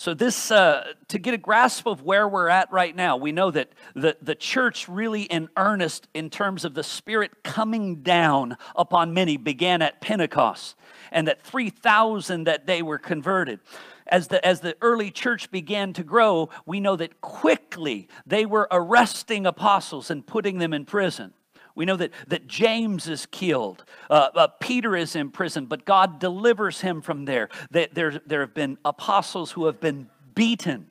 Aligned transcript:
So, 0.00 0.14
this, 0.14 0.50
uh, 0.50 0.94
to 1.08 1.18
get 1.18 1.34
a 1.34 1.36
grasp 1.36 1.86
of 1.86 2.00
where 2.00 2.26
we're 2.26 2.48
at 2.48 2.72
right 2.72 2.96
now, 2.96 3.18
we 3.18 3.32
know 3.32 3.50
that 3.50 3.68
the, 3.94 4.16
the 4.22 4.34
church, 4.34 4.88
really 4.88 5.24
in 5.24 5.50
earnest 5.58 6.08
in 6.14 6.30
terms 6.30 6.64
of 6.64 6.72
the 6.72 6.82
Spirit 6.82 7.42
coming 7.42 7.96
down 7.96 8.56
upon 8.74 9.12
many, 9.12 9.36
began 9.36 9.82
at 9.82 10.00
Pentecost, 10.00 10.74
and 11.12 11.28
that 11.28 11.42
3,000 11.42 12.44
that 12.44 12.66
day 12.66 12.80
were 12.80 12.96
converted. 12.96 13.60
As 14.06 14.28
the, 14.28 14.42
as 14.42 14.60
the 14.60 14.74
early 14.80 15.10
church 15.10 15.50
began 15.50 15.92
to 15.92 16.02
grow, 16.02 16.48
we 16.64 16.80
know 16.80 16.96
that 16.96 17.20
quickly 17.20 18.08
they 18.24 18.46
were 18.46 18.68
arresting 18.70 19.44
apostles 19.44 20.10
and 20.10 20.26
putting 20.26 20.56
them 20.56 20.72
in 20.72 20.86
prison. 20.86 21.34
We 21.74 21.84
know 21.84 21.96
that, 21.96 22.12
that 22.28 22.46
James 22.46 23.08
is 23.08 23.26
killed. 23.26 23.84
Uh, 24.08 24.28
uh, 24.34 24.48
Peter 24.60 24.96
is 24.96 25.16
in 25.16 25.30
prison, 25.30 25.66
but 25.66 25.84
God 25.84 26.18
delivers 26.18 26.80
him 26.80 27.00
from 27.02 27.24
there. 27.24 27.48
That 27.70 27.94
there, 27.94 28.20
there 28.26 28.40
have 28.40 28.54
been 28.54 28.78
apostles 28.84 29.52
who 29.52 29.66
have 29.66 29.80
been 29.80 30.08
beaten. 30.34 30.86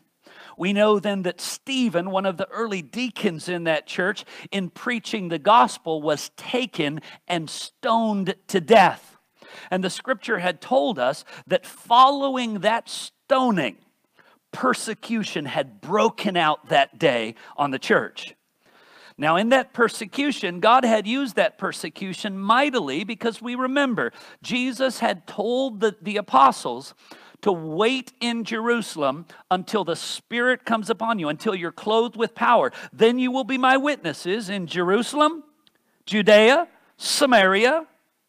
We 0.57 0.73
know 0.73 0.99
then 0.99 1.21
that 1.23 1.39
Stephen, 1.39 2.11
one 2.11 2.25
of 2.25 2.35
the 2.35 2.49
early 2.49 2.81
deacons 2.81 3.47
in 3.47 3.63
that 3.63 3.87
church, 3.87 4.25
in 4.51 4.70
preaching 4.70 5.29
the 5.29 5.39
gospel, 5.39 6.01
was 6.01 6.31
taken 6.35 7.01
and 7.27 7.49
stoned 7.49 8.35
to 8.48 8.59
death. 8.59 9.17
And 9.71 9.84
the 9.84 9.89
scripture 9.89 10.39
had 10.39 10.61
told 10.61 10.99
us 10.99 11.23
that 11.48 11.65
following 11.65 12.59
that 12.59 12.89
stoning, 12.89 13.77
persecution 14.51 15.45
had 15.45 15.79
broken 15.81 16.35
out 16.35 16.70
that 16.70 16.99
day 16.99 17.35
on 17.55 17.71
the 17.71 17.79
church. 17.79 18.35
Now, 19.19 19.35
in 19.35 19.49
that 19.49 19.73
persecution, 19.73 20.61
God 20.61 20.85
had 20.85 21.05
used 21.05 21.35
that 21.35 21.57
persecution 21.57 22.39
mightily 22.39 23.03
because 23.03 23.41
we 23.41 23.53
remember 23.53 24.13
Jesus 24.41 24.99
had 24.99 25.27
told 25.27 25.81
the, 25.81 25.93
the 26.01 26.15
apostles 26.15 26.93
to 27.41 27.51
wait 27.51 28.13
in 28.21 28.45
Jerusalem 28.45 29.26
until 29.51 29.84
the 29.84 29.98
Spirit 29.98 30.63
comes 30.63 30.89
upon 30.89 31.20
you, 31.20 31.27
until 31.27 31.53
you're 31.53 31.73
clothed 31.73 32.15
with 32.15 32.34
power. 32.34 32.71
Then 32.93 33.20
you 33.20 33.29
will 33.29 33.43
be 33.43 33.57
my 33.57 33.76
witnesses 33.76 34.49
in 34.49 34.67
Jerusalem, 34.67 35.43
Judea, 36.05 36.70
Samaria, 36.95 37.87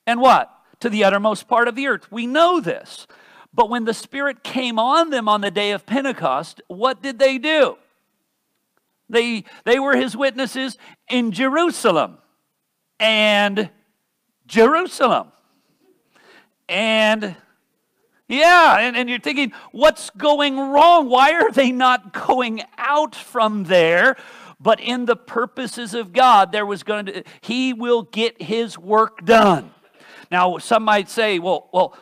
and 0.08 0.20
what? 0.20 0.52
To 0.80 0.88
the 0.88 1.04
uttermost 1.04 1.46
part 1.46 1.68
of 1.68 1.76
the 1.76 1.86
earth. 1.86 2.10
We 2.10 2.26
know 2.26 2.58
this. 2.58 3.06
But 3.54 3.70
when 3.70 3.84
the 3.84 3.94
Spirit 3.94 4.42
came 4.42 4.80
on 4.80 5.10
them 5.10 5.28
on 5.28 5.40
the 5.40 5.52
day 5.52 5.70
of 5.70 5.86
Pentecost, 5.86 6.60
what 6.66 7.00
did 7.00 7.20
they 7.20 7.38
do? 7.38 7.76
They, 9.10 9.44
they 9.64 9.78
were 9.78 9.96
his 9.96 10.16
witnesses 10.16 10.78
in 11.08 11.32
Jerusalem 11.32 12.18
and 12.98 13.70
Jerusalem. 14.46 15.32
And 16.68 17.36
yeah, 18.28 18.78
and, 18.78 18.96
and 18.96 19.10
you're 19.10 19.18
thinking, 19.18 19.52
what's 19.72 20.10
going 20.10 20.56
wrong? 20.56 21.08
Why 21.08 21.32
are 21.32 21.50
they 21.50 21.72
not 21.72 22.12
going 22.12 22.62
out 22.78 23.16
from 23.16 23.64
there? 23.64 24.16
But 24.60 24.78
in 24.78 25.06
the 25.06 25.16
purposes 25.16 25.94
of 25.94 26.12
God, 26.12 26.52
there 26.52 26.66
was 26.66 26.82
going 26.84 27.06
to, 27.06 27.24
he 27.40 27.72
will 27.72 28.02
get 28.02 28.40
his 28.40 28.78
work 28.78 29.24
done. 29.24 29.72
Now, 30.30 30.58
some 30.58 30.84
might 30.84 31.08
say, 31.08 31.40
well, 31.40 31.68
well, 31.72 31.96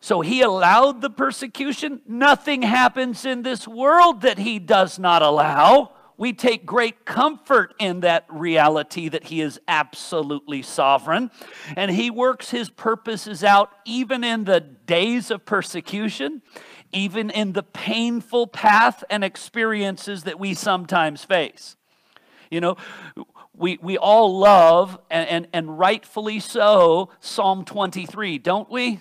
so 0.00 0.20
he 0.20 0.40
allowed 0.40 1.02
the 1.02 1.10
persecution. 1.10 2.00
Nothing 2.06 2.62
happens 2.62 3.26
in 3.26 3.42
this 3.42 3.68
world 3.68 4.22
that 4.22 4.38
he 4.38 4.58
does 4.58 4.98
not 4.98 5.22
allow 5.22 5.92
we 6.18 6.32
take 6.32 6.66
great 6.66 7.04
comfort 7.04 7.74
in 7.78 8.00
that 8.00 8.26
reality 8.28 9.08
that 9.08 9.24
He 9.24 9.40
is 9.40 9.60
absolutely 9.68 10.62
sovereign. 10.62 11.30
And 11.76 11.92
He 11.92 12.10
works 12.10 12.50
His 12.50 12.68
purposes 12.68 13.44
out 13.44 13.70
even 13.86 14.24
in 14.24 14.44
the 14.44 14.60
days 14.60 15.30
of 15.30 15.46
persecution, 15.46 16.42
even 16.92 17.30
in 17.30 17.52
the 17.52 17.62
painful 17.62 18.48
path 18.48 19.04
and 19.08 19.22
experiences 19.22 20.24
that 20.24 20.40
we 20.40 20.54
sometimes 20.54 21.24
face. 21.24 21.76
You 22.50 22.60
know, 22.60 22.76
we, 23.54 23.78
we 23.80 23.96
all 23.96 24.38
love, 24.38 24.98
and, 25.10 25.28
and, 25.28 25.48
and 25.52 25.78
rightfully 25.78 26.40
so, 26.40 27.10
Psalm 27.20 27.64
23, 27.64 28.38
don't 28.38 28.70
we? 28.70 29.00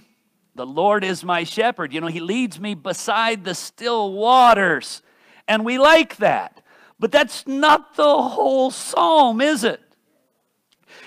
The 0.53 0.65
Lord 0.65 1.03
is 1.03 1.23
my 1.23 1.43
shepherd. 1.43 1.93
You 1.93 2.01
know, 2.01 2.07
He 2.07 2.19
leads 2.19 2.59
me 2.59 2.75
beside 2.75 3.43
the 3.43 3.55
still 3.55 4.13
waters. 4.13 5.01
And 5.47 5.65
we 5.65 5.79
like 5.79 6.17
that. 6.17 6.56
But 6.99 7.11
that's 7.11 7.45
not 7.45 7.95
the 7.95 8.21
whole 8.21 8.71
psalm, 8.71 9.41
is 9.41 9.63
it? 9.63 9.81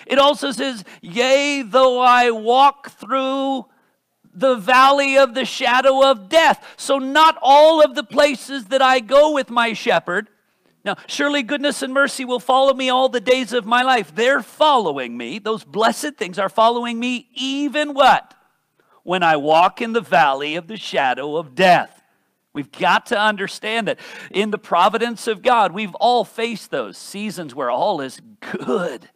It 0.07 0.19
also 0.19 0.53
says, 0.53 0.85
Yea, 1.01 1.63
though 1.63 2.01
I 2.01 2.31
walk 2.31 2.91
through 2.91 3.67
the 4.33 4.57
valley 4.57 5.19
of 5.19 5.35
the 5.35 5.45
shadow 5.45 6.09
of 6.09 6.29
death. 6.29 6.65
So, 6.77 6.99
not 6.99 7.37
all 7.43 7.83
of 7.83 7.95
the 7.95 8.05
places 8.05 8.67
that 8.67 8.83
I 8.83 9.01
go 9.01 9.33
with 9.33 9.51
my 9.51 9.73
shepherd. 9.73 10.29
Now, 10.85 10.97
surely 11.07 11.43
goodness 11.43 11.83
and 11.83 11.93
mercy 11.93 12.25
will 12.25 12.41
follow 12.41 12.73
me 12.73 12.89
all 12.89 13.09
the 13.09 13.21
days 13.21 13.53
of 13.53 13.67
my 13.67 13.83
life. 13.83 14.15
They're 14.15 14.43
following 14.43 15.17
me. 15.17 15.39
Those 15.39 15.63
blessed 15.63 16.15
things 16.17 16.39
are 16.39 16.49
following 16.49 16.99
me, 16.99 17.29
even 17.35 17.93
what? 17.93 18.35
When 19.03 19.23
I 19.23 19.37
walk 19.37 19.83
in 19.83 19.93
the 19.93 20.01
valley 20.01 20.57
of 20.57 20.69
the 20.69 20.77
shadow 20.77 21.37
of 21.37 21.55
death. 21.55 22.00
We've 22.53 22.71
got 22.73 23.07
to 23.07 23.21
understand 23.21 23.87
that 23.89 24.01
in 24.31 24.51
the 24.51 24.59
providence 24.59 25.27
of 25.27 25.43
God, 25.43 25.73
we've 25.73 25.95
all 25.97 26.25
faced 26.25 26.71
those 26.71 26.99
seasons 26.99 27.55
where 27.55 27.71
all 27.71 28.01
is 28.01 28.21
good 28.41 29.09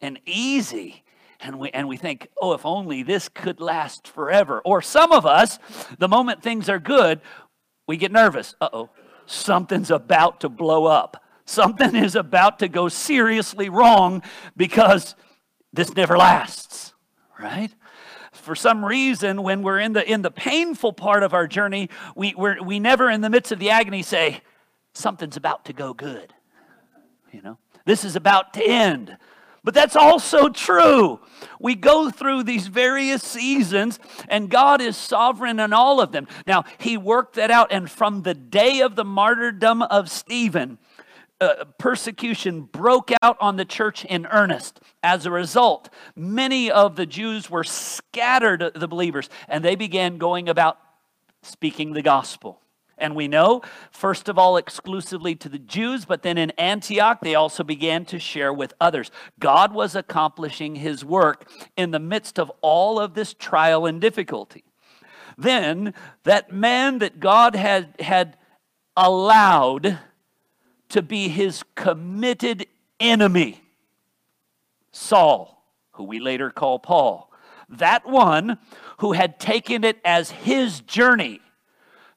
and 0.00 0.20
easy. 0.26 1.02
And 1.40 1.58
we, 1.58 1.70
and 1.70 1.88
we 1.88 1.96
think, 1.96 2.28
oh, 2.40 2.52
if 2.52 2.64
only 2.64 3.02
this 3.02 3.28
could 3.28 3.60
last 3.60 4.06
forever. 4.06 4.60
Or 4.64 4.82
some 4.82 5.12
of 5.12 5.26
us, 5.26 5.58
the 5.98 6.08
moment 6.08 6.42
things 6.42 6.68
are 6.68 6.78
good, 6.78 7.20
we 7.86 7.96
get 7.96 8.12
nervous. 8.12 8.54
Uh 8.60 8.68
oh, 8.72 8.90
something's 9.26 9.90
about 9.90 10.40
to 10.40 10.48
blow 10.48 10.86
up. 10.86 11.24
Something 11.44 11.96
is 11.96 12.14
about 12.14 12.58
to 12.58 12.68
go 12.68 12.88
seriously 12.88 13.68
wrong 13.68 14.22
because 14.56 15.14
this 15.72 15.94
never 15.94 16.16
lasts, 16.16 16.92
right? 17.40 17.74
For 18.48 18.54
some 18.54 18.82
reason, 18.82 19.42
when 19.42 19.60
we're 19.60 19.78
in 19.78 19.92
the, 19.92 20.10
in 20.10 20.22
the 20.22 20.30
painful 20.30 20.94
part 20.94 21.22
of 21.22 21.34
our 21.34 21.46
journey, 21.46 21.90
we, 22.16 22.34
we're, 22.34 22.62
we 22.62 22.80
never, 22.80 23.10
in 23.10 23.20
the 23.20 23.28
midst 23.28 23.52
of 23.52 23.58
the 23.58 23.68
agony, 23.68 24.02
say, 24.02 24.40
Something's 24.94 25.36
about 25.36 25.66
to 25.66 25.74
go 25.74 25.92
good. 25.92 26.32
You 27.30 27.42
know, 27.42 27.58
this 27.84 28.06
is 28.06 28.16
about 28.16 28.54
to 28.54 28.66
end. 28.66 29.18
But 29.62 29.74
that's 29.74 29.96
also 29.96 30.48
true. 30.48 31.20
We 31.60 31.74
go 31.74 32.10
through 32.10 32.44
these 32.44 32.68
various 32.68 33.22
seasons, 33.22 33.98
and 34.28 34.48
God 34.48 34.80
is 34.80 34.96
sovereign 34.96 35.60
in 35.60 35.74
all 35.74 36.00
of 36.00 36.10
them. 36.10 36.26
Now, 36.46 36.64
He 36.78 36.96
worked 36.96 37.34
that 37.34 37.50
out, 37.50 37.70
and 37.70 37.90
from 37.90 38.22
the 38.22 38.32
day 38.32 38.80
of 38.80 38.96
the 38.96 39.04
martyrdom 39.04 39.82
of 39.82 40.10
Stephen, 40.10 40.78
uh, 41.40 41.64
persecution 41.78 42.62
broke 42.62 43.10
out 43.22 43.36
on 43.40 43.56
the 43.56 43.64
church 43.64 44.04
in 44.04 44.26
earnest. 44.26 44.80
As 45.02 45.26
a 45.26 45.30
result, 45.30 45.88
many 46.16 46.70
of 46.70 46.96
the 46.96 47.06
Jews 47.06 47.48
were 47.48 47.64
scattered, 47.64 48.72
the 48.74 48.88
believers, 48.88 49.28
and 49.48 49.64
they 49.64 49.76
began 49.76 50.18
going 50.18 50.48
about 50.48 50.78
speaking 51.42 51.92
the 51.92 52.02
gospel. 52.02 52.60
And 53.00 53.14
we 53.14 53.28
know, 53.28 53.62
first 53.92 54.28
of 54.28 54.38
all, 54.38 54.56
exclusively 54.56 55.36
to 55.36 55.48
the 55.48 55.60
Jews, 55.60 56.04
but 56.04 56.22
then 56.22 56.36
in 56.36 56.50
Antioch, 56.58 57.20
they 57.20 57.36
also 57.36 57.62
began 57.62 58.04
to 58.06 58.18
share 58.18 58.52
with 58.52 58.74
others. 58.80 59.12
God 59.38 59.72
was 59.72 59.94
accomplishing 59.94 60.74
his 60.74 61.04
work 61.04 61.48
in 61.76 61.92
the 61.92 62.00
midst 62.00 62.40
of 62.40 62.50
all 62.60 62.98
of 62.98 63.14
this 63.14 63.34
trial 63.34 63.86
and 63.86 64.00
difficulty. 64.00 64.64
Then, 65.36 65.94
that 66.24 66.52
man 66.52 66.98
that 66.98 67.20
God 67.20 67.54
had, 67.54 67.94
had 68.00 68.36
allowed 68.96 70.00
to 70.90 71.02
be 71.02 71.28
his 71.28 71.62
committed 71.74 72.66
enemy, 72.98 73.62
Saul, 74.92 75.62
who 75.92 76.04
we 76.04 76.20
later 76.20 76.50
call 76.50 76.78
Paul. 76.78 77.30
That 77.68 78.08
one 78.08 78.58
who 78.98 79.12
had 79.12 79.38
taken 79.38 79.84
it 79.84 79.98
as 80.04 80.30
his 80.30 80.80
journey 80.80 81.40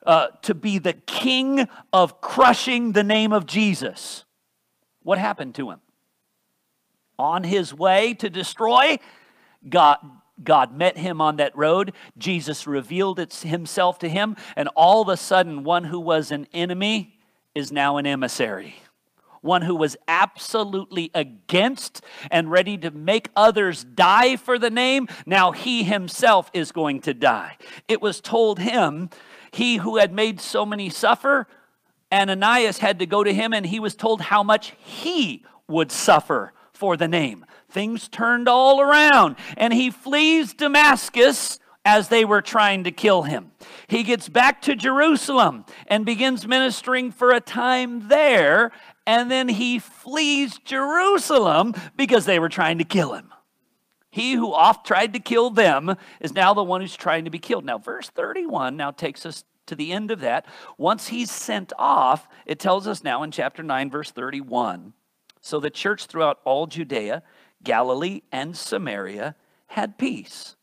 uh, 0.05 0.27
to 0.43 0.55
be 0.55 0.79
the 0.79 0.93
king 0.93 1.67
of 1.93 2.21
crushing 2.21 2.93
the 2.93 3.03
name 3.03 3.33
of 3.33 3.45
Jesus. 3.45 4.23
What 5.03 5.17
happened 5.17 5.55
to 5.55 5.71
him? 5.71 5.81
On 7.19 7.43
his 7.43 7.73
way 7.73 8.13
to 8.15 8.29
destroy, 8.29 8.97
God, 9.67 9.97
God 10.43 10.75
met 10.75 10.97
him 10.97 11.21
on 11.21 11.35
that 11.35 11.55
road. 11.55 11.93
Jesus 12.17 12.65
revealed 12.65 13.19
himself 13.19 13.99
to 13.99 14.09
him, 14.09 14.35
and 14.55 14.69
all 14.69 15.01
of 15.01 15.09
a 15.09 15.17
sudden, 15.17 15.63
one 15.63 15.83
who 15.83 15.99
was 15.99 16.31
an 16.31 16.47
enemy 16.53 17.19
is 17.55 17.71
now 17.71 17.97
an 17.97 18.05
emissary. 18.05 18.75
One 19.41 19.63
who 19.63 19.75
was 19.75 19.97
absolutely 20.07 21.09
against 21.15 22.01
and 22.29 22.51
ready 22.51 22.77
to 22.77 22.91
make 22.91 23.29
others 23.35 23.83
die 23.83 24.35
for 24.35 24.59
the 24.59 24.69
name, 24.69 25.07
now 25.25 25.51
he 25.51 25.83
himself 25.83 26.51
is 26.53 26.71
going 26.71 27.01
to 27.01 27.13
die. 27.13 27.57
It 27.87 28.01
was 28.01 28.21
told 28.21 28.59
him, 28.59 29.09
he 29.51 29.77
who 29.77 29.97
had 29.97 30.13
made 30.13 30.39
so 30.39 30.65
many 30.65 30.89
suffer, 30.89 31.47
Ananias 32.11 32.77
had 32.77 32.99
to 32.99 33.05
go 33.05 33.23
to 33.23 33.33
him 33.33 33.51
and 33.53 33.65
he 33.65 33.79
was 33.79 33.95
told 33.95 34.21
how 34.21 34.43
much 34.43 34.73
he 34.77 35.43
would 35.67 35.91
suffer 35.91 36.53
for 36.71 36.95
the 36.95 37.07
name. 37.07 37.45
Things 37.69 38.07
turned 38.07 38.47
all 38.47 38.79
around 38.79 39.37
and 39.57 39.73
he 39.73 39.89
flees 39.89 40.53
Damascus 40.53 41.59
as 41.83 42.09
they 42.09 42.25
were 42.25 42.41
trying 42.41 42.83
to 42.83 42.91
kill 42.91 43.23
him. 43.23 43.51
He 43.87 44.03
gets 44.03 44.29
back 44.29 44.61
to 44.63 44.75
Jerusalem 44.75 45.65
and 45.87 46.05
begins 46.05 46.47
ministering 46.47 47.11
for 47.11 47.31
a 47.31 47.39
time 47.39 48.07
there, 48.07 48.71
and 49.07 49.31
then 49.31 49.49
he 49.49 49.79
flees 49.79 50.59
Jerusalem 50.59 51.73
because 51.95 52.25
they 52.25 52.39
were 52.39 52.49
trying 52.49 52.77
to 52.77 52.83
kill 52.83 53.13
him. 53.13 53.33
He 54.11 54.33
who 54.33 54.53
oft 54.53 54.85
tried 54.85 55.13
to 55.13 55.19
kill 55.19 55.49
them 55.49 55.95
is 56.19 56.33
now 56.33 56.53
the 56.53 56.63
one 56.63 56.81
who's 56.81 56.95
trying 56.95 57.25
to 57.25 57.31
be 57.31 57.39
killed. 57.39 57.65
Now, 57.65 57.77
verse 57.77 58.09
31 58.09 58.75
now 58.75 58.91
takes 58.91 59.25
us 59.25 59.43
to 59.67 59.75
the 59.75 59.91
end 59.91 60.11
of 60.11 60.19
that. 60.19 60.45
Once 60.77 61.07
he's 61.07 61.31
sent 61.31 61.71
off, 61.79 62.27
it 62.45 62.59
tells 62.59 62.87
us 62.87 63.03
now 63.03 63.23
in 63.23 63.31
chapter 63.31 63.63
9, 63.63 63.89
verse 63.89 64.11
31 64.11 64.93
so 65.41 65.59
the 65.59 65.69
church 65.69 66.05
throughout 66.05 66.39
all 66.45 66.67
Judea, 66.67 67.23
Galilee, 67.63 68.21
and 68.31 68.55
Samaria 68.55 69.35
had 69.67 69.97
peace 69.97 70.55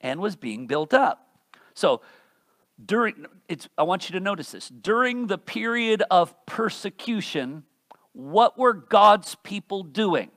and 0.00 0.20
was 0.20 0.36
being 0.36 0.66
built 0.66 0.94
up. 0.94 1.26
So 1.74 2.00
during 2.84 3.26
it's 3.48 3.68
I 3.76 3.82
want 3.82 4.08
you 4.08 4.14
to 4.14 4.20
notice 4.20 4.52
this. 4.52 4.68
During 4.68 5.26
the 5.26 5.38
period 5.38 6.02
of 6.10 6.34
persecution, 6.46 7.64
what 8.12 8.58
were 8.58 8.72
God's 8.72 9.36
people 9.36 9.82
doing? 9.82 10.30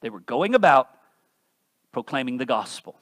They 0.00 0.10
were 0.10 0.20
going 0.20 0.54
about 0.54 0.88
proclaiming 1.92 2.38
the 2.38 2.46
gospel. 2.46 2.96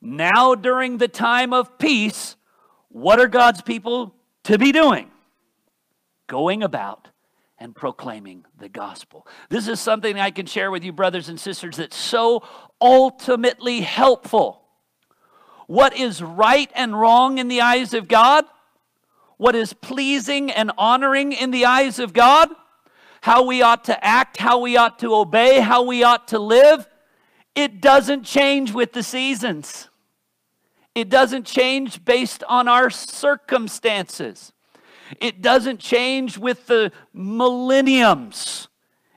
Now, 0.00 0.54
during 0.54 0.98
the 0.98 1.08
time 1.08 1.52
of 1.52 1.78
peace, 1.78 2.36
what 2.88 3.18
are 3.18 3.26
God's 3.26 3.62
people 3.62 4.14
to 4.44 4.58
be 4.58 4.70
doing? 4.70 5.10
Going 6.28 6.62
about 6.62 7.08
and 7.60 7.74
proclaiming 7.74 8.44
the 8.58 8.68
gospel. 8.68 9.26
This 9.48 9.68
is 9.68 9.80
something 9.80 10.18
I 10.18 10.30
can 10.30 10.46
share 10.46 10.70
with 10.70 10.84
you, 10.84 10.92
brothers 10.92 11.28
and 11.28 11.38
sisters, 11.38 11.76
that's 11.76 11.96
so 11.96 12.42
ultimately 12.80 13.80
helpful. 13.80 14.62
What 15.66 15.96
is 15.96 16.22
right 16.22 16.70
and 16.74 16.98
wrong 16.98 17.38
in 17.38 17.48
the 17.48 17.60
eyes 17.60 17.94
of 17.94 18.08
God? 18.08 18.44
What 19.36 19.54
is 19.54 19.72
pleasing 19.72 20.50
and 20.50 20.72
honoring 20.78 21.32
in 21.32 21.50
the 21.50 21.64
eyes 21.64 21.98
of 21.98 22.12
God? 22.12 22.48
How 23.20 23.44
we 23.44 23.62
ought 23.62 23.84
to 23.84 24.04
act, 24.04 24.36
how 24.36 24.60
we 24.60 24.76
ought 24.76 24.98
to 25.00 25.14
obey, 25.14 25.60
how 25.60 25.82
we 25.82 26.02
ought 26.02 26.28
to 26.28 26.38
live? 26.38 26.88
It 27.54 27.80
doesn't 27.80 28.24
change 28.24 28.72
with 28.72 28.92
the 28.92 29.02
seasons. 29.02 29.88
It 30.94 31.08
doesn't 31.08 31.44
change 31.44 32.04
based 32.04 32.42
on 32.48 32.68
our 32.68 32.88
circumstances. 32.88 34.52
It 35.20 35.42
doesn't 35.42 35.80
change 35.80 36.38
with 36.38 36.66
the 36.66 36.92
millenniums. 37.12 38.68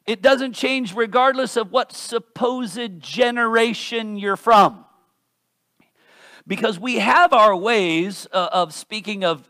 It 0.06 0.22
doesn't 0.22 0.54
change 0.54 0.96
regardless 0.96 1.58
of 1.58 1.72
what 1.72 1.92
supposed 1.94 3.00
generation 3.00 4.18
you're 4.18 4.38
from. 4.38 4.86
Because 6.48 6.80
we 6.80 7.00
have 7.00 7.34
our 7.34 7.56
ways 7.56 8.28
uh, 8.32 8.50
of 8.52 8.74
speaking 8.74 9.24
of 9.24 9.50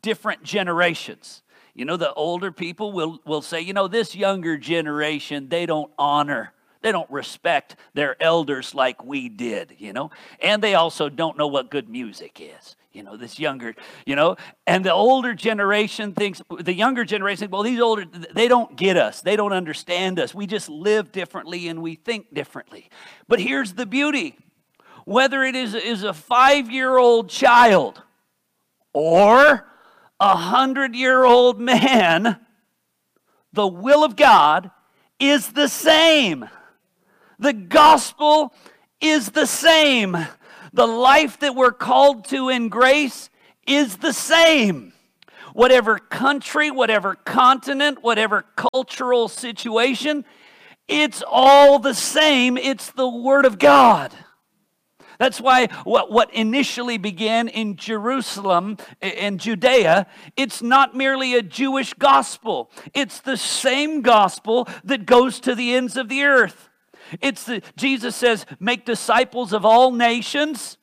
different 0.00 0.42
generations. 0.42 1.42
You 1.74 1.84
know, 1.84 1.96
the 1.96 2.12
older 2.14 2.50
people 2.50 2.92
will, 2.92 3.20
will 3.26 3.42
say, 3.42 3.60
you 3.60 3.72
know, 3.72 3.88
this 3.88 4.14
younger 4.14 4.56
generation, 4.56 5.48
they 5.48 5.66
don't 5.66 5.92
honor 5.98 6.52
they 6.84 6.92
don't 6.92 7.10
respect 7.10 7.76
their 7.94 8.22
elders 8.22 8.74
like 8.74 9.02
we 9.02 9.30
did, 9.30 9.74
you 9.78 9.94
know? 9.94 10.10
And 10.38 10.62
they 10.62 10.74
also 10.74 11.08
don't 11.08 11.38
know 11.38 11.46
what 11.46 11.70
good 11.70 11.88
music 11.88 12.38
is 12.40 12.76
you 12.94 13.02
know, 13.02 13.16
this 13.16 13.38
younger, 13.38 13.74
you 14.06 14.14
know, 14.14 14.36
and 14.66 14.84
the 14.84 14.92
older 14.92 15.34
generation 15.34 16.12
thinks, 16.12 16.40
the 16.60 16.72
younger 16.72 17.04
generation, 17.04 17.50
well, 17.50 17.62
these 17.62 17.80
older, 17.80 18.04
they 18.32 18.46
don't 18.46 18.76
get 18.76 18.96
us. 18.96 19.20
They 19.20 19.34
don't 19.34 19.52
understand 19.52 20.20
us. 20.20 20.32
We 20.32 20.46
just 20.46 20.68
live 20.68 21.10
differently 21.10 21.68
and 21.68 21.82
we 21.82 21.96
think 21.96 22.32
differently. 22.32 22.88
But 23.26 23.40
here's 23.40 23.74
the 23.74 23.84
beauty 23.84 24.36
whether 25.04 25.42
it 25.42 25.54
is, 25.54 25.74
is 25.74 26.02
a 26.02 26.14
five 26.14 26.70
year 26.70 26.96
old 26.96 27.28
child 27.28 28.00
or 28.94 29.66
a 30.20 30.36
hundred 30.36 30.94
year 30.94 31.24
old 31.24 31.60
man, 31.60 32.38
the 33.52 33.66
will 33.66 34.04
of 34.04 34.16
God 34.16 34.70
is 35.18 35.52
the 35.52 35.68
same. 35.68 36.48
The 37.38 37.52
gospel 37.52 38.54
is 39.00 39.30
the 39.30 39.46
same 39.46 40.16
the 40.74 40.86
life 40.86 41.38
that 41.38 41.54
we're 41.54 41.72
called 41.72 42.26
to 42.26 42.48
in 42.48 42.68
grace 42.68 43.30
is 43.66 43.98
the 43.98 44.12
same. 44.12 44.92
Whatever 45.54 45.98
country, 45.98 46.70
whatever 46.70 47.14
continent, 47.14 48.02
whatever 48.02 48.44
cultural 48.56 49.28
situation, 49.28 50.24
it's 50.88 51.22
all 51.26 51.78
the 51.78 51.94
same. 51.94 52.58
It's 52.58 52.90
the 52.90 53.08
Word 53.08 53.46
of 53.46 53.60
God. 53.60 54.12
That's 55.18 55.40
why 55.40 55.68
what, 55.84 56.10
what 56.10 56.34
initially 56.34 56.98
began 56.98 57.46
in 57.46 57.76
Jerusalem 57.76 58.78
and 59.00 59.38
Judea, 59.38 60.08
it's 60.36 60.60
not 60.60 60.96
merely 60.96 61.36
a 61.36 61.42
Jewish 61.42 61.94
gospel. 61.94 62.68
It's 62.92 63.20
the 63.20 63.36
same 63.36 64.02
gospel 64.02 64.68
that 64.82 65.06
goes 65.06 65.38
to 65.40 65.54
the 65.54 65.72
ends 65.76 65.96
of 65.96 66.08
the 66.08 66.24
earth. 66.24 66.68
It's 67.20 67.44
the 67.44 67.62
Jesus 67.76 68.16
says, 68.16 68.46
make 68.60 68.84
disciples 68.84 69.52
of 69.52 69.64
all 69.64 69.92
nations, 69.92 70.78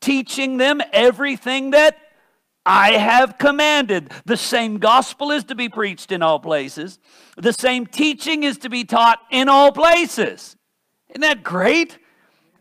teaching 0.00 0.56
them 0.56 0.80
everything 0.92 1.70
that 1.70 1.96
I 2.64 2.92
have 2.92 3.38
commanded. 3.38 4.12
The 4.24 4.36
same 4.36 4.78
gospel 4.78 5.30
is 5.30 5.44
to 5.44 5.54
be 5.54 5.68
preached 5.68 6.12
in 6.12 6.22
all 6.22 6.38
places. 6.38 6.98
The 7.36 7.52
same 7.52 7.86
teaching 7.86 8.44
is 8.44 8.58
to 8.58 8.68
be 8.68 8.84
taught 8.84 9.18
in 9.30 9.48
all 9.48 9.72
places. 9.72 10.56
Isn't 11.08 11.22
that 11.22 11.42
great? 11.42 11.98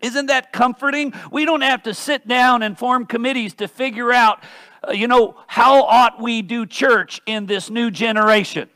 Isn't 0.01 0.25
that 0.27 0.51
comforting? 0.51 1.13
We 1.31 1.45
don't 1.45 1.61
have 1.61 1.83
to 1.83 1.93
sit 1.93 2.27
down 2.27 2.63
and 2.63 2.77
form 2.77 3.05
committees 3.05 3.53
to 3.55 3.67
figure 3.67 4.11
out, 4.11 4.43
uh, 4.87 4.91
you 4.93 5.07
know, 5.07 5.35
how 5.47 5.83
ought 5.83 6.19
we 6.19 6.41
do 6.41 6.65
church 6.65 7.21
in 7.27 7.45
this 7.45 7.69
new 7.69 7.91
generation. 7.91 8.69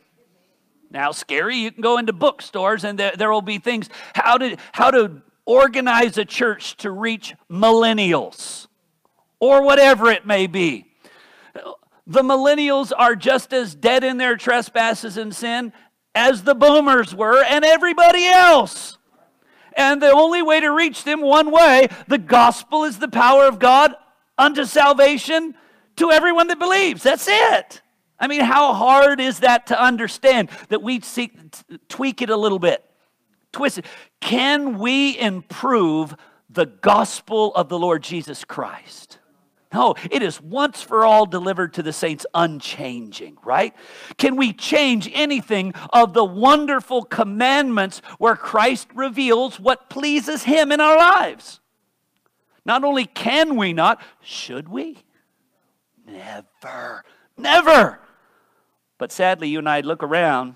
Now, 0.95 1.12
scary, 1.12 1.57
you 1.57 1.74
can 1.74 1.81
go 1.81 1.97
into 1.97 2.13
bookstores 2.13 2.86
and 2.86 2.97
there, 2.97 3.12
there 3.18 3.30
will 3.30 3.42
be 3.42 3.57
things 3.57 3.89
how 4.13 4.38
to, 4.38 4.56
how 4.71 4.92
to 4.92 5.21
organize 5.45 6.18
a 6.18 6.24
church 6.24 6.77
to 6.77 6.89
reach 6.89 7.36
millennials 7.51 8.68
or 9.42 9.62
whatever 9.62 10.09
it 10.09 10.25
may 10.25 10.47
be. 10.47 10.86
The 12.07 12.21
millennials 12.21 12.94
are 12.97 13.13
just 13.13 13.51
as 13.51 13.75
dead 13.75 14.06
in 14.06 14.15
their 14.15 14.38
trespasses 14.38 15.18
and 15.18 15.36
sin 15.36 15.74
as 16.15 16.44
the 16.44 16.56
boomers 16.56 17.13
were 17.13 17.44
and 17.44 17.65
everybody 17.65 18.27
else. 18.27 18.98
And 19.75 20.01
the 20.01 20.12
only 20.12 20.41
way 20.43 20.62
to 20.62 20.70
reach 20.70 21.03
them, 21.03 21.20
one 21.20 21.51
way, 21.51 21.89
the 22.08 22.17
gospel 22.17 22.86
is 22.86 23.00
the 23.00 23.10
power 23.10 23.48
of 23.48 23.60
God 23.60 23.93
unto 24.38 24.63
salvation 24.63 25.55
to 25.98 26.12
everyone 26.12 26.48
that 26.48 26.58
believes. 26.58 27.03
That's 27.03 27.27
it. 27.29 27.81
I 28.25 28.27
mean, 28.27 28.41
how 28.41 28.74
hard 28.74 29.22
is 29.22 29.41
that 29.41 29.67
to 29.67 29.79
understand 29.79 30.50
that 30.70 30.82
we 30.82 31.00
seek 31.00 31.32
tweak 31.88 32.24
it 32.24 32.32
a 32.32 32.36
little 32.36 32.58
bit, 32.58 32.84
twist 33.51 33.77
it? 33.77 33.86
Can 34.20 34.79
we 34.79 35.15
improve 35.20 36.15
the 36.50 36.65
gospel 36.65 37.53
of 37.53 37.70
the 37.70 37.77
Lord 37.77 38.01
Jesus 38.01 38.44
Christ? 38.44 39.20
No, 39.72 39.94
it 40.10 40.24
is 40.24 40.41
once 40.41 40.82
for 40.82 41.05
all 41.05 41.27
delivered 41.27 41.75
to 41.75 41.84
the 41.84 41.94
saints, 41.94 42.25
unchanging, 42.34 43.38
right? 43.44 43.75
Can 44.17 44.38
we 44.38 44.53
change 44.53 45.08
anything 45.13 45.74
of 45.94 46.13
the 46.13 46.25
wonderful 46.25 47.03
commandments 47.03 48.01
where 48.17 48.36
Christ 48.36 48.88
reveals 48.96 49.60
what 49.60 49.88
pleases 49.88 50.46
Him 50.46 50.72
in 50.72 50.82
our 50.82 50.98
lives? 50.98 51.60
Not 52.65 52.84
only 52.84 53.05
can 53.05 53.55
we 53.55 53.72
not, 53.72 54.01
should 54.20 54.67
we? 54.67 54.98
Never, 56.08 57.03
never. 57.38 58.00
But 58.98 59.12
sadly, 59.12 59.50
you 59.50 59.60
and 59.60 59.70
I 59.70 59.82
look 59.82 60.04
around, 60.04 60.56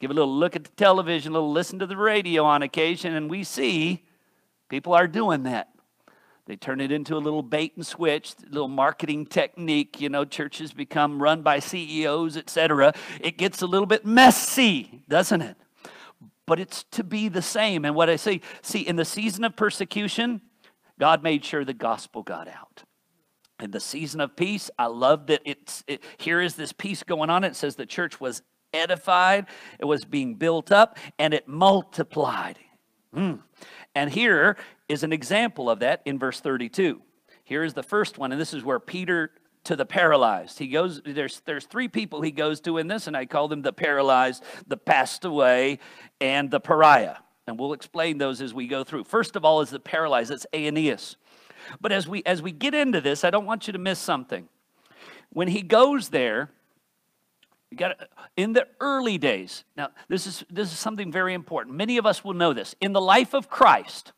give 0.00 0.10
a 0.10 0.14
little 0.14 0.34
look 0.34 0.56
at 0.56 0.64
the 0.64 0.70
television, 0.70 1.32
a 1.32 1.34
little 1.34 1.52
listen 1.52 1.78
to 1.78 1.86
the 1.86 1.96
radio 1.96 2.44
on 2.44 2.62
occasion, 2.62 3.14
and 3.14 3.30
we 3.30 3.44
see 3.44 4.04
people 4.68 4.94
are 4.94 5.06
doing 5.06 5.44
that. 5.44 5.68
They 6.46 6.56
turn 6.56 6.80
it 6.80 6.90
into 6.90 7.16
a 7.16 7.18
little 7.18 7.42
bait 7.42 7.74
and 7.76 7.86
switch, 7.86 8.34
little 8.50 8.66
marketing 8.66 9.26
technique. 9.26 10.00
You 10.00 10.08
know, 10.08 10.24
churches 10.24 10.72
become 10.72 11.22
run 11.22 11.42
by 11.42 11.60
CEOs, 11.60 12.36
etc. 12.36 12.94
It 13.20 13.38
gets 13.38 13.62
a 13.62 13.66
little 13.66 13.86
bit 13.86 14.04
messy, 14.04 15.04
doesn't 15.08 15.40
it? 15.40 15.56
But 16.44 16.58
it's 16.58 16.82
to 16.90 17.04
be 17.04 17.28
the 17.28 17.42
same. 17.42 17.84
And 17.84 17.94
what 17.94 18.10
I 18.10 18.16
say, 18.16 18.40
see, 18.60 18.80
in 18.80 18.96
the 18.96 19.04
season 19.04 19.44
of 19.44 19.54
persecution, 19.54 20.40
God 20.98 21.22
made 21.22 21.44
sure 21.44 21.64
the 21.64 21.74
gospel 21.74 22.24
got 22.24 22.48
out 22.48 22.82
in 23.62 23.70
the 23.70 23.80
season 23.80 24.20
of 24.20 24.36
peace. 24.36 24.70
I 24.78 24.86
love 24.86 25.26
that 25.28 25.40
it's 25.44 25.84
it, 25.86 26.02
here 26.18 26.40
is 26.40 26.54
this 26.54 26.72
peace 26.72 27.02
going 27.02 27.30
on. 27.30 27.44
It 27.44 27.56
says 27.56 27.76
the 27.76 27.86
church 27.86 28.20
was 28.20 28.42
edified, 28.74 29.46
it 29.78 29.84
was 29.84 30.04
being 30.04 30.34
built 30.34 30.72
up, 30.72 30.98
and 31.18 31.34
it 31.34 31.46
multiplied. 31.46 32.58
Mm. 33.14 33.40
And 33.94 34.10
here 34.10 34.56
is 34.88 35.02
an 35.02 35.12
example 35.12 35.70
of 35.70 35.80
that 35.80 36.02
in 36.04 36.18
verse 36.18 36.40
32. 36.40 37.00
Here 37.44 37.64
is 37.64 37.74
the 37.74 37.82
first 37.82 38.18
one, 38.18 38.32
and 38.32 38.40
this 38.40 38.54
is 38.54 38.64
where 38.64 38.80
Peter 38.80 39.30
to 39.64 39.76
the 39.76 39.86
paralyzed. 39.86 40.58
He 40.58 40.68
goes, 40.68 41.00
there's 41.04 41.40
there's 41.44 41.66
three 41.66 41.88
people 41.88 42.20
he 42.22 42.30
goes 42.30 42.60
to 42.62 42.78
in 42.78 42.88
this, 42.88 43.06
and 43.06 43.16
I 43.16 43.26
call 43.26 43.48
them 43.48 43.62
the 43.62 43.72
paralyzed, 43.72 44.42
the 44.66 44.76
passed 44.76 45.24
away, 45.24 45.78
and 46.20 46.50
the 46.50 46.60
pariah. 46.60 47.16
And 47.46 47.58
we'll 47.58 47.72
explain 47.72 48.18
those 48.18 48.40
as 48.40 48.54
we 48.54 48.66
go 48.66 48.84
through. 48.84 49.04
First 49.04 49.36
of 49.36 49.44
all 49.44 49.60
is 49.60 49.70
the 49.70 49.80
paralyzed, 49.80 50.30
that's 50.30 50.46
Aeneas. 50.52 51.16
But 51.80 51.92
as 51.92 52.08
we 52.08 52.22
as 52.24 52.42
we 52.42 52.52
get 52.52 52.74
into 52.74 53.00
this, 53.00 53.24
I 53.24 53.30
don't 53.30 53.46
want 53.46 53.66
you 53.66 53.72
to 53.72 53.78
miss 53.78 53.98
something. 53.98 54.48
When 55.30 55.48
he 55.48 55.62
goes 55.62 56.10
there, 56.10 56.50
you 57.70 57.76
got 57.76 57.96
in 58.36 58.52
the 58.52 58.66
early 58.80 59.18
days. 59.18 59.64
Now, 59.76 59.90
this 60.08 60.26
is 60.26 60.44
this 60.50 60.72
is 60.72 60.78
something 60.78 61.10
very 61.10 61.34
important. 61.34 61.76
Many 61.76 61.96
of 61.96 62.06
us 62.06 62.24
will 62.24 62.34
know 62.34 62.52
this. 62.52 62.74
In 62.80 62.92
the 62.92 63.00
life 63.00 63.34
of 63.34 63.48
Christ, 63.48 64.12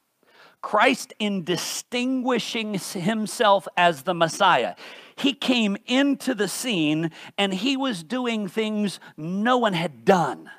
Christ 0.60 1.12
in 1.18 1.44
distinguishing 1.44 2.74
himself 2.74 3.68
as 3.76 4.02
the 4.02 4.14
Messiah, 4.14 4.74
he 5.16 5.32
came 5.34 5.76
into 5.86 6.34
the 6.34 6.48
scene 6.48 7.10
and 7.38 7.52
he 7.52 7.76
was 7.76 8.02
doing 8.02 8.48
things 8.48 8.98
no 9.16 9.58
one 9.58 9.74
had 9.74 10.04
done. 10.04 10.50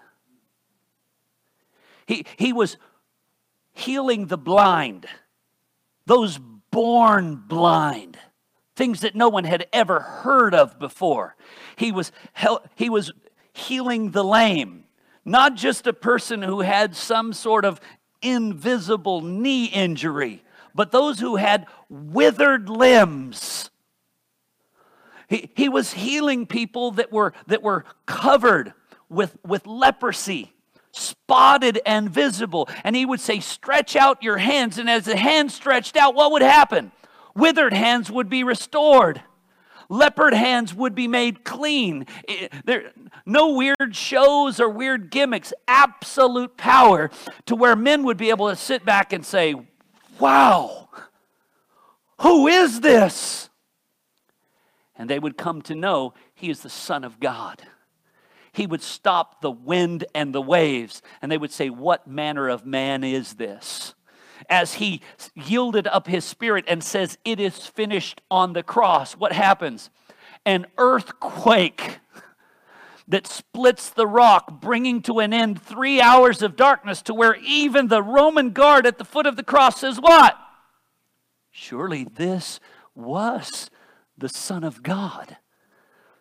He, 2.06 2.25
he 2.38 2.54
was 2.54 2.77
healing 3.74 4.27
the 4.27 4.38
blind, 4.38 5.08
those 6.06 6.39
born 6.75 7.38
blind, 7.38 8.17
things 8.75 9.00
that 9.00 9.15
no 9.15 9.29
one 9.29 9.46
had 9.46 9.65
ever 9.72 10.01
heard 10.01 10.53
of 10.53 10.77
before. 10.77 11.38
He 11.77 11.94
was, 11.94 12.12
he 12.75 12.89
was 12.89 13.13
healing 13.53 14.12
the 14.12 14.25
lame, 14.25 14.84
not 15.24 15.55
just 15.55 15.88
a 15.88 15.94
person 15.94 16.41
who 16.41 16.60
had 16.60 16.94
some 16.94 17.32
sort 17.32 17.63
of 17.63 17.79
invisible 18.22 19.22
knee 19.22 19.67
injury, 19.67 20.44
but 20.75 20.91
those 20.91 21.22
who 21.22 21.38
had 21.38 21.65
withered 21.88 22.67
limbs. 22.67 23.70
He, 25.29 25.51
he 25.55 25.70
was 25.70 25.94
healing 25.94 26.46
people 26.46 26.91
that 26.91 27.10
were, 27.10 27.32
that 27.48 27.63
were 27.63 27.86
covered 28.05 28.74
with, 29.08 29.38
with 29.46 29.65
leprosy 29.65 30.51
spotted 30.95 31.79
and 31.85 32.09
visible. 32.09 32.69
And 32.83 32.95
he 32.95 33.05
would 33.05 33.19
say, 33.19 33.39
Stretch 33.39 33.95
out 33.95 34.23
your 34.23 34.37
hands. 34.37 34.77
And 34.77 34.89
as 34.89 35.05
the 35.05 35.17
hands 35.17 35.53
stretched 35.53 35.97
out, 35.97 36.15
what 36.15 36.31
would 36.31 36.41
happen? 36.41 36.91
Withered 37.35 37.73
hands 37.73 38.09
would 38.09 38.29
be 38.29 38.43
restored. 38.43 39.21
Leopard 39.87 40.33
hands 40.33 40.73
would 40.73 40.95
be 40.95 41.07
made 41.07 41.43
clean. 41.43 42.07
There, 42.63 42.91
no 43.25 43.53
weird 43.53 43.95
shows 43.95 44.59
or 44.59 44.69
weird 44.69 45.11
gimmicks. 45.11 45.53
Absolute 45.67 46.57
power 46.57 47.11
to 47.45 47.55
where 47.55 47.75
men 47.75 48.03
would 48.03 48.17
be 48.17 48.29
able 48.29 48.49
to 48.49 48.55
sit 48.55 48.83
back 48.85 49.13
and 49.13 49.25
say, 49.25 49.55
Wow, 50.19 50.89
who 52.21 52.47
is 52.47 52.81
this? 52.81 53.49
And 54.97 55.09
they 55.09 55.19
would 55.19 55.37
come 55.37 55.61
to 55.63 55.75
know 55.75 56.13
he 56.33 56.49
is 56.49 56.61
the 56.61 56.69
Son 56.69 57.03
of 57.03 57.19
God 57.19 57.61
he 58.55 58.65
would 58.65 58.81
stop 58.81 59.41
the 59.41 59.51
wind 59.51 60.05
and 60.15 60.33
the 60.33 60.41
waves, 60.41 61.01
and 61.21 61.31
they 61.31 61.38
would 61.38 61.51
say, 61.51 61.69
What 61.69 62.07
manner 62.07 62.47
of 62.47 62.65
man 62.65 63.03
is 63.03 63.33
this? 63.33 63.93
As 64.50 64.75
he 64.75 65.01
yielded 65.33 65.88
up 65.88 66.07
his 66.07 66.24
spirit 66.24 66.65
and 66.67 66.83
says, 66.83 67.17
It 67.25 67.39
is 67.39 67.67
finished 67.67 68.21
on 68.31 68.53
the 68.53 68.63
cross, 68.63 69.13
what 69.13 69.33
happens? 69.33 69.89
An 70.45 70.67
earthquake 70.77 72.00
that 73.07 73.27
splits 73.27 73.89
the 73.89 74.07
rock, 74.07 74.62
bringing 74.62 75.01
to 75.03 75.19
an 75.19 75.33
end 75.33 75.62
three 75.62 76.00
hours 76.00 76.41
of 76.41 76.55
darkness, 76.55 77.01
to 77.03 77.13
where 77.13 77.35
even 77.35 77.88
the 77.88 78.01
Roman 78.01 78.51
guard 78.51 78.88
at 78.88 78.97
the 78.97 79.05
foot 79.05 79.25
of 79.25 79.35
the 79.35 79.43
cross 79.43 79.81
says, 79.81 80.00
What? 80.00 80.38
Surely 81.51 82.05
this 82.05 82.59
was 82.93 83.69
the 84.17 84.29
Son 84.29 84.63
of 84.63 84.81
God 84.81 85.38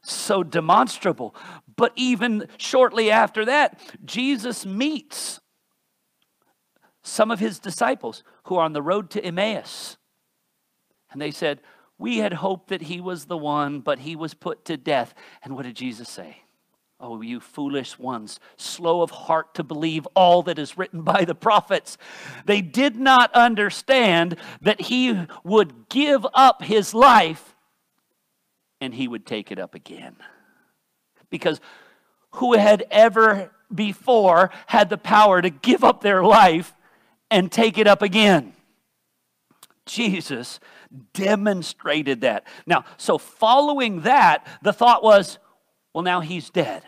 so 0.05 0.43
demonstrable. 0.43 1.35
But 1.77 1.93
even 1.97 2.49
shortly 2.57 3.11
after 3.11 3.45
that, 3.47 3.79
Jesus 4.05 4.65
meets 4.65 5.41
some 7.03 7.31
of 7.31 7.41
his 7.41 7.59
disciples 7.59 8.23
who 8.45 8.57
are 8.57 8.65
on 8.65 8.73
the 8.73 8.83
road 8.83 9.11
to 9.11 9.25
Emmaus. 9.25 9.97
And 11.13 11.21
they 11.21 11.31
said, 11.31 11.61
We 11.99 12.19
had 12.19 12.35
hoped 12.35 12.69
that 12.69 12.83
he 12.83 13.01
was 13.01 13.27
the 13.27 13.37
one, 13.37 13.81
but 13.81 14.01
he 14.01 14.17
was 14.17 14.35
put 14.35 14.65
to 14.67 14.77
death. 14.77 15.15
And 15.43 15.55
what 15.55 15.65
did 15.65 15.77
Jesus 15.77 16.09
say? 16.09 16.39
Oh, 17.01 17.21
you 17.21 17.41
foolish 17.41 17.99
ones, 17.99 18.41
slow 18.57 19.03
of 19.03 19.11
heart 19.11 19.55
to 19.55 19.65
believe 19.65 20.07
all 20.15 20.43
that 20.45 20.59
is 20.59 20.79
written 20.79 21.03
by 21.03 21.25
the 21.25 21.35
prophets. 21.35 21.99
They 22.47 22.63
did 22.63 22.97
not 22.97 23.33
understand 23.35 24.37
that 24.63 24.81
he 24.81 25.27
would 25.43 25.89
give 25.89 26.27
up 26.33 26.63
his 26.63 26.95
life 26.95 27.54
and 28.85 28.95
he 28.95 29.09
would 29.09 29.27
take 29.27 29.51
it 29.51 29.59
up 29.59 29.75
again. 29.75 30.17
Because 31.31 31.61
who 32.33 32.55
had 32.55 32.87
ever 32.91 33.51
before 33.75 34.51
had 34.67 34.91
the 34.91 34.99
power 34.99 35.43
to 35.43 35.51
give 35.51 35.83
up 35.83 36.03
their 36.03 36.23
life 36.23 36.75
and 37.31 37.51
take 37.51 37.79
it 37.79 37.87
up 37.87 38.03
again? 38.03 38.53
Jesus 39.87 40.61
demonstrated 41.13 42.21
that. 42.23 42.47
Now, 42.67 42.85
so 42.97 43.19
following 43.19 44.03
that, 44.03 44.47
the 44.63 44.73
thought 44.73 45.03
was, 45.03 45.39
well, 45.93 46.05
now 46.05 46.21
he's 46.21 46.51
dead. 46.51 46.85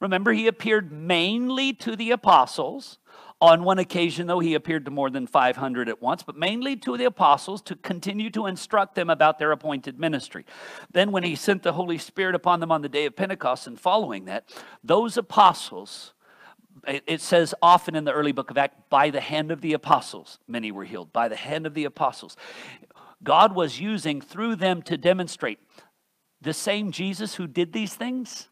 Remember, 0.00 0.32
he 0.32 0.46
appeared 0.46 0.92
mainly 0.92 1.72
to 1.74 1.96
the 1.96 2.10
apostles. 2.10 2.97
On 3.40 3.62
one 3.62 3.78
occasion, 3.78 4.26
though, 4.26 4.40
he 4.40 4.54
appeared 4.54 4.84
to 4.86 4.90
more 4.90 5.10
than 5.10 5.26
500 5.26 5.88
at 5.88 6.02
once, 6.02 6.24
but 6.24 6.36
mainly 6.36 6.74
to 6.76 6.96
the 6.96 7.04
apostles 7.04 7.62
to 7.62 7.76
continue 7.76 8.30
to 8.30 8.46
instruct 8.46 8.96
them 8.96 9.08
about 9.08 9.38
their 9.38 9.52
appointed 9.52 9.98
ministry. 9.98 10.44
Then, 10.90 11.12
when 11.12 11.22
he 11.22 11.36
sent 11.36 11.62
the 11.62 11.72
Holy 11.72 11.98
Spirit 11.98 12.34
upon 12.34 12.58
them 12.58 12.72
on 12.72 12.82
the 12.82 12.88
day 12.88 13.06
of 13.06 13.14
Pentecost 13.14 13.68
and 13.68 13.78
following 13.78 14.24
that, 14.24 14.52
those 14.82 15.16
apostles, 15.16 16.14
it 16.84 17.20
says 17.20 17.54
often 17.62 17.94
in 17.94 18.04
the 18.04 18.12
early 18.12 18.32
book 18.32 18.50
of 18.50 18.58
Acts, 18.58 18.76
by 18.90 19.10
the 19.10 19.20
hand 19.20 19.52
of 19.52 19.60
the 19.60 19.72
apostles, 19.72 20.40
many 20.48 20.72
were 20.72 20.84
healed. 20.84 21.12
By 21.12 21.28
the 21.28 21.36
hand 21.36 21.64
of 21.64 21.74
the 21.74 21.84
apostles. 21.84 22.36
God 23.22 23.54
was 23.54 23.78
using 23.78 24.20
through 24.20 24.56
them 24.56 24.82
to 24.82 24.96
demonstrate 24.96 25.60
the 26.40 26.52
same 26.52 26.90
Jesus 26.90 27.36
who 27.36 27.46
did 27.46 27.72
these 27.72 27.94
things, 27.94 28.48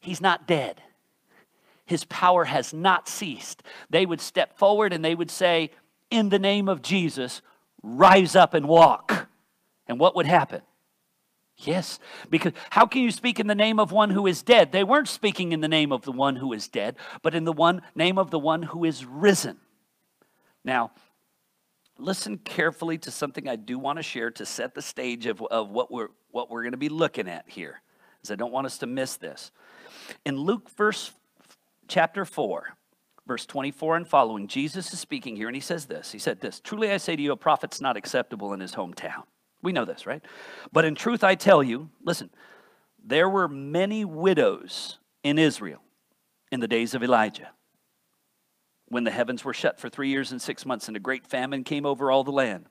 he's 0.00 0.20
not 0.20 0.48
dead 0.48 0.82
his 1.92 2.04
power 2.06 2.44
has 2.44 2.72
not 2.72 3.06
ceased. 3.06 3.62
They 3.90 4.06
would 4.06 4.22
step 4.22 4.56
forward 4.56 4.94
and 4.94 5.04
they 5.04 5.14
would 5.14 5.30
say, 5.30 5.72
In 6.10 6.30
the 6.30 6.38
name 6.38 6.66
of 6.66 6.80
Jesus, 6.80 7.42
rise 7.82 8.34
up 8.34 8.54
and 8.54 8.66
walk. 8.66 9.28
And 9.86 10.00
what 10.00 10.16
would 10.16 10.24
happen? 10.24 10.62
Yes, 11.58 11.98
because 12.30 12.54
how 12.70 12.86
can 12.86 13.02
you 13.02 13.10
speak 13.10 13.38
in 13.38 13.46
the 13.46 13.54
name 13.54 13.78
of 13.78 13.92
one 13.92 14.08
who 14.08 14.26
is 14.26 14.42
dead? 14.42 14.72
They 14.72 14.84
weren't 14.84 15.06
speaking 15.06 15.52
in 15.52 15.60
the 15.60 15.68
name 15.68 15.92
of 15.92 16.00
the 16.00 16.12
one 16.12 16.36
who 16.36 16.54
is 16.54 16.66
dead, 16.66 16.96
but 17.20 17.34
in 17.34 17.44
the 17.44 17.52
one 17.52 17.82
name 17.94 18.16
of 18.16 18.30
the 18.30 18.38
one 18.38 18.62
who 18.62 18.86
is 18.86 19.04
risen. 19.04 19.58
Now, 20.64 20.92
listen 21.98 22.38
carefully 22.38 22.96
to 22.98 23.10
something 23.10 23.46
I 23.46 23.56
do 23.56 23.78
want 23.78 23.98
to 23.98 24.02
share 24.02 24.30
to 24.30 24.46
set 24.46 24.74
the 24.74 24.80
stage 24.80 25.26
of, 25.26 25.42
of 25.42 25.68
what 25.68 25.92
we're 25.92 26.08
what 26.30 26.50
we're 26.50 26.62
going 26.62 26.72
to 26.72 26.78
be 26.78 26.88
looking 26.88 27.28
at 27.28 27.44
here. 27.48 27.82
Because 28.16 28.30
I 28.30 28.36
don't 28.36 28.52
want 28.52 28.64
us 28.64 28.78
to 28.78 28.86
miss 28.86 29.16
this. 29.16 29.50
In 30.24 30.38
Luke 30.38 30.70
verse 30.70 31.12
chapter 31.88 32.24
4, 32.24 32.76
verse 33.26 33.46
24 33.46 33.96
and 33.96 34.08
following, 34.08 34.48
Jesus 34.48 34.92
is 34.92 34.98
speaking 34.98 35.36
here, 35.36 35.48
and 35.48 35.54
he 35.54 35.60
says 35.60 35.86
this. 35.86 36.12
He 36.12 36.18
said 36.18 36.40
this 36.40 36.60
Truly 36.60 36.90
I 36.90 36.96
say 36.96 37.16
to 37.16 37.22
you, 37.22 37.32
a 37.32 37.36
prophet's 37.36 37.80
not 37.80 37.96
acceptable 37.96 38.52
in 38.52 38.60
his 38.60 38.74
hometown. 38.74 39.24
We 39.62 39.72
know 39.72 39.84
this, 39.84 40.06
right? 40.06 40.22
But 40.72 40.84
in 40.84 40.94
truth 40.94 41.22
I 41.22 41.34
tell 41.34 41.62
you, 41.62 41.90
listen, 42.04 42.30
there 43.04 43.28
were 43.28 43.48
many 43.48 44.04
widows 44.04 44.98
in 45.22 45.38
Israel 45.38 45.80
in 46.50 46.60
the 46.60 46.68
days 46.68 46.94
of 46.94 47.02
Elijah 47.02 47.50
when 48.88 49.04
the 49.04 49.10
heavens 49.10 49.44
were 49.44 49.54
shut 49.54 49.80
for 49.80 49.88
three 49.88 50.10
years 50.10 50.32
and 50.32 50.42
six 50.42 50.66
months, 50.66 50.88
and 50.88 50.96
a 50.96 51.00
great 51.00 51.26
famine 51.26 51.64
came 51.64 51.86
over 51.86 52.10
all 52.10 52.24
the 52.24 52.30
land. 52.30 52.66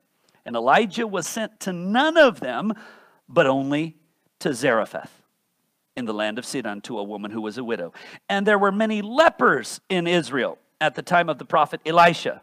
And 0.46 0.56
Elijah 0.56 1.08
was 1.08 1.28
sent 1.28 1.60
to 1.62 1.74
none 1.74 2.18
of 2.18 2.40
them, 2.40 2.74
but 3.28 3.48
only 3.48 3.98
to 4.40 4.54
Zarephath 4.54 5.21
in 5.96 6.06
the 6.06 6.14
land 6.14 6.40
of 6.40 6.46
Sidon 6.46 6.82
to 6.82 7.00
a 7.00 7.04
woman 7.04 7.32
who 7.32 7.42
was 7.42 7.58
a 7.58 7.64
widow. 7.64 7.94
And 8.30 8.46
there 8.46 8.60
were 8.60 8.72
many 8.72 9.02
lepers 9.02 9.82
in 9.90 10.08
Israel 10.08 10.58
at 10.80 10.96
the 10.96 11.02
time 11.02 11.30
of 11.30 11.38
the 11.38 11.46
prophet 11.46 11.82
Elisha, 11.86 12.42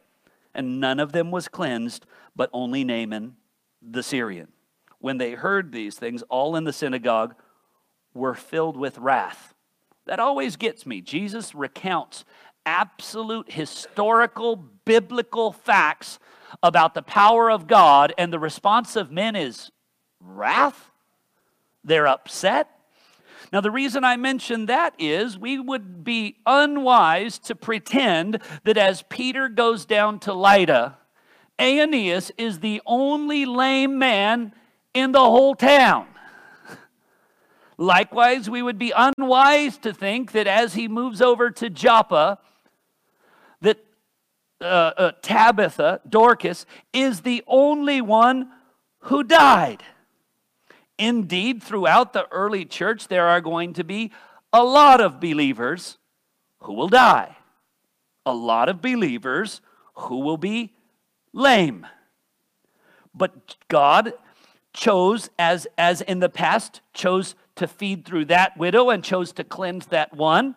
and 0.55 0.81
none 0.81 1.01
of 1.01 1.13
them 1.13 1.31
was 1.31 1.49
cleansed, 1.49 2.07
but 2.37 2.51
only 2.53 2.85
Naaman 2.85 3.37
the 3.83 4.03
Syrian. 4.03 4.49
When 4.99 5.19
they 5.19 5.33
heard 5.33 5.73
these 5.73 5.97
things, 5.97 6.23
all 6.29 6.57
in 6.57 6.65
the 6.65 6.73
synagogue 6.73 7.35
were 8.15 8.35
filled 8.35 8.77
with 8.77 8.99
wrath. 8.99 9.55
That 10.07 10.21
always 10.21 10.57
gets 10.57 10.87
me. 10.87 11.01
Jesus 11.01 11.55
recounts 11.55 12.25
absolute 12.67 13.53
historical 13.53 14.57
biblical 14.85 15.53
facts 15.53 16.19
about 16.63 16.95
the 16.95 17.03
power 17.03 17.51
of 17.51 17.67
God, 17.67 18.13
and 18.19 18.33
the 18.33 18.39
response 18.39 18.97
of 18.97 19.13
men 19.13 19.37
is 19.37 19.71
wrath. 20.21 20.91
They're 21.85 22.07
upset. 22.07 22.69
Now, 23.53 23.61
the 23.61 23.71
reason 23.71 24.05
I 24.05 24.17
mention 24.17 24.67
that 24.67 24.95
is 24.99 25.39
we 25.39 25.59
would 25.59 26.05
be 26.05 26.37
unwise 26.45 27.39
to 27.41 27.55
pretend 27.55 28.41
that 28.65 28.77
as 28.77 29.03
Peter 29.03 29.49
goes 29.49 29.87
down 29.87 30.19
to 30.21 30.35
Lydda, 30.35 30.99
Aeneas 31.59 32.31
is 32.37 32.61
the 32.61 32.83
only 32.87 33.47
lame 33.47 33.99
man 33.99 34.53
in 34.93 35.13
the 35.13 35.21
whole 35.21 35.55
town. 35.55 36.07
Likewise, 37.79 38.51
we 38.51 38.61
would 38.61 38.79
be 38.79 38.93
unwise 38.95 39.79
to 39.79 39.93
think 39.93 40.33
that 40.33 40.47
as 40.47 40.75
he 40.75 40.89
moves 40.89 41.23
over 41.23 41.51
to 41.53 41.71
Joppa, 41.71 42.39
that 43.61 43.79
uh, 44.61 44.65
uh, 44.65 45.13
Tabitha, 45.23 46.01
Dorcas, 46.09 46.67
is 46.93 47.21
the 47.21 47.45
only 47.47 48.01
one 48.01 48.51
who 49.03 49.23
died. 49.23 49.85
Indeed, 50.99 51.63
throughout 51.63 52.13
the 52.13 52.27
early 52.33 52.65
church, 52.65 53.09
there 53.09 53.29
are 53.29 53.41
going 53.41 53.73
to 53.75 53.85
be 53.85 54.11
a 54.53 54.65
lot 54.65 55.01
of 55.01 55.21
believers 55.21 55.99
who 56.61 56.73
will 56.73 56.89
die, 56.89 57.37
a 58.27 58.35
lot 58.35 58.69
of 58.69 58.83
believers 58.83 59.61
who 59.95 60.19
will 60.19 60.37
be 60.37 60.75
lame. 61.33 61.87
But 63.15 63.57
God 63.69 64.13
chose, 64.73 65.31
as, 65.39 65.67
as 65.77 66.01
in 66.01 66.21
the 66.21 66.29
past, 66.29 66.81
chose 66.93 67.35
to 67.57 67.67
feed 67.67 68.05
through 68.05 68.27
that 68.27 68.57
widow 68.57 68.91
and 68.91 69.03
chose 69.03 69.33
to 69.33 69.45
cleanse 69.45 69.87
that 69.87 70.15
one. 70.15 70.55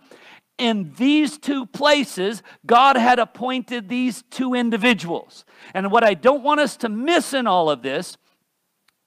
In 0.57 0.93
these 0.97 1.37
two 1.39 1.65
places, 1.65 2.43
God 2.65 2.95
had 2.95 3.17
appointed 3.17 3.89
these 3.89 4.23
two 4.29 4.53
individuals. 4.53 5.43
And 5.73 5.91
what 5.91 6.03
I 6.03 6.13
don't 6.13 6.43
want 6.43 6.59
us 6.59 6.77
to 6.77 6.89
miss 6.89 7.33
in 7.33 7.47
all 7.47 7.69
of 7.69 7.81
this 7.81 8.17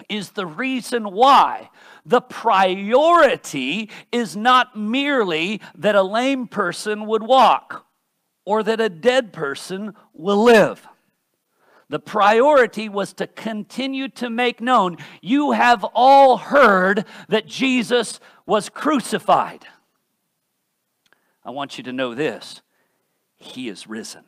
is 0.09 0.31
the 0.31 0.47
reason 0.47 1.13
why. 1.13 1.71
The 2.05 2.21
priority 2.21 3.91
is 4.13 4.37
not 4.37 4.77
merely 4.77 5.61
that 5.77 5.95
a 5.95 6.03
lame 6.03 6.47
person 6.47 7.07
would 7.07 7.23
walk 7.23 7.87
or 8.45 8.63
that 8.63 8.81
a 8.81 8.89
dead 8.89 9.33
person 9.33 9.95
will 10.13 10.43
live. 10.43 10.87
The 11.89 11.99
priority 11.99 12.89
was 12.89 13.13
to 13.15 13.27
continue 13.27 14.09
to 14.11 14.31
make 14.31 14.61
known 14.61 14.97
you 15.21 15.53
have 15.53 15.85
all 15.95 16.39
heard 16.39 17.05
that 17.29 17.47
Jesus 17.47 18.21
was 18.47 18.69
crucified. 18.69 19.67
I 21.45 21.51
want 21.51 21.77
you 21.77 21.85
to 21.85 21.93
know 21.93 22.15
this 22.15 22.63
He 23.37 23.69
is 23.69 23.87
risen 23.87 24.25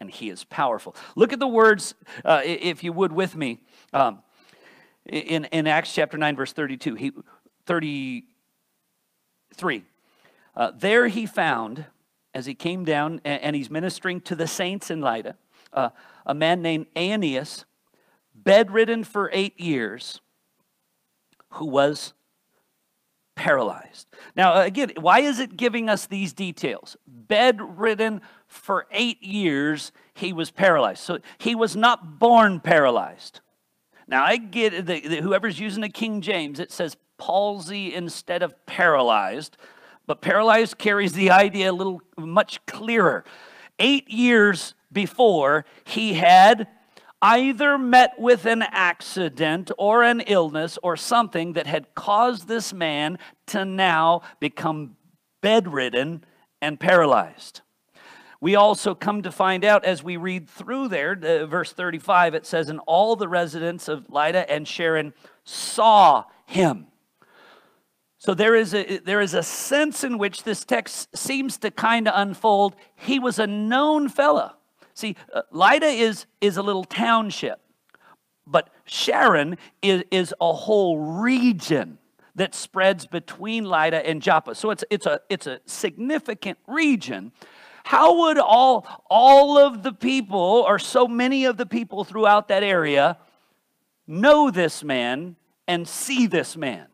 and 0.00 0.10
He 0.10 0.30
is 0.30 0.44
powerful. 0.44 0.96
Look 1.14 1.32
at 1.32 1.38
the 1.38 1.46
words, 1.46 1.94
uh, 2.24 2.40
if 2.44 2.82
you 2.82 2.92
would, 2.92 3.12
with 3.12 3.36
me. 3.36 3.60
Um, 3.92 4.22
in, 5.08 5.44
in 5.46 5.66
Acts 5.66 5.94
chapter 5.94 6.18
9, 6.18 6.36
verse 6.36 6.52
32, 6.52 6.94
he, 6.94 7.12
33. 7.66 9.84
Uh, 10.54 10.72
there 10.76 11.08
he 11.08 11.26
found, 11.26 11.86
as 12.34 12.46
he 12.46 12.54
came 12.54 12.84
down 12.84 13.20
and, 13.24 13.42
and, 13.42 13.56
he's 13.56 13.70
ministering 13.70 14.20
to 14.22 14.34
the 14.34 14.46
saints 14.46 14.90
in 14.90 15.00
Lydda, 15.00 15.36
uh, 15.72 15.90
a 16.24 16.34
man 16.34 16.62
named 16.62 16.86
Aeneas, 16.96 17.64
bedridden 18.34 19.04
for 19.04 19.30
eight 19.32 19.58
years, 19.60 20.20
who 21.50 21.66
was 21.66 22.14
paralyzed. 23.34 24.08
Now, 24.34 24.62
again, 24.62 24.92
why 24.98 25.20
is 25.20 25.38
it 25.38 25.56
giving 25.56 25.88
us 25.88 26.06
these 26.06 26.32
details? 26.32 26.96
Bedridden 27.06 28.22
for 28.48 28.86
eight 28.90 29.22
years, 29.22 29.92
he 30.14 30.32
was 30.32 30.50
paralyzed. 30.50 31.00
So 31.00 31.18
he 31.38 31.54
was 31.54 31.76
not 31.76 32.18
born 32.18 32.60
paralyzed. 32.60 33.40
Now, 34.08 34.24
I 34.24 34.36
get 34.36 34.86
that 34.86 35.04
whoever's 35.04 35.58
using 35.58 35.82
the 35.82 35.88
King 35.88 36.20
James, 36.20 36.60
it 36.60 36.70
says 36.70 36.96
palsy 37.18 37.94
instead 37.94 38.42
of 38.42 38.54
paralyzed, 38.66 39.56
but 40.06 40.20
paralyzed 40.20 40.78
carries 40.78 41.12
the 41.12 41.30
idea 41.30 41.70
a 41.70 41.72
little 41.72 42.00
much 42.16 42.64
clearer. 42.66 43.24
Eight 43.78 44.08
years 44.08 44.74
before, 44.92 45.64
he 45.84 46.14
had 46.14 46.68
either 47.20 47.76
met 47.76 48.12
with 48.18 48.46
an 48.46 48.62
accident 48.62 49.70
or 49.78 50.04
an 50.04 50.20
illness 50.20 50.78
or 50.82 50.96
something 50.96 51.54
that 51.54 51.66
had 51.66 51.94
caused 51.94 52.46
this 52.46 52.72
man 52.72 53.18
to 53.46 53.64
now 53.64 54.22
become 54.38 54.96
bedridden 55.42 56.24
and 56.62 56.78
paralyzed. 56.78 57.62
We 58.46 58.54
also 58.54 58.94
come 58.94 59.22
to 59.22 59.32
find 59.32 59.64
out 59.64 59.84
as 59.84 60.04
we 60.04 60.16
read 60.16 60.48
through 60.48 60.86
there, 60.86 61.18
uh, 61.20 61.46
verse 61.46 61.72
35, 61.72 62.36
it 62.36 62.46
says, 62.46 62.68
And 62.68 62.78
all 62.86 63.16
the 63.16 63.26
residents 63.26 63.88
of 63.88 64.08
Lydda 64.08 64.48
and 64.48 64.68
Sharon 64.68 65.14
saw 65.42 66.26
him. 66.44 66.86
So 68.18 68.34
there 68.34 68.54
is 68.54 68.72
a, 68.72 68.98
there 68.98 69.20
is 69.20 69.34
a 69.34 69.42
sense 69.42 70.04
in 70.04 70.16
which 70.16 70.44
this 70.44 70.64
text 70.64 71.08
seems 71.16 71.58
to 71.58 71.72
kind 71.72 72.06
of 72.06 72.14
unfold. 72.16 72.76
He 72.94 73.18
was 73.18 73.40
a 73.40 73.48
known 73.48 74.08
fella. 74.08 74.54
See, 74.94 75.16
uh, 75.34 75.42
Lydda 75.50 75.88
is, 75.88 76.26
is 76.40 76.56
a 76.56 76.62
little 76.62 76.84
township, 76.84 77.58
but 78.46 78.70
Sharon 78.84 79.58
is, 79.82 80.04
is 80.12 80.32
a 80.40 80.52
whole 80.52 81.00
region 81.00 81.98
that 82.36 82.54
spreads 82.54 83.06
between 83.06 83.64
Lydda 83.64 84.08
and 84.08 84.22
Joppa. 84.22 84.54
So 84.54 84.70
it's, 84.70 84.84
it's, 84.88 85.06
a, 85.06 85.20
it's 85.28 85.48
a 85.48 85.58
significant 85.66 86.58
region. 86.68 87.32
How 87.86 88.18
would 88.18 88.36
all, 88.36 88.84
all 89.08 89.58
of 89.58 89.84
the 89.84 89.92
people, 89.92 90.64
or 90.66 90.76
so 90.76 91.06
many 91.06 91.44
of 91.44 91.56
the 91.56 91.66
people 91.66 92.02
throughout 92.02 92.48
that 92.48 92.64
area, 92.64 93.16
know 94.08 94.50
this 94.50 94.82
man 94.82 95.36
and 95.68 95.86
see 95.86 96.26
this 96.26 96.56
man? 96.56 96.88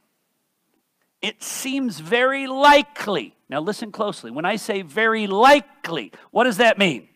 It 1.22 1.42
seems 1.42 1.98
very 1.98 2.46
likely. 2.46 3.34
Now, 3.48 3.60
listen 3.60 3.90
closely. 3.90 4.30
When 4.30 4.44
I 4.44 4.56
say 4.56 4.82
very 4.82 5.26
likely, 5.26 6.12
what 6.30 6.44
does 6.44 6.58
that 6.58 6.76
mean? 6.76 7.08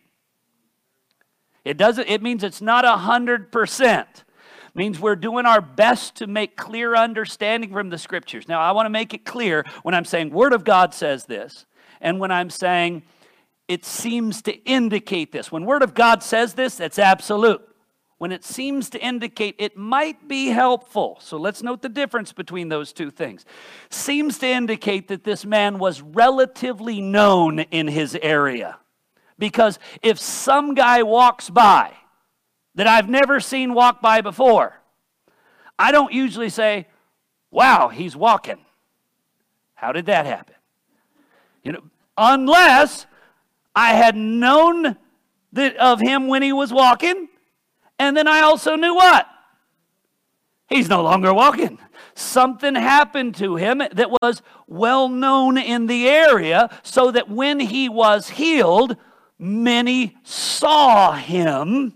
It 1.63 1.77
doesn't, 1.77 2.09
it 2.09 2.23
means 2.23 2.43
it's 2.43 2.61
not 2.61 2.83
a 2.83 2.97
hundred 2.97 3.51
percent 3.51 4.23
means 4.73 4.99
we're 4.99 5.15
doing 5.15 5.45
our 5.45 5.61
best 5.61 6.15
to 6.15 6.25
make 6.25 6.55
clear 6.55 6.95
understanding 6.95 7.71
from 7.71 7.89
the 7.89 7.97
scriptures. 7.99 8.47
Now, 8.47 8.59
I 8.59 8.71
want 8.71 8.87
to 8.87 8.91
make 8.91 9.13
it 9.13 9.23
clear 9.23 9.65
when 9.83 9.93
I'm 9.93 10.05
saying 10.05 10.31
Word 10.31 10.53
of 10.53 10.63
God 10.63 10.95
says 10.95 11.25
this, 11.25 11.67
and 12.01 12.19
when 12.19 12.31
I'm 12.31 12.49
saying 12.49 13.03
it 13.67 13.85
seems 13.85 14.41
to 14.43 14.53
indicate 14.63 15.31
this. 15.31 15.51
When 15.51 15.65
Word 15.65 15.83
of 15.83 15.93
God 15.93 16.23
says 16.23 16.53
this, 16.53 16.75
that's 16.75 16.99
absolute. 16.99 17.61
When 18.17 18.31
it 18.31 18.43
seems 18.43 18.89
to 18.91 18.99
indicate 18.99 19.55
it 19.59 19.77
might 19.77 20.27
be 20.27 20.47
helpful. 20.47 21.17
So 21.21 21.37
let's 21.37 21.61
note 21.61 21.81
the 21.81 21.89
difference 21.89 22.33
between 22.33 22.69
those 22.69 22.91
two 22.91 23.11
things. 23.11 23.45
Seems 23.89 24.39
to 24.39 24.47
indicate 24.47 25.07
that 25.09 25.23
this 25.23 25.45
man 25.45 25.77
was 25.77 26.01
relatively 26.01 26.99
known 26.99 27.59
in 27.59 27.87
his 27.87 28.17
area. 28.21 28.79
Because 29.37 29.77
if 30.01 30.17
some 30.17 30.73
guy 30.73 31.03
walks 31.03 31.49
by 31.49 31.93
that 32.73 32.87
I've 32.87 33.09
never 33.09 33.39
seen 33.39 33.75
walk 33.75 34.01
by 34.01 34.21
before, 34.21 34.81
I 35.77 35.91
don't 35.91 36.11
usually 36.11 36.49
say, 36.49 36.87
wow, 37.51 37.89
he's 37.89 38.15
walking. 38.15 38.57
How 39.75 39.91
did 39.91 40.07
that 40.07 40.25
happen? 40.25 40.55
You 41.63 41.73
know, 41.73 41.83
unless 42.17 43.05
I 43.77 43.93
had 43.93 44.15
known 44.15 44.97
that 45.53 45.77
of 45.77 45.99
him 45.99 46.27
when 46.27 46.41
he 46.41 46.51
was 46.51 46.73
walking, 46.73 47.29
and 47.99 48.17
then 48.17 48.27
I 48.27 48.39
also 48.39 48.75
knew 48.75 48.95
what? 48.95 49.27
He's 50.67 50.89
no 50.89 51.03
longer 51.03 51.31
walking. 51.31 51.77
Something 52.15 52.73
happened 52.73 53.35
to 53.35 53.55
him 53.55 53.77
that 53.77 54.09
was 54.09 54.41
well 54.65 55.09
known 55.09 55.59
in 55.59 55.85
the 55.85 56.09
area, 56.09 56.75
so 56.81 57.11
that 57.11 57.29
when 57.29 57.59
he 57.59 57.87
was 57.87 58.29
healed, 58.29 58.97
many 59.37 60.17
saw 60.23 61.11
him. 61.11 61.93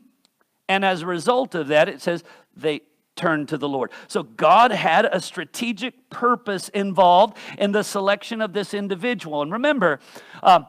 And 0.70 0.86
as 0.86 1.02
a 1.02 1.08
result 1.08 1.56
of 1.56 1.70
that, 1.70 1.90
it 1.90 2.00
says 2.00 2.24
they 2.56 2.82
turned 3.16 3.50
to 3.50 3.58
the 3.58 3.68
Lord. 3.68 3.92
So 4.08 4.22
God 4.22 4.72
had 4.72 5.06
a 5.06 5.20
strategic 5.20 6.12
purpose 6.12 6.70
involved 6.70 7.38
in 7.58 7.72
the 7.72 7.84
selection 7.84 8.40
of 8.40 8.54
this 8.54 8.76
individual. 8.76 9.42
And 9.42 9.52
remember, 9.52 10.00
uh, 10.44 10.62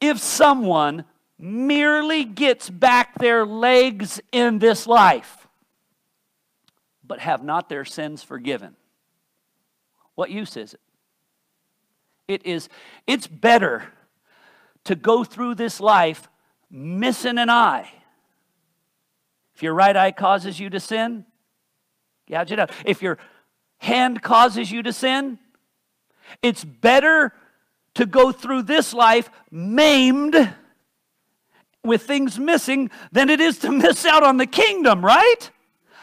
if 0.00 0.18
someone 0.18 1.04
merely 1.38 2.24
gets 2.24 2.68
back 2.68 3.18
their 3.18 3.44
legs 3.46 4.20
in 4.32 4.58
this 4.58 4.86
life, 4.86 5.48
but 7.04 7.18
have 7.20 7.42
not 7.42 7.68
their 7.68 7.84
sins 7.84 8.22
forgiven, 8.22 8.76
what 10.14 10.30
use 10.30 10.56
is 10.56 10.74
it? 10.74 10.80
It 12.28 12.46
is, 12.46 12.68
it's 13.06 13.26
better 13.26 13.92
to 14.84 14.94
go 14.94 15.24
through 15.24 15.56
this 15.56 15.80
life 15.80 16.28
missing 16.70 17.38
an 17.38 17.50
eye. 17.50 17.90
If 19.54 19.62
your 19.62 19.74
right 19.74 19.96
eye 19.96 20.12
causes 20.12 20.60
you 20.60 20.70
to 20.70 20.80
sin, 20.80 21.26
gouge 22.28 22.52
it 22.52 22.58
out. 22.58 22.70
If 22.84 23.02
your 23.02 23.18
hand 23.78 24.22
causes 24.22 24.70
you 24.70 24.82
to 24.82 24.92
sin, 24.92 25.38
it's 26.42 26.64
better 26.64 27.34
to 27.94 28.06
go 28.06 28.32
through 28.32 28.62
this 28.62 28.94
life 28.94 29.30
maimed 29.50 30.54
with 31.82 32.02
things 32.02 32.38
missing 32.38 32.90
than 33.12 33.30
it 33.30 33.40
is 33.40 33.58
to 33.58 33.70
miss 33.72 34.04
out 34.06 34.22
on 34.22 34.36
the 34.36 34.46
kingdom, 34.46 35.04
right? 35.04 35.50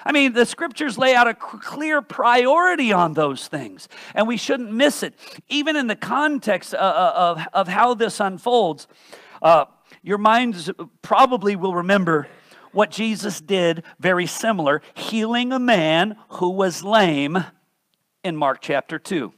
I 0.06 0.13
mean, 0.13 0.32
the 0.32 0.45
scriptures 0.45 0.97
lay 0.97 1.15
out 1.15 1.28
a 1.28 1.34
clear 1.34 2.02
priority 2.02 2.93
on 2.93 3.13
those 3.13 3.47
things, 3.47 3.89
and 4.15 4.26
we 4.26 4.38
shouldn't 4.38 4.71
miss 4.71 5.04
it. 5.04 5.13
Even 5.50 5.76
in 5.76 5.88
the 5.88 5.97
context 5.97 6.73
uh, 6.73 6.78
uh, 6.78 7.13
of, 7.15 7.47
of 7.52 7.67
how 7.67 7.93
this 7.93 8.21
unfolds, 8.21 8.88
uh, 9.41 9.65
your 10.04 10.17
minds 10.17 10.71
probably 11.02 11.58
will 11.58 11.76
remember 11.76 12.30
what 12.71 12.89
Jesus 12.89 13.41
did 13.41 13.84
very 14.00 14.28
similar, 14.28 14.82
healing 14.93 15.52
a 15.52 15.60
man 15.60 16.15
who 16.30 16.52
was 16.52 16.84
lame 16.84 17.43
in 18.23 18.38
Mark 18.38 18.60
chapter 18.62 19.00
2. 19.00 19.34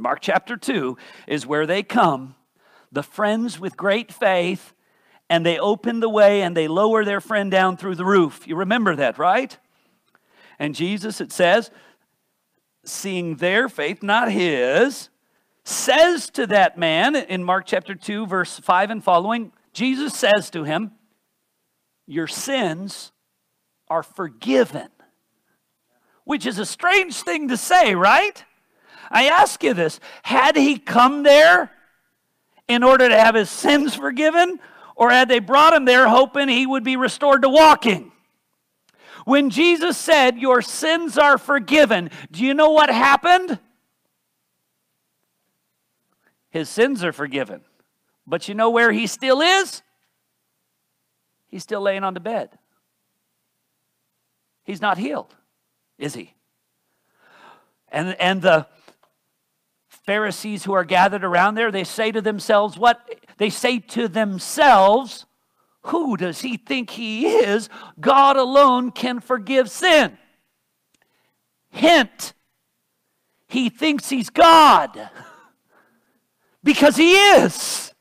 Mark 0.00 0.20
chapter 0.20 0.56
2 0.56 0.96
is 1.26 1.46
where 1.46 1.66
they 1.66 1.82
come, 1.82 2.34
the 2.90 3.02
friends 3.02 3.60
with 3.60 3.76
great 3.76 4.12
faith, 4.12 4.72
and 5.28 5.46
they 5.46 5.58
open 5.58 6.00
the 6.00 6.08
way 6.08 6.42
and 6.42 6.56
they 6.56 6.66
lower 6.66 7.04
their 7.04 7.20
friend 7.20 7.50
down 7.50 7.76
through 7.76 7.94
the 7.94 8.04
roof. 8.04 8.46
You 8.48 8.56
remember 8.56 8.96
that, 8.96 9.18
right? 9.18 9.56
And 10.58 10.74
Jesus, 10.74 11.20
it 11.20 11.32
says, 11.32 11.70
seeing 12.84 13.36
their 13.36 13.68
faith, 13.68 14.02
not 14.02 14.30
his, 14.32 15.08
says 15.64 16.30
to 16.30 16.46
that 16.48 16.78
man 16.78 17.14
in 17.14 17.44
Mark 17.44 17.66
chapter 17.66 17.94
2, 17.94 18.26
verse 18.26 18.58
5 18.58 18.90
and 18.90 19.04
following, 19.04 19.52
Jesus 19.72 20.14
says 20.14 20.50
to 20.50 20.64
him, 20.64 20.92
Your 22.06 22.26
sins 22.26 23.12
are 23.88 24.02
forgiven. 24.02 24.88
Which 26.24 26.46
is 26.46 26.58
a 26.58 26.66
strange 26.66 27.22
thing 27.22 27.48
to 27.48 27.56
say, 27.56 27.94
right? 27.94 28.44
I 29.10 29.28
ask 29.28 29.62
you 29.62 29.74
this 29.74 29.98
had 30.22 30.56
he 30.56 30.78
come 30.78 31.22
there 31.22 31.70
in 32.68 32.82
order 32.82 33.08
to 33.08 33.18
have 33.18 33.34
his 33.34 33.50
sins 33.50 33.94
forgiven, 33.94 34.60
or 34.94 35.10
had 35.10 35.28
they 35.28 35.40
brought 35.40 35.72
him 35.72 35.84
there 35.84 36.08
hoping 36.08 36.48
he 36.48 36.66
would 36.66 36.84
be 36.84 36.96
restored 36.96 37.42
to 37.42 37.48
walking? 37.48 38.12
When 39.24 39.50
Jesus 39.50 39.98
said, 39.98 40.38
Your 40.38 40.62
sins 40.62 41.18
are 41.18 41.38
forgiven, 41.38 42.10
do 42.30 42.44
you 42.44 42.54
know 42.54 42.70
what 42.70 42.90
happened? 42.90 43.58
His 46.50 46.68
sins 46.68 47.04
are 47.04 47.12
forgiven. 47.12 47.62
But 48.26 48.48
you 48.48 48.54
know 48.54 48.70
where 48.70 48.92
he 48.92 49.06
still 49.06 49.40
is? 49.40 49.82
He's 51.48 51.62
still 51.62 51.80
laying 51.80 52.04
on 52.04 52.14
the 52.14 52.20
bed. 52.20 52.50
He's 54.62 54.80
not 54.80 54.98
healed, 54.98 55.34
is 55.98 56.14
he? 56.14 56.34
And, 57.88 58.14
and 58.20 58.40
the 58.40 58.68
Pharisees 60.10 60.64
who 60.64 60.72
are 60.72 60.82
gathered 60.82 61.22
around 61.22 61.54
there, 61.54 61.70
they 61.70 61.84
say 61.84 62.10
to 62.10 62.20
themselves, 62.20 62.76
What? 62.76 63.08
They 63.36 63.48
say 63.48 63.78
to 63.78 64.08
themselves, 64.08 65.24
Who 65.82 66.16
does 66.16 66.40
he 66.40 66.56
think 66.56 66.90
he 66.90 67.28
is? 67.28 67.68
God 68.00 68.36
alone 68.36 68.90
can 68.90 69.20
forgive 69.20 69.70
sin. 69.70 70.18
Hint, 71.68 72.32
he 73.46 73.70
thinks 73.70 74.08
he's 74.08 74.30
God 74.30 75.10
because 76.64 76.96
he 76.96 77.14
is. 77.14 77.94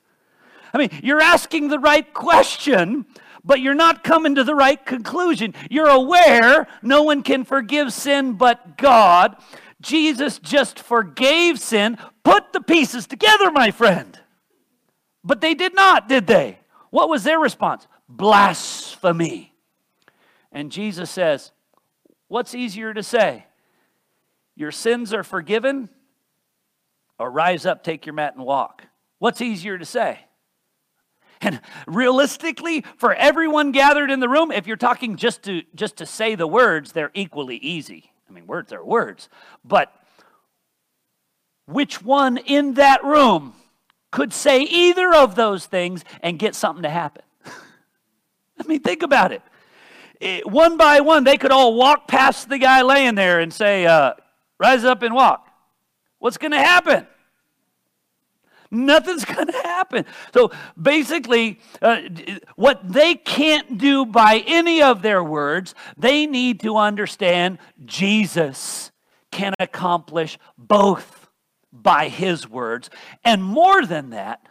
I 0.74 0.80
mean, 0.80 0.90
you're 1.04 1.22
asking 1.22 1.68
the 1.68 1.78
right 1.78 2.12
question, 2.12 3.06
but 3.44 3.62
you're 3.62 3.76
not 3.76 4.04
coming 4.04 4.34
to 4.34 4.44
the 4.44 4.56
right 4.56 4.84
conclusion. 4.84 5.54
You're 5.70 5.90
aware 5.90 6.66
no 6.82 7.04
one 7.04 7.22
can 7.22 7.44
forgive 7.44 7.94
sin 7.94 8.34
but 8.34 8.80
God. 8.80 9.36
Jesus 9.82 10.40
just 10.40 10.80
forgave 10.80 11.60
sin. 11.60 11.98
Put 12.24 12.54
the 12.54 12.62
pieces 12.62 13.08
together, 13.08 13.52
my 13.52 13.72
friend. 13.72 14.20
But 15.24 15.42
they 15.42 15.54
did 15.54 15.74
not, 15.74 16.10
did 16.10 16.28
they? 16.28 16.60
What 16.90 17.10
was 17.10 17.24
their 17.24 17.40
response? 17.40 17.88
Blasphemy. 18.08 19.54
And 20.52 20.72
Jesus 20.72 21.10
says, 21.10 21.52
What's 22.28 22.54
easier 22.54 22.94
to 22.94 23.02
say? 23.02 23.46
Your 24.56 24.72
sins 24.72 25.14
are 25.14 25.24
forgiven, 25.24 25.90
or 27.18 27.32
rise 27.32 27.66
up, 27.66 27.84
take 27.84 28.06
your 28.06 28.14
mat, 28.14 28.36
and 28.36 28.46
walk? 28.46 28.84
What's 29.18 29.42
easier 29.42 29.78
to 29.78 29.86
say? 29.86 30.20
And 31.42 31.62
realistically, 31.88 32.84
for 32.98 33.14
everyone 33.14 33.72
gathered 33.72 34.12
in 34.12 34.20
the 34.20 34.28
room, 34.28 34.52
if 34.52 34.68
you're 34.68 34.76
talking 34.76 35.16
just 35.16 35.44
to 35.44 35.64
just 35.74 35.98
to 35.98 36.06
say 36.06 36.36
the 36.36 36.48
words, 36.48 36.92
they're 36.92 37.12
equally 37.14 37.56
easy. 37.58 38.12
I 38.30 38.34
mean, 38.34 38.48
words 38.48 38.72
are 38.72 38.84
words. 38.84 39.30
But 39.66 39.94
which 41.66 42.02
one 42.02 42.38
in 42.38 42.76
that 42.76 43.04
room 43.04 43.54
could 44.12 44.34
say 44.34 44.62
either 44.62 45.14
of 45.14 45.36
those 45.36 45.66
things 45.66 46.04
and 46.22 46.38
get 46.38 46.56
something 46.56 46.84
to 46.84 46.90
happen? 46.90 47.24
I 48.60 48.64
mean, 48.68 48.82
think 48.82 49.04
about 49.04 49.32
it. 49.32 49.42
it. 50.20 50.48
One 50.50 50.78
by 50.78 51.00
one, 51.02 51.24
they 51.24 51.38
could 51.38 51.52
all 51.52 51.76
walk 51.76 52.08
past 52.08 52.50
the 52.50 52.58
guy 52.58 52.82
laying 52.82 53.16
there 53.16 53.40
and 53.40 53.54
say, 53.54 53.86
uh, 53.86 54.14
Rise 54.60 54.84
up 54.84 55.04
and 55.04 55.16
walk. 55.16 55.48
What's 56.20 56.38
going 56.38 56.52
to 56.52 56.60
happen? 56.60 57.08
Nothing's 58.72 59.26
going 59.36 59.48
to 59.48 59.54
happen. 59.54 60.06
So 60.34 60.52
basically, 60.80 61.60
uh, 61.82 62.02
what 62.56 62.92
they 62.92 63.16
can't 63.16 63.78
do 63.78 64.06
by 64.06 64.44
any 64.46 64.82
of 64.82 65.02
their 65.02 65.24
words, 65.24 65.76
they 65.98 66.26
need 66.26 66.60
to 66.62 66.78
understand 66.78 67.60
Jesus 67.86 68.92
can 69.32 69.54
accomplish 69.60 70.38
both 70.58 71.30
by 71.72 72.10
his 72.10 72.50
words. 72.50 72.90
And 73.24 73.44
more 73.44 73.86
than 73.86 74.10
that, 74.12 74.48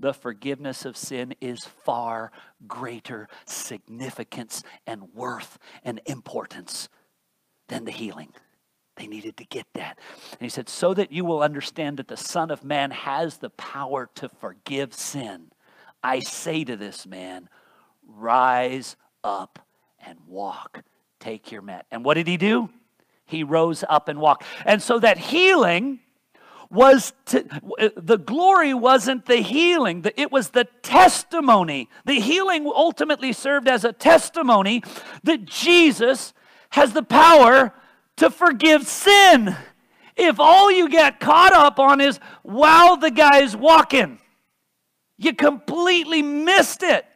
the 0.00 0.14
forgiveness 0.14 0.84
of 0.84 0.96
sin 0.96 1.34
is 1.40 1.64
far 1.64 2.30
greater 2.66 3.28
significance 3.46 4.62
and 4.86 5.12
worth 5.12 5.58
and 5.84 6.00
importance 6.06 6.88
than 7.68 7.84
the 7.84 7.90
healing. 7.90 8.32
They 8.98 9.06
needed 9.06 9.36
to 9.36 9.44
get 9.44 9.66
that. 9.74 9.98
And 10.32 10.40
he 10.40 10.48
said, 10.48 10.68
So 10.68 10.92
that 10.94 11.12
you 11.12 11.24
will 11.24 11.42
understand 11.42 11.98
that 11.98 12.08
the 12.08 12.16
Son 12.16 12.50
of 12.50 12.64
Man 12.64 12.90
has 12.90 13.38
the 13.38 13.50
power 13.50 14.10
to 14.16 14.28
forgive 14.28 14.92
sin, 14.92 15.52
I 16.02 16.20
say 16.20 16.64
to 16.64 16.76
this 16.76 17.06
man, 17.06 17.48
Rise 18.06 18.96
up 19.22 19.60
and 20.04 20.18
walk. 20.26 20.82
Take 21.20 21.52
your 21.52 21.62
mat. 21.62 21.86
And 21.90 22.04
what 22.04 22.14
did 22.14 22.26
he 22.26 22.36
do? 22.36 22.70
He 23.24 23.44
rose 23.44 23.84
up 23.88 24.08
and 24.08 24.18
walked. 24.18 24.44
And 24.64 24.82
so 24.82 24.98
that 24.98 25.18
healing 25.18 26.00
was 26.70 27.12
to, 27.26 27.44
the 27.96 28.18
glory 28.18 28.74
wasn't 28.74 29.26
the 29.26 29.36
healing, 29.36 30.04
it 30.16 30.32
was 30.32 30.50
the 30.50 30.64
testimony. 30.82 31.88
The 32.04 32.20
healing 32.20 32.66
ultimately 32.66 33.32
served 33.32 33.68
as 33.68 33.84
a 33.84 33.92
testimony 33.92 34.82
that 35.22 35.44
Jesus 35.44 36.32
has 36.70 36.92
the 36.92 37.02
power 37.02 37.72
to 38.18 38.30
forgive 38.30 38.86
sin. 38.86 39.56
If 40.16 40.40
all 40.40 40.70
you 40.70 40.88
get 40.88 41.20
caught 41.20 41.52
up 41.52 41.78
on 41.78 42.00
is, 42.00 42.18
wow, 42.42 42.96
the 43.00 43.10
guy's 43.10 43.56
walking, 43.56 44.18
you 45.16 45.34
completely 45.34 46.22
missed 46.22 46.82
it. 46.82 47.06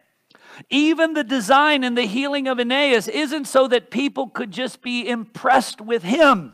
Even 0.70 1.14
the 1.14 1.24
design 1.24 1.82
and 1.82 1.96
the 1.96 2.06
healing 2.06 2.46
of 2.46 2.58
Aeneas 2.60 3.08
isn't 3.08 3.46
so 3.46 3.66
that 3.68 3.90
people 3.90 4.28
could 4.28 4.50
just 4.50 4.82
be 4.82 5.08
impressed 5.08 5.80
with 5.80 6.02
him. 6.02 6.52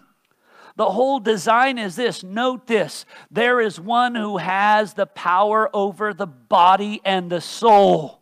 The 0.77 0.91
whole 0.91 1.19
design 1.19 1.77
is 1.77 1.97
this 1.97 2.23
note 2.23 2.69
this 2.69 3.05
there 3.31 3.61
is 3.61 3.81
one 3.81 4.15
who 4.15 4.37
has 4.37 4.95
the 4.95 5.07
power 5.07 5.69
over 5.75 6.15
the 6.15 6.27
body 6.27 7.01
and 7.05 7.29
the 7.31 7.41
soul. 7.41 8.21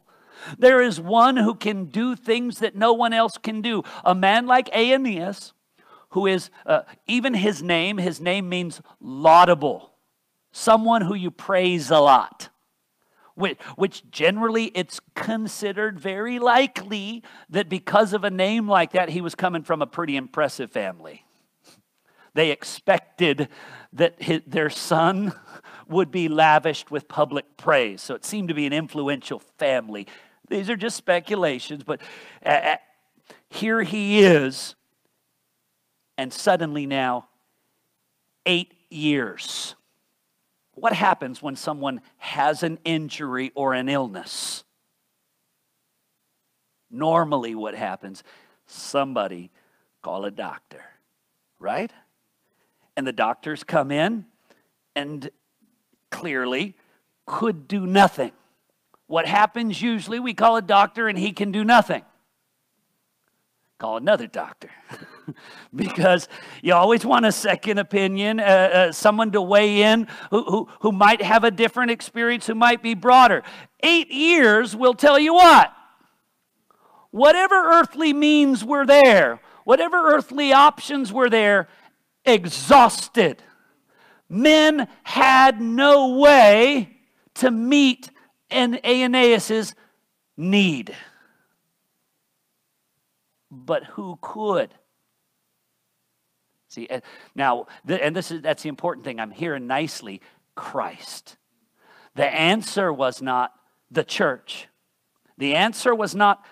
There 0.58 0.80
is 0.80 1.00
one 1.00 1.36
who 1.36 1.54
can 1.54 1.86
do 1.86 2.16
things 2.16 2.60
that 2.60 2.74
no 2.74 2.92
one 2.94 3.12
else 3.12 3.36
can 3.36 3.60
do. 3.60 3.82
A 4.04 4.14
man 4.14 4.46
like 4.46 4.70
Aeneas 4.74 5.52
who 6.10 6.26
is, 6.26 6.50
uh, 6.64 6.82
even 7.06 7.34
his 7.34 7.62
name, 7.62 7.98
his 7.98 8.20
name 8.20 8.48
means 8.48 8.80
laudable, 9.00 9.92
someone 10.52 11.02
who 11.02 11.14
you 11.14 11.30
praise 11.30 11.90
a 11.90 11.98
lot. 11.98 12.48
Which, 13.34 13.58
which 13.76 14.10
generally 14.10 14.72
it's 14.74 14.98
considered 15.14 16.00
very 16.00 16.38
likely 16.38 17.22
that 17.50 17.68
because 17.68 18.14
of 18.14 18.24
a 18.24 18.30
name 18.30 18.66
like 18.66 18.92
that, 18.92 19.10
he 19.10 19.20
was 19.20 19.34
coming 19.34 19.62
from 19.62 19.82
a 19.82 19.86
pretty 19.86 20.16
impressive 20.16 20.70
family. 20.70 21.22
They 22.32 22.50
expected 22.50 23.48
that 23.92 24.22
his, 24.22 24.40
their 24.46 24.70
son 24.70 25.34
would 25.88 26.10
be 26.10 26.28
lavished 26.28 26.90
with 26.90 27.08
public 27.08 27.58
praise. 27.58 28.00
So 28.00 28.14
it 28.14 28.24
seemed 28.24 28.48
to 28.48 28.54
be 28.54 28.66
an 28.66 28.72
influential 28.72 29.38
family. 29.58 30.06
These 30.48 30.70
are 30.70 30.76
just 30.76 30.96
speculations, 30.96 31.82
but 31.82 32.00
uh, 32.44 32.76
here 33.50 33.82
he 33.82 34.20
is 34.20 34.76
and 36.18 36.32
suddenly 36.32 36.86
now, 36.86 37.28
eight 38.44 38.72
years. 38.90 39.74
What 40.72 40.92
happens 40.92 41.42
when 41.42 41.56
someone 41.56 42.00
has 42.18 42.62
an 42.62 42.78
injury 42.84 43.52
or 43.54 43.74
an 43.74 43.88
illness? 43.88 44.64
Normally, 46.90 47.54
what 47.54 47.74
happens? 47.74 48.22
Somebody 48.66 49.50
call 50.02 50.24
a 50.24 50.30
doctor, 50.30 50.84
right? 51.58 51.92
And 52.96 53.06
the 53.06 53.12
doctors 53.12 53.64
come 53.64 53.90
in 53.90 54.26
and 54.94 55.30
clearly 56.10 56.74
could 57.26 57.68
do 57.68 57.86
nothing. 57.86 58.32
What 59.06 59.26
happens 59.26 59.80
usually, 59.80 60.20
we 60.20 60.34
call 60.34 60.56
a 60.56 60.62
doctor 60.62 61.08
and 61.08 61.18
he 61.18 61.32
can 61.32 61.52
do 61.52 61.64
nothing 61.64 62.02
call 63.78 63.96
another 63.96 64.26
doctor 64.26 64.70
because 65.74 66.28
you 66.62 66.74
always 66.74 67.04
want 67.04 67.26
a 67.26 67.32
second 67.32 67.78
opinion, 67.78 68.40
uh, 68.40 68.42
uh, 68.42 68.92
someone 68.92 69.32
to 69.32 69.42
weigh 69.42 69.82
in 69.82 70.06
who, 70.30 70.42
who, 70.44 70.68
who 70.80 70.92
might 70.92 71.22
have 71.22 71.44
a 71.44 71.50
different 71.50 71.90
experience, 71.90 72.46
who 72.46 72.54
might 72.54 72.82
be 72.82 72.94
broader. 72.94 73.42
Eight 73.80 74.10
years 74.10 74.74
will 74.74 74.94
tell 74.94 75.18
you 75.18 75.34
what? 75.34 75.72
Whatever 77.10 77.54
earthly 77.72 78.12
means 78.12 78.64
were 78.64 78.86
there, 78.86 79.40
whatever 79.64 80.14
earthly 80.14 80.52
options 80.52 81.12
were 81.12 81.30
there, 81.30 81.68
exhausted. 82.24 83.42
Men 84.28 84.88
had 85.04 85.60
no 85.60 86.18
way 86.18 86.98
to 87.34 87.50
meet 87.50 88.10
an 88.50 88.78
Aeneas's 88.84 89.74
need. 90.36 90.94
But 93.50 93.84
who 93.84 94.18
could? 94.20 94.74
See, 96.76 96.88
now, 97.34 97.68
and 97.88 98.14
this 98.14 98.30
is 98.30 98.42
that's 98.42 98.62
the 98.62 98.68
important 98.68 99.06
thing. 99.06 99.18
I'm 99.18 99.30
hearing 99.30 99.66
nicely 99.66 100.20
Christ. 100.54 101.38
The 102.16 102.26
answer 102.26 102.92
was 102.92 103.22
not 103.22 103.54
the 103.90 104.04
church. 104.04 104.68
The 105.38 105.54
answer 105.54 105.94
was 105.94 106.14
not 106.14 106.44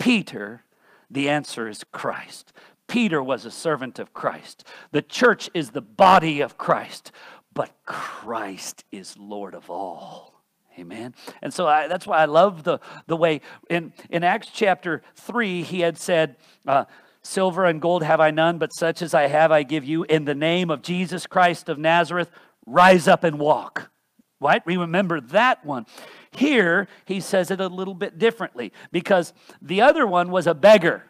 Peter. 0.00 0.64
The 1.08 1.28
answer 1.28 1.68
is 1.68 1.84
Christ. 1.92 2.52
Peter 2.88 3.22
was 3.22 3.44
a 3.44 3.50
servant 3.52 4.00
of 4.00 4.12
Christ. 4.12 4.66
The 4.90 5.02
church 5.02 5.48
is 5.54 5.70
the 5.70 5.80
body 5.80 6.40
of 6.40 6.58
Christ, 6.58 7.12
but 7.54 7.70
Christ 7.86 8.82
is 8.90 9.16
Lord 9.16 9.54
of 9.54 9.70
all. 9.70 10.42
Amen. 10.76 11.14
And 11.42 11.54
so 11.54 11.68
I, 11.68 11.86
that's 11.86 12.08
why 12.08 12.18
I 12.18 12.24
love 12.24 12.64
the, 12.64 12.80
the 13.06 13.16
way 13.16 13.40
in, 13.68 13.92
in 14.08 14.24
Acts 14.24 14.48
chapter 14.52 15.02
3, 15.14 15.62
he 15.62 15.80
had 15.80 15.96
said, 15.96 16.34
uh, 16.66 16.86
Silver 17.30 17.64
and 17.64 17.80
gold 17.80 18.02
have 18.02 18.18
I 18.18 18.32
none, 18.32 18.58
but 18.58 18.72
such 18.72 19.02
as 19.02 19.14
I 19.14 19.28
have 19.28 19.52
I 19.52 19.62
give 19.62 19.84
you. 19.84 20.02
In 20.02 20.24
the 20.24 20.34
name 20.34 20.68
of 20.68 20.82
Jesus 20.82 21.28
Christ 21.28 21.68
of 21.68 21.78
Nazareth, 21.78 22.28
rise 22.66 23.06
up 23.06 23.22
and 23.22 23.38
walk. 23.38 23.92
Right? 24.40 24.66
We 24.66 24.76
remember 24.76 25.20
that 25.20 25.64
one. 25.64 25.86
Here, 26.32 26.88
he 27.04 27.20
says 27.20 27.52
it 27.52 27.60
a 27.60 27.68
little 27.68 27.94
bit 27.94 28.18
differently 28.18 28.72
because 28.90 29.32
the 29.62 29.80
other 29.80 30.08
one 30.08 30.32
was 30.32 30.48
a 30.48 30.54
beggar. 30.54 31.04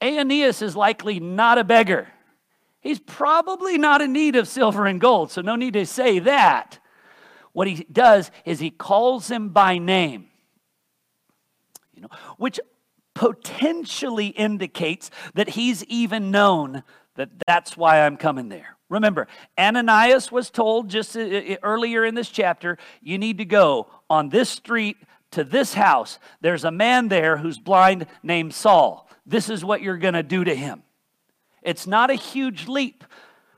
Aeneas 0.00 0.62
is 0.62 0.74
likely 0.74 1.20
not 1.20 1.58
a 1.58 1.64
beggar. 1.64 2.08
He's 2.80 2.98
probably 2.98 3.78
not 3.78 4.00
in 4.00 4.12
need 4.12 4.34
of 4.34 4.48
silver 4.48 4.84
and 4.86 5.00
gold, 5.00 5.30
so 5.30 5.42
no 5.42 5.54
need 5.54 5.74
to 5.74 5.86
say 5.86 6.18
that. 6.18 6.80
What 7.52 7.68
he 7.68 7.86
does 7.92 8.32
is 8.44 8.58
he 8.58 8.70
calls 8.70 9.30
him 9.30 9.50
by 9.50 9.78
name. 9.78 10.26
You 11.94 12.02
know, 12.02 12.08
which 12.36 12.58
potentially 13.14 14.28
indicates 14.28 15.10
that 15.34 15.50
he's 15.50 15.84
even 15.84 16.30
known 16.30 16.82
that 17.16 17.30
that's 17.46 17.76
why 17.76 18.00
I'm 18.00 18.16
coming 18.16 18.48
there. 18.48 18.76
Remember, 18.88 19.26
Ananias 19.58 20.30
was 20.30 20.50
told 20.50 20.88
just 20.88 21.16
uh, 21.16 21.20
uh, 21.20 21.56
earlier 21.62 22.04
in 22.04 22.14
this 22.14 22.28
chapter, 22.28 22.78
you 23.00 23.18
need 23.18 23.38
to 23.38 23.44
go 23.44 23.88
on 24.08 24.28
this 24.28 24.50
street 24.50 24.96
to 25.32 25.44
this 25.44 25.74
house. 25.74 26.18
There's 26.40 26.64
a 26.64 26.70
man 26.70 27.08
there 27.08 27.38
who's 27.38 27.58
blind 27.58 28.06
named 28.22 28.54
Saul. 28.54 29.08
This 29.24 29.48
is 29.48 29.64
what 29.64 29.82
you're 29.82 29.98
going 29.98 30.14
to 30.14 30.22
do 30.22 30.44
to 30.44 30.54
him. 30.54 30.82
It's 31.62 31.86
not 31.86 32.10
a 32.10 32.14
huge 32.14 32.68
leap 32.68 33.04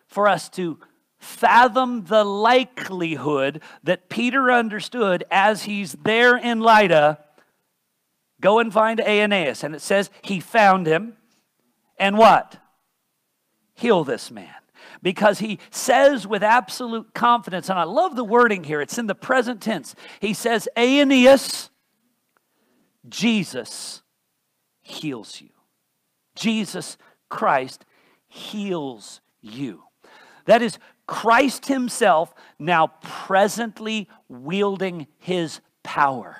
for 0.07 0.29
us 0.29 0.49
to 0.51 0.79
fathom 1.19 2.05
the 2.05 2.23
likelihood 2.23 3.63
that 3.83 4.09
Peter 4.09 4.53
understood 4.53 5.25
as 5.31 5.65
he's 5.65 5.93
there 6.05 6.37
in 6.37 6.61
Lydda 6.61 7.24
Go 8.45 8.59
and 8.59 8.71
find 8.71 9.01
Aeneas. 9.01 9.65
And 9.65 9.75
it 9.75 9.81
says 9.81 10.11
he 10.21 10.39
found 10.39 10.87
him 10.87 11.15
and 11.99 12.19
what? 12.19 12.59
Heal 13.73 14.05
this 14.05 14.31
man. 14.31 14.53
Because 15.01 15.39
he 15.39 15.59
says 15.71 16.27
with 16.27 16.43
absolute 16.43 17.15
confidence, 17.15 17.71
and 17.71 17.79
I 17.79 17.85
love 17.85 18.17
the 18.17 18.25
wording 18.25 18.65
here, 18.65 18.83
it's 18.83 18.99
in 18.99 19.07
the 19.07 19.15
present 19.15 19.63
tense. 19.63 19.95
He 20.21 20.35
says, 20.35 20.69
Aeneas, 20.77 21.71
Jesus 23.09 24.03
heals 24.83 25.41
you. 25.41 25.49
Jesus 26.35 26.99
Christ 27.31 27.87
heals 28.29 29.23
you. 29.41 29.85
That 30.45 30.61
is 30.61 30.79
Christ 31.07 31.65
Himself 31.65 32.35
now 32.59 32.89
presently 33.01 34.07
wielding 34.29 35.07
His 35.17 35.63
power. 35.83 36.37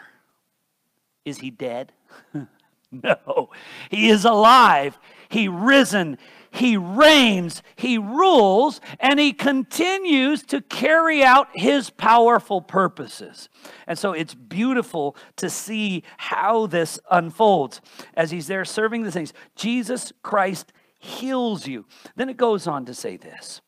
Is 1.25 1.39
he 1.39 1.51
dead? 1.51 1.94
no. 2.93 3.51
He 3.91 4.09
is 4.09 4.25
alive. 4.25 4.99
He 5.29 5.49
risen. 5.49 6.19
He 6.51 6.77
reigns. 6.77 7.63
He 7.77 7.99
rules. 7.99 8.81
And 9.01 9.19
he 9.19 9.33
continues 9.33 10.43
to 10.45 10.61
carry 10.61 11.23
out 11.23 11.49
his 11.55 11.91
powerful 11.91 12.61
purposes. 12.61 13.49
And 13.87 13.99
so 13.99 14.13
it's 14.13 14.35
beautiful 14.35 15.17
to 15.37 15.51
see 15.51 16.05
how 16.17 16.67
this 16.67 16.99
unfolds 17.11 17.81
as 18.15 18.31
he's 18.31 18.47
there 18.47 18.65
serving 18.65 19.03
the 19.03 19.13
things. 19.13 19.33
Jesus 19.57 20.13
Christ 20.23 20.73
heals 21.05 21.67
you. 21.67 21.85
Then 22.17 22.29
it 22.29 22.37
goes 22.37 22.67
on 22.67 22.87
to 22.87 22.95
say 22.95 23.17
this. 23.17 23.61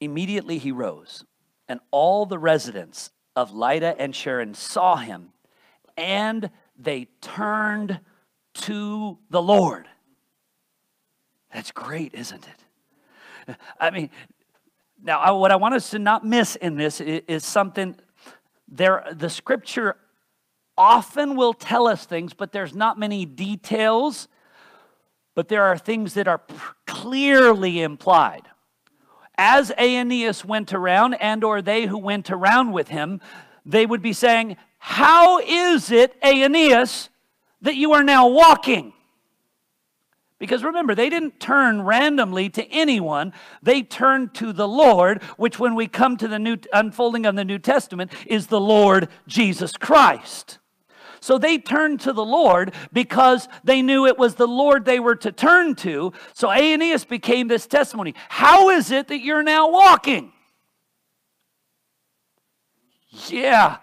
Immediately 0.00 0.58
he 0.58 0.72
rose, 0.72 1.24
and 1.68 1.78
all 1.92 2.26
the 2.26 2.38
residents 2.38 3.12
of 3.36 3.52
Lydda 3.52 3.94
and 4.00 4.16
Sharon 4.16 4.52
saw 4.52 4.96
him, 4.96 5.31
and 5.96 6.50
they 6.78 7.08
turned 7.20 8.00
to 8.54 9.18
the 9.30 9.42
Lord. 9.42 9.88
That's 11.52 11.70
great, 11.70 12.14
isn't 12.14 12.46
it? 12.46 13.56
I 13.80 13.90
mean, 13.90 14.10
now 15.02 15.36
what 15.36 15.50
I 15.50 15.56
want 15.56 15.74
us 15.74 15.90
to 15.90 15.98
not 15.98 16.24
miss 16.24 16.56
in 16.56 16.76
this 16.76 17.00
is 17.00 17.44
something 17.44 17.96
there 18.68 19.04
the 19.12 19.28
scripture 19.28 19.96
often 20.78 21.36
will 21.36 21.52
tell 21.52 21.86
us 21.86 22.06
things, 22.06 22.32
but 22.32 22.52
there's 22.52 22.74
not 22.74 22.98
many 22.98 23.26
details, 23.26 24.28
but 25.34 25.48
there 25.48 25.64
are 25.64 25.76
things 25.76 26.14
that 26.14 26.28
are 26.28 26.40
clearly 26.86 27.82
implied 27.82 28.48
as 29.38 29.72
Aeneas 29.78 30.44
went 30.44 30.72
around 30.72 31.14
and 31.14 31.42
or 31.42 31.62
they 31.62 31.86
who 31.86 31.98
went 31.98 32.30
around 32.30 32.72
with 32.72 32.88
him, 32.88 33.20
they 33.64 33.86
would 33.86 34.02
be 34.02 34.12
saying, 34.12 34.56
"How 34.84 35.38
is 35.38 35.92
it, 35.92 36.16
Aeneas, 36.24 37.08
that 37.60 37.76
you 37.76 37.92
are 37.92 38.02
now 38.02 38.26
walking?" 38.26 38.92
Because 40.40 40.64
remember, 40.64 40.96
they 40.96 41.08
didn't 41.08 41.38
turn 41.38 41.82
randomly 41.82 42.50
to 42.50 42.66
anyone. 42.66 43.32
They 43.62 43.82
turned 43.82 44.34
to 44.34 44.52
the 44.52 44.66
Lord, 44.66 45.22
which 45.36 45.60
when 45.60 45.76
we 45.76 45.86
come 45.86 46.16
to 46.16 46.26
the 46.26 46.40
new 46.40 46.56
unfolding 46.72 47.26
of 47.26 47.36
the 47.36 47.44
New 47.44 47.60
Testament 47.60 48.10
is 48.26 48.48
the 48.48 48.60
Lord 48.60 49.08
Jesus 49.28 49.74
Christ. 49.76 50.58
So 51.20 51.38
they 51.38 51.58
turned 51.58 52.00
to 52.00 52.12
the 52.12 52.24
Lord 52.24 52.74
because 52.92 53.46
they 53.62 53.82
knew 53.82 54.04
it 54.04 54.18
was 54.18 54.34
the 54.34 54.48
Lord 54.48 54.84
they 54.84 54.98
were 54.98 55.14
to 55.14 55.30
turn 55.30 55.76
to. 55.76 56.12
So 56.32 56.50
Aeneas 56.50 57.04
became 57.04 57.46
this 57.46 57.68
testimony. 57.68 58.16
How 58.28 58.70
is 58.70 58.90
it 58.90 59.06
that 59.06 59.20
you're 59.20 59.44
now 59.44 59.70
walking? 59.70 60.32
Yeah. 63.28 63.76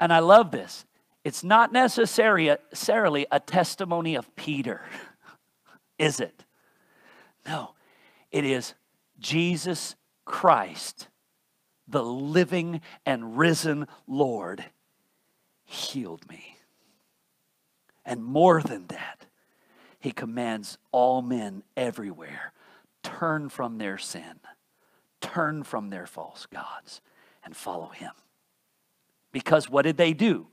And 0.00 0.12
I 0.12 0.18
love 0.20 0.50
this. 0.50 0.86
It's 1.22 1.44
not 1.44 1.72
necessarily 1.72 3.26
a 3.30 3.40
testimony 3.40 4.14
of 4.14 4.34
Peter, 4.34 4.80
is 5.98 6.18
it? 6.18 6.44
No, 7.46 7.74
it 8.30 8.44
is 8.44 8.74
Jesus 9.18 9.94
Christ, 10.24 11.08
the 11.86 12.02
living 12.02 12.80
and 13.04 13.36
risen 13.36 13.86
Lord, 14.06 14.64
healed 15.64 16.26
me. 16.28 16.56
And 18.06 18.24
more 18.24 18.62
than 18.62 18.86
that, 18.86 19.26
he 19.98 20.12
commands 20.12 20.78
all 20.90 21.20
men 21.20 21.62
everywhere 21.76 22.54
turn 23.02 23.48
from 23.48 23.78
their 23.78 23.98
sin, 23.98 24.40
turn 25.20 25.62
from 25.62 25.90
their 25.90 26.06
false 26.06 26.46
gods, 26.46 27.00
and 27.44 27.56
follow 27.56 27.88
him. 27.88 28.12
Because 29.32 29.68
what 29.68 29.82
did 29.82 29.96
they 29.96 30.12
do? 30.12 30.48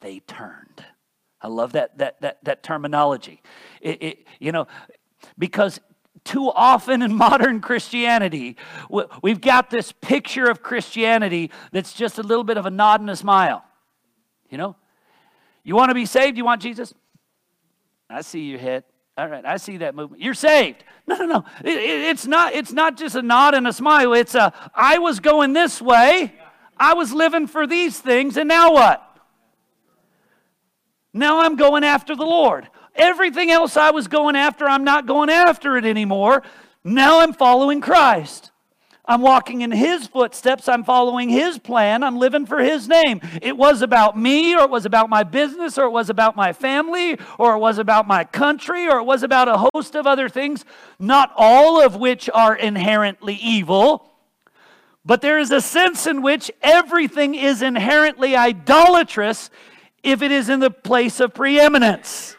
They 0.00 0.20
turned. 0.20 0.84
I 1.40 1.48
love 1.48 1.72
that, 1.72 1.98
that, 1.98 2.20
that, 2.22 2.44
that 2.44 2.62
terminology. 2.62 3.42
It, 3.80 4.02
it, 4.02 4.26
you 4.40 4.52
know, 4.52 4.66
because 5.38 5.80
too 6.24 6.50
often 6.50 7.02
in 7.02 7.14
modern 7.16 7.60
Christianity, 7.60 8.56
we've 9.22 9.40
got 9.40 9.70
this 9.70 9.92
picture 9.92 10.46
of 10.46 10.62
Christianity 10.62 11.50
that's 11.72 11.92
just 11.92 12.18
a 12.18 12.22
little 12.22 12.44
bit 12.44 12.56
of 12.56 12.66
a 12.66 12.70
nod 12.70 13.00
and 13.00 13.10
a 13.10 13.16
smile. 13.16 13.64
You 14.50 14.58
know, 14.58 14.76
you 15.62 15.74
want 15.74 15.90
to 15.90 15.94
be 15.94 16.06
saved? 16.06 16.36
You 16.36 16.44
want 16.44 16.62
Jesus? 16.62 16.94
I 18.08 18.20
see 18.20 18.42
your 18.42 18.58
head. 18.58 18.84
All 19.18 19.28
right, 19.28 19.44
I 19.44 19.56
see 19.56 19.78
that 19.78 19.94
movement. 19.94 20.22
You're 20.22 20.34
saved. 20.34 20.84
No, 21.06 21.16
no, 21.16 21.24
no. 21.24 21.44
It, 21.64 21.78
it, 21.78 22.00
it's 22.10 22.26
not. 22.26 22.54
It's 22.54 22.72
not 22.72 22.96
just 22.96 23.14
a 23.14 23.22
nod 23.22 23.54
and 23.54 23.66
a 23.66 23.72
smile. 23.72 24.12
It's 24.12 24.34
a. 24.34 24.52
I 24.74 24.98
was 24.98 25.20
going 25.20 25.54
this 25.54 25.80
way. 25.80 26.34
I 26.78 26.94
was 26.94 27.12
living 27.12 27.46
for 27.46 27.66
these 27.66 27.98
things, 27.98 28.36
and 28.36 28.48
now 28.48 28.72
what? 28.72 29.02
Now 31.12 31.40
I'm 31.40 31.56
going 31.56 31.84
after 31.84 32.14
the 32.14 32.26
Lord. 32.26 32.68
Everything 32.94 33.50
else 33.50 33.76
I 33.76 33.90
was 33.90 34.08
going 34.08 34.36
after, 34.36 34.66
I'm 34.66 34.84
not 34.84 35.06
going 35.06 35.30
after 35.30 35.76
it 35.76 35.84
anymore. 35.84 36.42
Now 36.84 37.20
I'm 37.20 37.32
following 37.32 37.80
Christ. 37.80 38.50
I'm 39.08 39.22
walking 39.22 39.60
in 39.60 39.70
His 39.70 40.08
footsteps. 40.08 40.68
I'm 40.68 40.82
following 40.82 41.28
His 41.28 41.58
plan. 41.58 42.02
I'm 42.02 42.18
living 42.18 42.44
for 42.44 42.58
His 42.58 42.88
name. 42.88 43.20
It 43.40 43.56
was 43.56 43.80
about 43.80 44.18
me, 44.18 44.54
or 44.54 44.64
it 44.64 44.70
was 44.70 44.84
about 44.84 45.08
my 45.08 45.22
business, 45.22 45.78
or 45.78 45.84
it 45.84 45.90
was 45.90 46.10
about 46.10 46.36
my 46.36 46.52
family, 46.52 47.18
or 47.38 47.54
it 47.54 47.58
was 47.60 47.78
about 47.78 48.08
my 48.08 48.24
country, 48.24 48.88
or 48.88 48.98
it 48.98 49.04
was 49.04 49.22
about 49.22 49.48
a 49.48 49.68
host 49.72 49.94
of 49.94 50.06
other 50.06 50.28
things, 50.28 50.64
not 50.98 51.32
all 51.36 51.80
of 51.80 51.96
which 51.96 52.28
are 52.34 52.56
inherently 52.56 53.34
evil. 53.34 54.12
But 55.06 55.22
there 55.22 55.38
is 55.38 55.52
a 55.52 55.60
sense 55.60 56.04
in 56.08 56.20
which 56.20 56.50
everything 56.60 57.36
is 57.36 57.62
inherently 57.62 58.34
idolatrous 58.34 59.50
if 60.02 60.20
it 60.20 60.32
is 60.32 60.48
in 60.48 60.58
the 60.58 60.70
place 60.70 61.20
of 61.20 61.32
preeminence. 61.32 62.36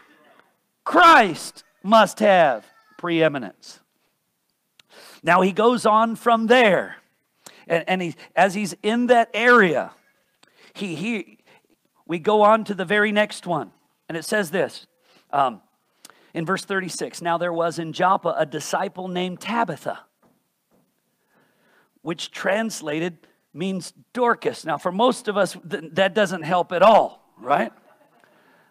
Christ 0.83 1.63
must 1.81 2.19
have 2.19 2.65
preeminence. 2.97 3.79
Now 5.23 5.41
he 5.41 5.53
goes 5.53 5.85
on 5.85 6.17
from 6.17 6.47
there. 6.47 6.97
And, 7.67 7.85
and 7.87 8.01
he, 8.01 8.15
as 8.35 8.53
he's 8.53 8.75
in 8.83 9.07
that 9.07 9.29
area, 9.33 9.91
he, 10.73 10.95
he, 10.95 11.39
we 12.05 12.19
go 12.19 12.41
on 12.41 12.65
to 12.65 12.73
the 12.73 12.85
very 12.85 13.13
next 13.13 13.47
one. 13.47 13.71
And 14.09 14.17
it 14.17 14.25
says 14.25 14.51
this 14.51 14.87
um, 15.31 15.61
in 16.33 16.45
verse 16.45 16.65
36 16.65 17.21
Now 17.21 17.37
there 17.37 17.53
was 17.53 17.79
in 17.79 17.93
Joppa 17.93 18.35
a 18.37 18.45
disciple 18.45 19.07
named 19.07 19.39
Tabitha, 19.39 19.99
which 22.07 22.31
translated 22.31 23.17
means 23.53 23.91
Dorcas. 24.13 24.63
Now, 24.63 24.77
for 24.77 24.93
most 24.93 25.27
of 25.27 25.35
us, 25.35 25.57
th- 25.69 25.91
that 25.91 26.13
doesn't 26.13 26.43
help 26.43 26.71
at 26.71 26.81
all, 26.81 27.21
right? 27.37 27.73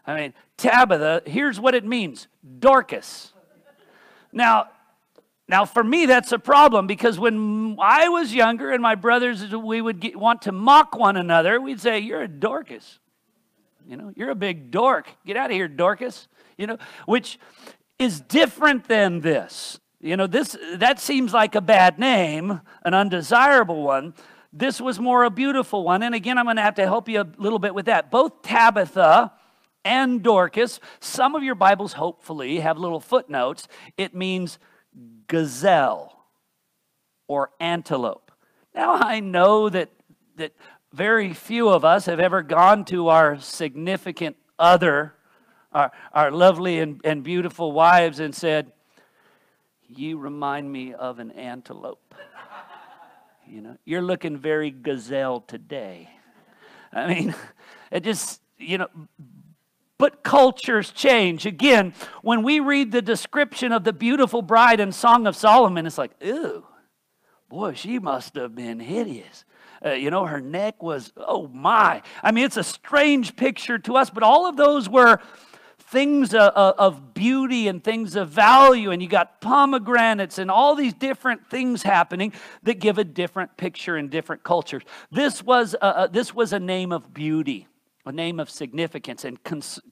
I 0.06 0.14
mean, 0.18 0.32
Tabitha, 0.56 1.20
here's 1.26 1.60
what 1.60 1.74
it 1.74 1.84
means 1.84 2.28
Dorcas. 2.60 3.34
Now, 4.32 4.70
now, 5.48 5.66
for 5.66 5.84
me, 5.84 6.06
that's 6.06 6.32
a 6.32 6.38
problem 6.38 6.86
because 6.86 7.18
when 7.18 7.76
I 7.78 8.08
was 8.08 8.32
younger 8.34 8.72
and 8.72 8.82
my 8.82 8.94
brothers, 8.94 9.54
we 9.54 9.82
would 9.82 10.00
get, 10.00 10.16
want 10.16 10.40
to 10.42 10.52
mock 10.52 10.96
one 10.96 11.18
another, 11.18 11.60
we'd 11.60 11.78
say, 11.78 11.98
You're 11.98 12.22
a 12.22 12.28
Dorcas. 12.28 13.00
You 13.86 13.98
know, 13.98 14.12
you're 14.16 14.30
a 14.30 14.34
big 14.34 14.70
dork. 14.70 15.10
Get 15.26 15.36
out 15.36 15.50
of 15.50 15.52
here, 15.52 15.68
Dorcas. 15.68 16.26
You 16.56 16.68
know, 16.68 16.78
which 17.04 17.38
is 17.98 18.18
different 18.18 18.88
than 18.88 19.20
this. 19.20 19.78
You 20.06 20.16
know, 20.16 20.28
this 20.28 20.56
that 20.74 21.00
seems 21.00 21.34
like 21.34 21.56
a 21.56 21.60
bad 21.60 21.98
name, 21.98 22.60
an 22.84 22.94
undesirable 22.94 23.82
one. 23.82 24.14
This 24.52 24.80
was 24.80 25.00
more 25.00 25.24
a 25.24 25.30
beautiful 25.30 25.82
one. 25.82 26.04
And 26.04 26.14
again, 26.14 26.38
I'm 26.38 26.44
going 26.44 26.56
to 26.56 26.62
have 26.62 26.76
to 26.76 26.84
help 26.84 27.08
you 27.08 27.22
a 27.22 27.26
little 27.38 27.58
bit 27.58 27.74
with 27.74 27.86
that. 27.86 28.08
Both 28.08 28.42
Tabitha 28.42 29.32
and 29.84 30.22
Dorcas, 30.22 30.78
some 31.00 31.34
of 31.34 31.42
your 31.42 31.56
Bibles 31.56 31.94
hopefully 31.94 32.60
have 32.60 32.78
little 32.78 33.00
footnotes. 33.00 33.66
It 33.96 34.14
means 34.14 34.60
gazelle 35.26 36.24
or 37.26 37.50
antelope. 37.58 38.30
Now, 38.76 38.92
I 38.92 39.18
know 39.18 39.68
that, 39.68 39.90
that 40.36 40.52
very 40.92 41.32
few 41.32 41.68
of 41.68 41.84
us 41.84 42.06
have 42.06 42.20
ever 42.20 42.42
gone 42.42 42.84
to 42.86 43.08
our 43.08 43.40
significant 43.40 44.36
other, 44.56 45.14
our, 45.72 45.90
our 46.12 46.30
lovely 46.30 46.78
and, 46.78 47.00
and 47.02 47.24
beautiful 47.24 47.72
wives, 47.72 48.20
and 48.20 48.32
said, 48.32 48.70
You 49.88 50.18
remind 50.18 50.70
me 50.70 50.94
of 50.94 51.18
an 51.18 51.30
antelope. 51.32 52.14
you 53.46 53.60
know, 53.60 53.76
you're 53.84 54.02
looking 54.02 54.36
very 54.36 54.70
gazelle 54.70 55.40
today. 55.40 56.10
I 56.92 57.06
mean, 57.06 57.34
it 57.90 58.02
just, 58.04 58.40
you 58.58 58.78
know, 58.78 58.88
but 59.98 60.22
cultures 60.22 60.90
change. 60.90 61.46
Again, 61.46 61.94
when 62.22 62.42
we 62.42 62.60
read 62.60 62.92
the 62.92 63.02
description 63.02 63.72
of 63.72 63.84
the 63.84 63.92
beautiful 63.92 64.42
bride 64.42 64.80
in 64.80 64.92
Song 64.92 65.26
of 65.26 65.36
Solomon, 65.36 65.86
it's 65.86 65.98
like, 65.98 66.12
ew, 66.20 66.64
boy, 67.48 67.74
she 67.74 67.98
must 67.98 68.34
have 68.34 68.54
been 68.54 68.80
hideous. 68.80 69.44
Uh, 69.84 69.90
you 69.90 70.10
know, 70.10 70.26
her 70.26 70.40
neck 70.40 70.82
was, 70.82 71.12
oh 71.16 71.48
my. 71.48 72.02
I 72.22 72.32
mean, 72.32 72.44
it's 72.44 72.56
a 72.56 72.64
strange 72.64 73.36
picture 73.36 73.78
to 73.78 73.96
us, 73.96 74.10
but 74.10 74.22
all 74.22 74.46
of 74.46 74.56
those 74.56 74.88
were 74.88 75.20
things 75.88 76.34
of, 76.34 77.14
beauty 77.14 77.68
and 77.68 77.82
things 77.82 78.16
of 78.16 78.28
value. 78.28 78.90
And 78.90 79.02
you 79.02 79.08
got 79.08 79.40
pomegranates 79.40 80.38
and 80.38 80.50
all 80.50 80.74
these 80.74 80.94
different 80.94 81.48
things 81.48 81.82
happening 81.82 82.32
that 82.64 82.80
give 82.80 82.98
a 82.98 83.04
different 83.04 83.56
picture 83.56 83.96
in 83.96 84.08
different 84.08 84.42
cultures. 84.42 84.82
This 85.10 85.42
was 85.42 85.74
a, 85.80 86.08
this 86.10 86.34
was 86.34 86.52
a 86.52 86.60
name 86.60 86.92
of 86.92 87.14
beauty 87.14 87.68
a 88.06 88.12
name 88.12 88.38
of 88.38 88.48
significance. 88.48 89.24
And 89.24 89.38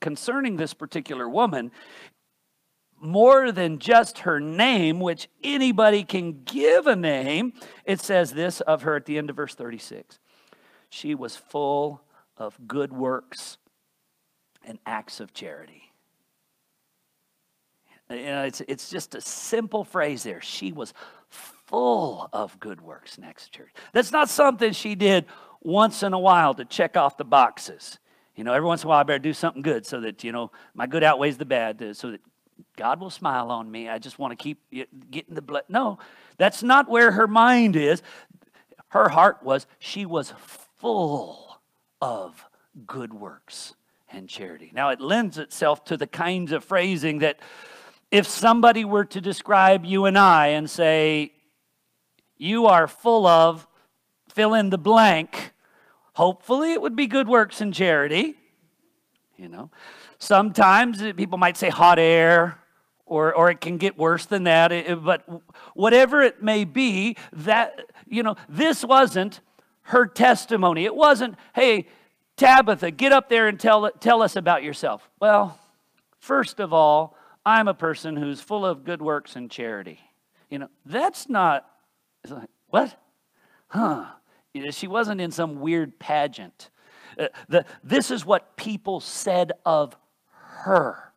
concerning 0.01 0.57
this 0.57 0.73
particular 0.73 1.29
woman, 1.29 1.73
more 3.01 3.53
than 3.53 3.79
just 3.79 4.21
her 4.21 4.41
name, 4.41 5.01
which 5.01 5.29
anybody 5.43 6.05
can 6.05 6.45
give 6.45 6.87
a 6.87 6.97
name, 6.97 7.53
it 7.85 8.01
says 8.01 8.33
this 8.33 8.61
of 8.63 8.83
her 8.83 8.97
at 8.97 9.05
the 9.05 9.19
end 9.19 9.31
of 9.31 9.37
verse 9.37 9.55
36 9.55 10.19
She 10.89 11.15
was 11.15 11.37
full 11.37 12.03
of 12.37 12.57
good 12.67 12.93
works 12.93 13.59
and 14.65 14.79
acts 14.87 15.21
of 15.21 15.35
charity. 15.35 15.84
You 18.11 18.27
know, 18.27 18.43
it's, 18.45 18.61
it's 18.69 18.91
just 18.91 19.15
a 19.15 19.21
simple 19.21 19.85
phrase 19.85 20.23
there. 20.23 20.41
She 20.41 20.73
was 20.73 20.93
full 21.29 22.29
of 22.33 22.59
good 22.61 22.81
works 22.81 23.19
next 23.19 23.53
church. 23.53 23.73
That's 23.93 24.13
not 24.13 24.29
something 24.29 24.73
she 24.73 24.95
did 24.95 25.25
once 25.63 26.03
in 26.03 26.13
a 26.13 26.19
while 26.19 26.55
to 26.55 26.65
check 26.65 26.97
off 26.97 27.17
the 27.17 27.25
boxes. 27.25 27.99
You 28.37 28.45
know, 28.45 28.53
every 28.53 28.67
once 28.67 28.83
in 28.83 28.87
a 28.87 28.91
while 28.91 29.01
I 29.01 29.03
better 29.05 29.19
do 29.19 29.33
something 29.33 29.63
good 29.63 29.87
so 29.87 30.01
that, 30.01 30.23
you 30.23 30.33
know, 30.33 30.51
my 30.75 30.87
good 30.87 31.03
outweighs 31.03 31.39
the 31.39 31.47
bad, 31.47 31.97
so 31.97 32.11
that 32.11 32.21
God 32.77 33.01
will 33.01 33.11
smile 33.11 33.51
on 33.51 33.71
me. 33.71 33.89
I 33.89 33.99
just 33.99 34.19
want 34.19 34.33
to 34.33 34.43
keep 34.43 34.61
getting 35.11 35.35
the 35.35 35.43
blood. 35.43 35.63
No, 35.69 35.99
that's 36.37 36.63
not 36.63 36.89
where 36.89 37.13
her 37.13 37.27
mind 37.27 37.77
is. 37.77 38.03
Her 38.89 39.09
heart 39.09 39.43
was, 39.43 39.67
she 39.79 40.05
was 40.05 40.33
full 40.77 41.61
of 42.03 42.45
good 42.87 43.15
works 43.15 43.75
and 44.11 44.29
charity. 44.29 44.71
Now, 44.75 44.91
it 44.91 45.01
lends 45.01 45.39
itself 45.39 45.85
to 45.87 45.97
the 45.97 46.07
kinds 46.07 46.53
of 46.53 46.63
phrasing 46.63 47.21
that 47.21 47.41
if 48.15 48.27
somebody 48.27 48.85
were 48.85 49.05
to 49.05 49.21
describe 49.21 49.85
you 49.85 50.07
and 50.07 50.17
I 50.17 50.49
and 50.49 50.71
say, 50.71 51.33
you 52.37 52.67
are 52.67 52.87
full 52.87 53.27
of, 53.27 53.67
fill 54.29 54.55
in 54.55 54.71
the 54.71 54.79
blank, 54.79 55.53
Hopefully, 56.15 56.73
it 56.73 56.81
would 56.81 56.95
be 56.95 57.09
good 57.09 57.29
works 57.29 57.61
and 57.61 57.75
charity. 57.75 58.37
You 59.37 59.49
know, 59.49 59.71
sometimes 60.19 61.03
people 61.15 61.39
might 61.39 61.57
say 61.57 61.71
hot 61.71 61.99
air, 61.99 62.59
or, 63.05 63.35
or 63.35 63.51
it 63.51 63.61
can 63.61 63.79
get 63.79 63.99
worse 63.99 64.25
than 64.25 64.45
that. 64.45 64.71
But 65.03 65.29
whatever 65.75 66.23
it 66.23 66.41
may 66.41 66.65
be, 66.65 67.17
that, 67.33 67.81
you 68.07 68.23
know, 68.23 68.37
this 68.49 68.85
wasn't 68.85 69.41
her 69.83 70.07
testimony. 70.07 70.85
It 70.85 70.95
wasn't, 70.95 71.35
hey, 71.53 71.89
Tabitha, 72.37 72.93
get 72.93 73.13
up 73.13 73.29
there 73.29 73.49
and 73.49 73.59
tell, 73.59 73.91
tell 73.99 74.23
us 74.23 74.37
about 74.37 74.63
yourself. 74.63 75.11
Well, 75.19 75.59
first 76.21 76.61
of 76.61 76.73
all, 76.73 77.17
I'm 77.47 77.69
a 77.69 77.75
person 77.75 78.17
who's 78.17 78.41
full 78.41 78.65
of 78.65 78.85
good 78.85 79.03
works 79.03 79.37
and 79.37 79.51
charity. 79.51 80.01
You 80.51 80.61
know, 80.61 80.69
that's 80.87 81.29
not, 81.29 81.69
like, 82.29 82.49
what? 82.69 82.97
Huh. 83.69 84.07
She 84.71 84.87
wasn't 84.87 85.21
in 85.21 85.31
some 85.31 85.61
weird 85.61 85.99
pageant. 85.99 86.71
Uh, 87.19 87.29
the, 87.49 87.65
this 87.83 88.11
is 88.11 88.25
what 88.25 88.57
people 88.57 89.01
said 89.01 89.53
of 89.65 89.97
her. 90.31 91.13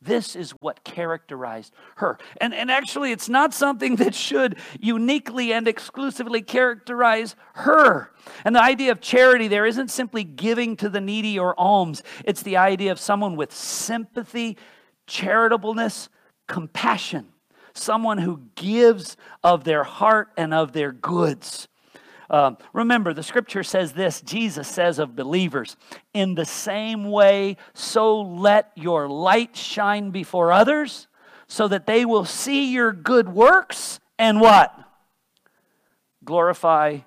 This 0.00 0.36
is 0.36 0.52
what 0.60 0.84
characterized 0.84 1.74
her. 1.96 2.18
And, 2.40 2.54
and 2.54 2.70
actually, 2.70 3.10
it's 3.10 3.28
not 3.28 3.52
something 3.52 3.96
that 3.96 4.14
should 4.14 4.58
uniquely 4.78 5.52
and 5.52 5.66
exclusively 5.66 6.40
characterize 6.40 7.34
her. 7.54 8.12
And 8.44 8.54
the 8.54 8.62
idea 8.62 8.92
of 8.92 9.00
charity 9.00 9.48
there 9.48 9.66
isn't 9.66 9.90
simply 9.90 10.22
giving 10.22 10.76
to 10.76 10.88
the 10.88 11.00
needy 11.00 11.38
or 11.38 11.58
alms, 11.58 12.04
it's 12.24 12.42
the 12.42 12.56
idea 12.56 12.92
of 12.92 13.00
someone 13.00 13.34
with 13.34 13.52
sympathy, 13.52 14.56
charitableness, 15.08 16.08
compassion, 16.46 17.26
someone 17.74 18.18
who 18.18 18.42
gives 18.54 19.16
of 19.42 19.64
their 19.64 19.82
heart 19.82 20.28
and 20.36 20.54
of 20.54 20.72
their 20.72 20.92
goods. 20.92 21.66
Um, 22.30 22.58
remember, 22.72 23.14
the 23.14 23.22
scripture 23.22 23.62
says 23.62 23.92
this 23.94 24.20
Jesus 24.20 24.68
says 24.68 24.98
of 24.98 25.16
believers, 25.16 25.76
in 26.12 26.34
the 26.34 26.44
same 26.44 27.04
way, 27.10 27.56
so 27.74 28.20
let 28.20 28.70
your 28.76 29.08
light 29.08 29.56
shine 29.56 30.10
before 30.10 30.52
others, 30.52 31.08
so 31.46 31.66
that 31.68 31.86
they 31.86 32.04
will 32.04 32.26
see 32.26 32.70
your 32.72 32.92
good 32.92 33.28
works 33.28 33.98
and 34.18 34.40
what? 34.40 34.74
Glorify 36.24 36.98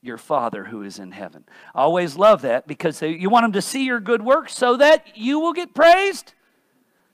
your 0.00 0.18
Father 0.18 0.64
who 0.64 0.82
is 0.82 0.98
in 0.98 1.10
heaven. 1.10 1.44
I 1.74 1.82
always 1.82 2.16
love 2.16 2.42
that 2.42 2.66
because 2.66 3.00
you 3.02 3.28
want 3.28 3.44
them 3.44 3.52
to 3.52 3.62
see 3.62 3.84
your 3.84 4.00
good 4.00 4.22
works 4.22 4.54
so 4.54 4.76
that 4.76 5.16
you 5.16 5.40
will 5.40 5.52
get 5.52 5.74
praised, 5.74 6.34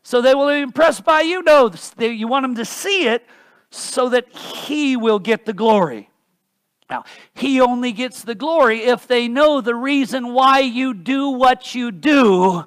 so 0.02 0.20
they 0.20 0.34
will 0.34 0.48
be 0.48 0.60
impressed 0.60 1.04
by 1.04 1.20
you. 1.20 1.42
No, 1.42 1.70
you 1.98 2.28
want 2.28 2.44
them 2.44 2.54
to 2.56 2.64
see 2.64 3.06
it 3.08 3.26
so 3.70 4.08
that 4.08 4.28
He 4.32 4.96
will 4.96 5.18
get 5.18 5.46
the 5.46 5.52
glory. 5.52 6.10
Now, 6.90 7.04
he 7.34 7.60
only 7.60 7.92
gets 7.92 8.22
the 8.22 8.34
glory 8.34 8.80
if 8.80 9.06
they 9.06 9.28
know 9.28 9.60
the 9.60 9.76
reason 9.76 10.34
why 10.34 10.58
you 10.58 10.92
do 10.92 11.30
what 11.30 11.72
you 11.72 11.92
do 11.92 12.64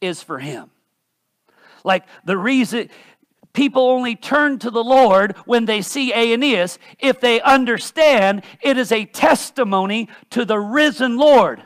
is 0.00 0.22
for 0.22 0.38
him. 0.38 0.70
Like 1.82 2.04
the 2.24 2.38
reason 2.38 2.90
people 3.52 3.88
only 3.88 4.14
turn 4.14 4.60
to 4.60 4.70
the 4.70 4.84
Lord 4.84 5.36
when 5.44 5.64
they 5.64 5.82
see 5.82 6.12
Aeneas 6.12 6.78
if 7.00 7.20
they 7.20 7.40
understand 7.40 8.44
it 8.62 8.78
is 8.78 8.92
a 8.92 9.04
testimony 9.04 10.08
to 10.30 10.44
the 10.44 10.60
risen 10.60 11.16
Lord, 11.16 11.64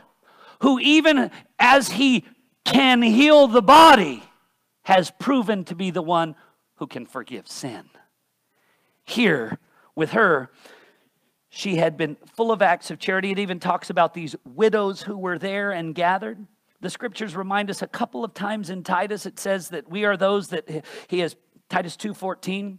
who 0.61 0.79
even 0.79 1.31
as 1.59 1.91
he 1.91 2.25
can 2.65 3.03
heal 3.03 3.47
the 3.47 3.63
body, 3.63 4.24
has 4.85 5.11
proven 5.19 5.65
to 5.65 5.75
be 5.75 5.91
the 5.91 6.03
one 6.03 6.37
who 6.77 6.87
can 6.87 7.07
forgive 7.07 7.49
sin. 7.49 7.89
Here 9.05 9.59
with 9.95 10.13
her, 10.13 10.51
she 11.51 11.77
had 11.77 11.97
been 11.97 12.17
full 12.35 12.51
of 12.51 12.63
acts 12.63 12.91
of 12.91 12.99
charity. 12.99 13.31
It 13.31 13.39
even 13.39 13.61
talks 13.61 13.91
about 13.91 14.15
these 14.15 14.35
widows 14.45 15.03
who 15.03 15.17
were 15.17 15.39
there 15.39 15.71
and 15.71 15.95
gathered. 15.95 16.47
The 16.81 16.91
scriptures 16.91 17.37
remind 17.37 17.71
us 17.71 17.81
a 17.81 17.87
couple 17.87 18.25
of 18.25 18.35
times 18.35 18.71
in 18.71 18.83
Titus, 18.83 19.25
it 19.25 19.39
says 19.39 19.69
that 19.71 19.89
we 19.89 20.05
are 20.05 20.17
those 20.17 20.49
that 20.49 20.85
he 21.09 21.21
has, 21.21 21.37
Titus 21.69 21.97
2.14, 21.97 22.79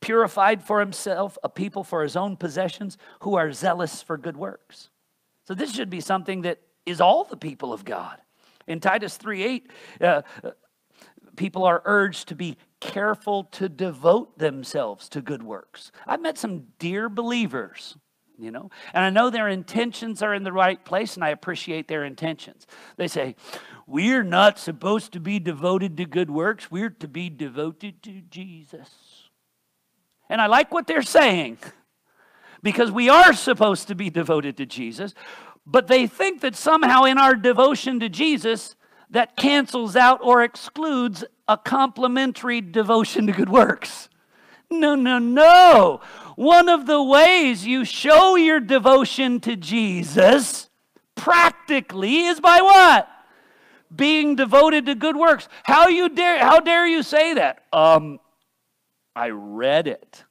purified 0.00 0.62
for 0.62 0.80
himself 0.80 1.38
a 1.42 1.48
people 1.48 1.84
for 1.84 2.02
his 2.02 2.16
own 2.16 2.36
possessions 2.36 2.98
who 3.20 3.36
are 3.36 3.52
zealous 3.52 4.02
for 4.02 4.18
good 4.18 4.36
works. 4.36 4.90
So 5.46 5.54
this 5.54 5.72
should 5.72 5.88
be 5.88 6.00
something 6.00 6.42
that 6.42 6.60
is 6.84 7.00
all 7.00 7.24
the 7.24 7.36
people 7.36 7.72
of 7.72 7.84
God. 7.84 8.18
In 8.66 8.80
Titus 8.80 9.16
3.8, 9.16 9.62
uh, 10.00 10.50
people 11.36 11.64
are 11.64 11.82
urged 11.84 12.28
to 12.28 12.34
be 12.34 12.56
careful 12.80 13.44
to 13.44 13.68
devote 13.68 14.38
themselves 14.38 15.08
to 15.10 15.20
good 15.20 15.42
works. 15.42 15.92
I've 16.06 16.20
met 16.20 16.38
some 16.38 16.66
dear 16.78 17.08
believers 17.08 17.96
you 18.38 18.50
know 18.50 18.70
and 18.92 19.04
i 19.04 19.10
know 19.10 19.30
their 19.30 19.48
intentions 19.48 20.22
are 20.22 20.34
in 20.34 20.44
the 20.44 20.52
right 20.52 20.84
place 20.84 21.14
and 21.14 21.24
i 21.24 21.30
appreciate 21.30 21.88
their 21.88 22.04
intentions. 22.04 22.66
They 22.96 23.08
say 23.08 23.36
we're 23.86 24.22
not 24.22 24.58
supposed 24.58 25.12
to 25.12 25.20
be 25.20 25.38
devoted 25.38 25.96
to 25.98 26.04
good 26.06 26.28
works. 26.28 26.70
We're 26.70 26.90
to 26.90 27.08
be 27.08 27.30
devoted 27.30 28.02
to 28.04 28.20
jesus. 28.22 28.90
And 30.28 30.40
i 30.40 30.46
like 30.46 30.72
what 30.72 30.86
they're 30.86 31.02
saying 31.02 31.58
because 32.62 32.90
we 32.90 33.08
are 33.08 33.32
supposed 33.32 33.88
to 33.88 33.94
be 33.94 34.10
devoted 34.10 34.56
to 34.58 34.66
jesus 34.66 35.14
but 35.68 35.88
they 35.88 36.06
think 36.06 36.42
that 36.42 36.54
somehow 36.54 37.04
in 37.04 37.18
our 37.18 37.34
devotion 37.34 38.00
to 38.00 38.08
jesus 38.08 38.75
that 39.10 39.36
cancels 39.36 39.96
out 39.96 40.20
or 40.22 40.42
excludes 40.42 41.24
a 41.48 41.56
complementary 41.56 42.60
devotion 42.60 43.26
to 43.26 43.32
good 43.32 43.48
works 43.48 44.08
no 44.70 44.94
no 44.94 45.18
no 45.18 46.00
one 46.36 46.68
of 46.68 46.86
the 46.86 47.02
ways 47.02 47.66
you 47.66 47.84
show 47.84 48.36
your 48.36 48.60
devotion 48.60 49.40
to 49.40 49.56
Jesus 49.56 50.68
practically 51.14 52.26
is 52.26 52.40
by 52.40 52.60
what? 52.60 53.08
Being 53.94 54.36
devoted 54.36 54.86
to 54.86 54.94
good 54.94 55.16
works. 55.16 55.48
How 55.64 55.88
you 55.88 56.08
dare 56.08 56.38
how 56.38 56.60
dare 56.60 56.86
you 56.86 57.02
say 57.02 57.34
that? 57.34 57.64
Um 57.72 58.20
I 59.14 59.30
read 59.30 59.88
it. 59.88 60.24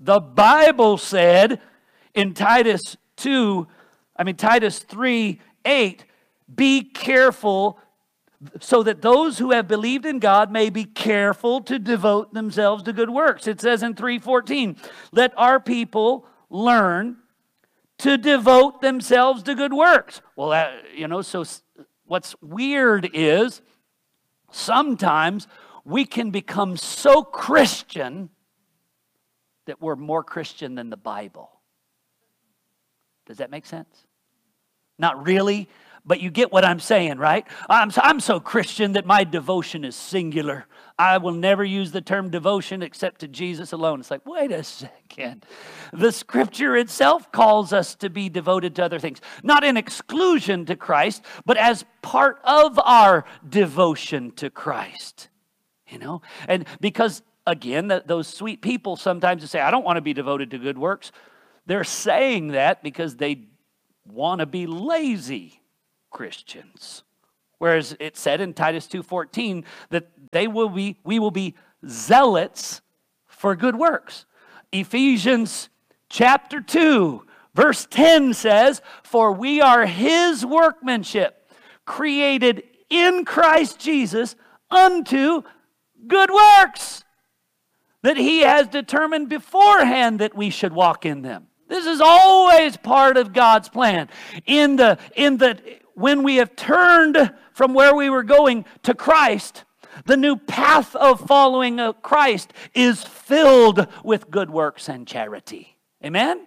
The 0.00 0.18
Bible 0.18 0.98
said 0.98 1.60
in 2.12 2.34
Titus 2.34 2.96
2, 3.16 3.66
I 4.16 4.24
mean 4.24 4.34
Titus 4.34 4.80
3, 4.80 5.40
8, 5.64 6.04
be 6.52 6.82
careful 6.82 7.78
so 8.60 8.82
that 8.82 9.00
those 9.00 9.38
who 9.38 9.52
have 9.52 9.66
believed 9.66 10.04
in 10.04 10.18
God 10.18 10.50
may 10.50 10.68
be 10.68 10.84
careful 10.84 11.60
to 11.62 11.78
devote 11.78 12.34
themselves 12.34 12.82
to 12.82 12.92
good 12.92 13.10
works. 13.10 13.46
It 13.46 13.60
says 13.60 13.82
in 13.82 13.94
3:14, 13.94 14.76
"Let 15.12 15.32
our 15.38 15.58
people 15.58 16.26
learn 16.50 17.22
to 17.98 18.18
devote 18.18 18.80
themselves 18.80 19.42
to 19.44 19.54
good 19.54 19.72
works." 19.72 20.20
Well, 20.36 20.78
you 20.92 21.08
know, 21.08 21.22
so 21.22 21.44
what's 22.04 22.34
weird 22.42 23.08
is 23.14 23.62
sometimes 24.50 25.48
we 25.84 26.04
can 26.04 26.30
become 26.30 26.76
so 26.76 27.22
Christian 27.22 28.30
that 29.64 29.80
we're 29.80 29.96
more 29.96 30.22
Christian 30.22 30.74
than 30.74 30.90
the 30.90 30.96
Bible. 30.98 31.50
Does 33.24 33.38
that 33.38 33.50
make 33.50 33.64
sense? 33.64 34.06
Not 34.98 35.24
really, 35.24 35.68
but 36.06 36.20
you 36.20 36.30
get 36.30 36.52
what 36.52 36.64
I'm 36.64 36.80
saying, 36.80 37.18
right? 37.18 37.46
I'm, 37.68 37.90
I'm 37.96 38.20
so 38.20 38.38
Christian 38.38 38.92
that 38.92 39.06
my 39.06 39.24
devotion 39.24 39.84
is 39.84 39.96
singular. 39.96 40.66
I 40.98 41.18
will 41.18 41.32
never 41.32 41.64
use 41.64 41.92
the 41.92 42.02
term 42.02 42.30
devotion 42.30 42.82
except 42.82 43.20
to 43.20 43.28
Jesus 43.28 43.72
alone. 43.72 44.00
It's 44.00 44.10
like, 44.10 44.26
wait 44.26 44.52
a 44.52 44.62
second. 44.62 45.46
The 45.92 46.12
scripture 46.12 46.76
itself 46.76 47.32
calls 47.32 47.72
us 47.72 47.94
to 47.96 48.10
be 48.10 48.28
devoted 48.28 48.76
to 48.76 48.84
other 48.84 48.98
things, 48.98 49.20
not 49.42 49.64
in 49.64 49.76
exclusion 49.76 50.66
to 50.66 50.76
Christ, 50.76 51.24
but 51.46 51.56
as 51.56 51.84
part 52.02 52.38
of 52.44 52.78
our 52.78 53.24
devotion 53.48 54.30
to 54.32 54.50
Christ. 54.50 55.28
You 55.88 55.98
know? 55.98 56.22
And 56.46 56.66
because, 56.80 57.22
again, 57.46 57.88
the, 57.88 58.02
those 58.04 58.28
sweet 58.28 58.60
people 58.60 58.96
sometimes 58.96 59.48
say, 59.50 59.60
I 59.60 59.70
don't 59.70 59.84
want 59.84 59.96
to 59.96 60.02
be 60.02 60.12
devoted 60.12 60.50
to 60.50 60.58
good 60.58 60.78
works. 60.78 61.12
They're 61.66 61.82
saying 61.82 62.48
that 62.48 62.82
because 62.82 63.16
they 63.16 63.46
want 64.06 64.40
to 64.40 64.46
be 64.46 64.66
lazy 64.66 65.62
Christians. 66.14 67.02
Whereas 67.58 67.94
it 68.00 68.16
said 68.16 68.40
in 68.40 68.54
Titus 68.54 68.86
2:14 68.86 69.64
that 69.90 70.08
they 70.32 70.46
will 70.46 70.70
be 70.70 70.96
we 71.04 71.18
will 71.18 71.30
be 71.30 71.54
zealots 71.86 72.80
for 73.26 73.54
good 73.54 73.76
works. 73.76 74.24
Ephesians 74.72 75.68
chapter 76.08 76.60
2 76.60 77.26
verse 77.54 77.86
10 77.90 78.32
says, 78.32 78.80
"For 79.02 79.32
we 79.32 79.60
are 79.60 79.86
his 79.86 80.46
workmanship, 80.46 81.50
created 81.84 82.62
in 82.88 83.24
Christ 83.24 83.78
Jesus 83.78 84.36
unto 84.70 85.42
good 86.06 86.30
works 86.30 87.04
that 88.02 88.16
he 88.16 88.40
has 88.40 88.68
determined 88.68 89.28
beforehand 89.28 90.20
that 90.20 90.36
we 90.36 90.48
should 90.50 90.72
walk 90.72 91.04
in 91.04 91.22
them." 91.22 91.48
This 91.66 91.86
is 91.86 92.00
always 92.00 92.76
part 92.76 93.16
of 93.16 93.32
God's 93.32 93.68
plan. 93.68 94.08
In 94.46 94.76
the 94.76 94.98
in 95.16 95.38
the 95.38 95.58
when 95.94 96.22
we 96.22 96.36
have 96.36 96.56
turned 96.56 97.32
from 97.52 97.74
where 97.74 97.94
we 97.94 98.10
were 98.10 98.22
going 98.22 98.64
to 98.82 98.94
Christ, 98.94 99.64
the 100.06 100.16
new 100.16 100.36
path 100.36 100.94
of 100.96 101.20
following 101.20 101.78
uh, 101.78 101.92
Christ 101.92 102.52
is 102.74 103.04
filled 103.04 103.86
with 104.02 104.30
good 104.30 104.50
works 104.50 104.88
and 104.88 105.06
charity. 105.06 105.76
Amen? 106.04 106.46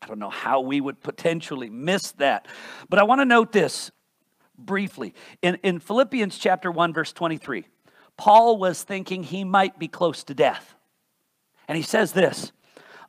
I 0.00 0.06
don't 0.06 0.18
know 0.18 0.30
how 0.30 0.60
we 0.60 0.80
would 0.80 1.00
potentially 1.00 1.70
miss 1.70 2.12
that. 2.12 2.48
But 2.88 2.98
I 2.98 3.04
want 3.04 3.20
to 3.20 3.24
note 3.24 3.52
this 3.52 3.90
briefly. 4.58 5.14
In, 5.42 5.56
in 5.62 5.78
Philippians 5.78 6.38
chapter 6.38 6.70
1, 6.70 6.92
verse 6.92 7.12
23, 7.12 7.66
Paul 8.16 8.58
was 8.58 8.82
thinking 8.82 9.22
he 9.22 9.44
might 9.44 9.78
be 9.78 9.88
close 9.88 10.24
to 10.24 10.34
death. 10.34 10.74
And 11.68 11.76
he 11.76 11.82
says 11.82 12.12
this 12.12 12.52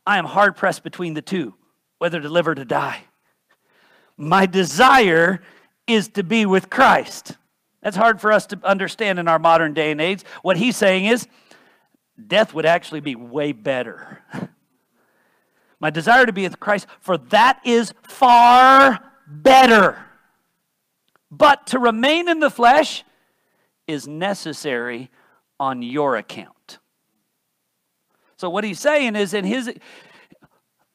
I 0.06 0.18
am 0.18 0.26
hard 0.26 0.56
pressed 0.56 0.84
between 0.84 1.14
the 1.14 1.22
two, 1.22 1.56
whether 1.98 2.22
to 2.22 2.30
live 2.30 2.48
or 2.48 2.56
to 2.56 2.66
die. 2.66 3.06
My 4.18 4.46
desire 4.46 5.42
is 5.88 6.10
to 6.10 6.24
be 6.24 6.46
with 6.46 6.70
Christ. 6.70 7.38
That's 7.82 7.98
hard 7.98 8.22
for 8.22 8.32
us 8.32 8.46
to 8.48 8.60
understand 8.64 9.20
in 9.20 9.28
our 9.28 9.40
modern 9.40 9.74
day 9.74 9.92
and 9.92 10.00
age. 10.00 10.24
What 10.42 10.58
he's 10.58 10.78
saying 10.78 11.06
is, 11.06 11.28
death 12.28 12.54
would 12.54 12.66
actually 12.66 13.02
be 13.02 13.16
way 13.16 13.52
better. 13.52 14.22
My 15.80 15.90
desire 15.90 16.26
to 16.26 16.32
be 16.32 16.44
with 16.44 16.60
Christ, 16.60 16.88
for 17.02 17.18
that 17.18 17.60
is 17.66 17.94
far 18.04 19.00
better. 19.28 19.98
But 21.30 21.68
to 21.68 21.80
remain 21.80 22.30
in 22.30 22.40
the 22.40 22.50
flesh 22.50 23.04
is 23.86 24.08
necessary 24.08 25.10
on 25.60 25.82
your 25.82 26.16
account. 26.16 26.80
So, 28.38 28.50
what 28.50 28.64
he's 28.64 28.80
saying 28.80 29.16
is, 29.16 29.34
in 29.34 29.44
his, 29.44 29.74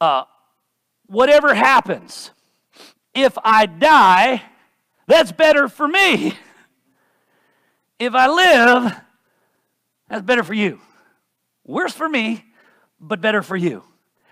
uh, 0.00 0.24
whatever 1.06 1.54
happens, 1.54 2.30
if 3.22 3.36
I 3.44 3.66
die, 3.66 4.42
that's 5.06 5.32
better 5.32 5.68
for 5.68 5.88
me. 5.88 6.34
If 7.98 8.14
I 8.14 8.28
live, 8.28 8.94
that's 10.08 10.22
better 10.22 10.44
for 10.44 10.54
you. 10.54 10.80
Worse 11.64 11.92
for 11.92 12.08
me, 12.08 12.44
but 13.00 13.20
better 13.20 13.42
for 13.42 13.56
you. 13.56 13.82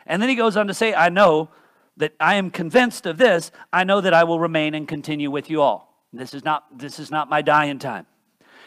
And 0.06 0.22
then 0.22 0.28
he 0.28 0.36
goes 0.36 0.56
on 0.56 0.68
to 0.68 0.74
say, 0.74 0.94
I 0.94 1.08
know 1.08 1.50
that 1.96 2.14
I 2.20 2.36
am 2.36 2.50
convinced 2.50 3.06
of 3.06 3.18
this. 3.18 3.50
I 3.72 3.84
know 3.84 4.00
that 4.00 4.14
I 4.14 4.24
will 4.24 4.38
remain 4.38 4.74
and 4.74 4.86
continue 4.86 5.30
with 5.30 5.50
you 5.50 5.62
all. 5.62 6.04
This 6.12 6.32
is 6.32 6.44
not, 6.44 6.78
this 6.78 6.98
is 6.98 7.10
not 7.10 7.28
my 7.28 7.42
dying 7.42 7.78
time. 7.78 8.06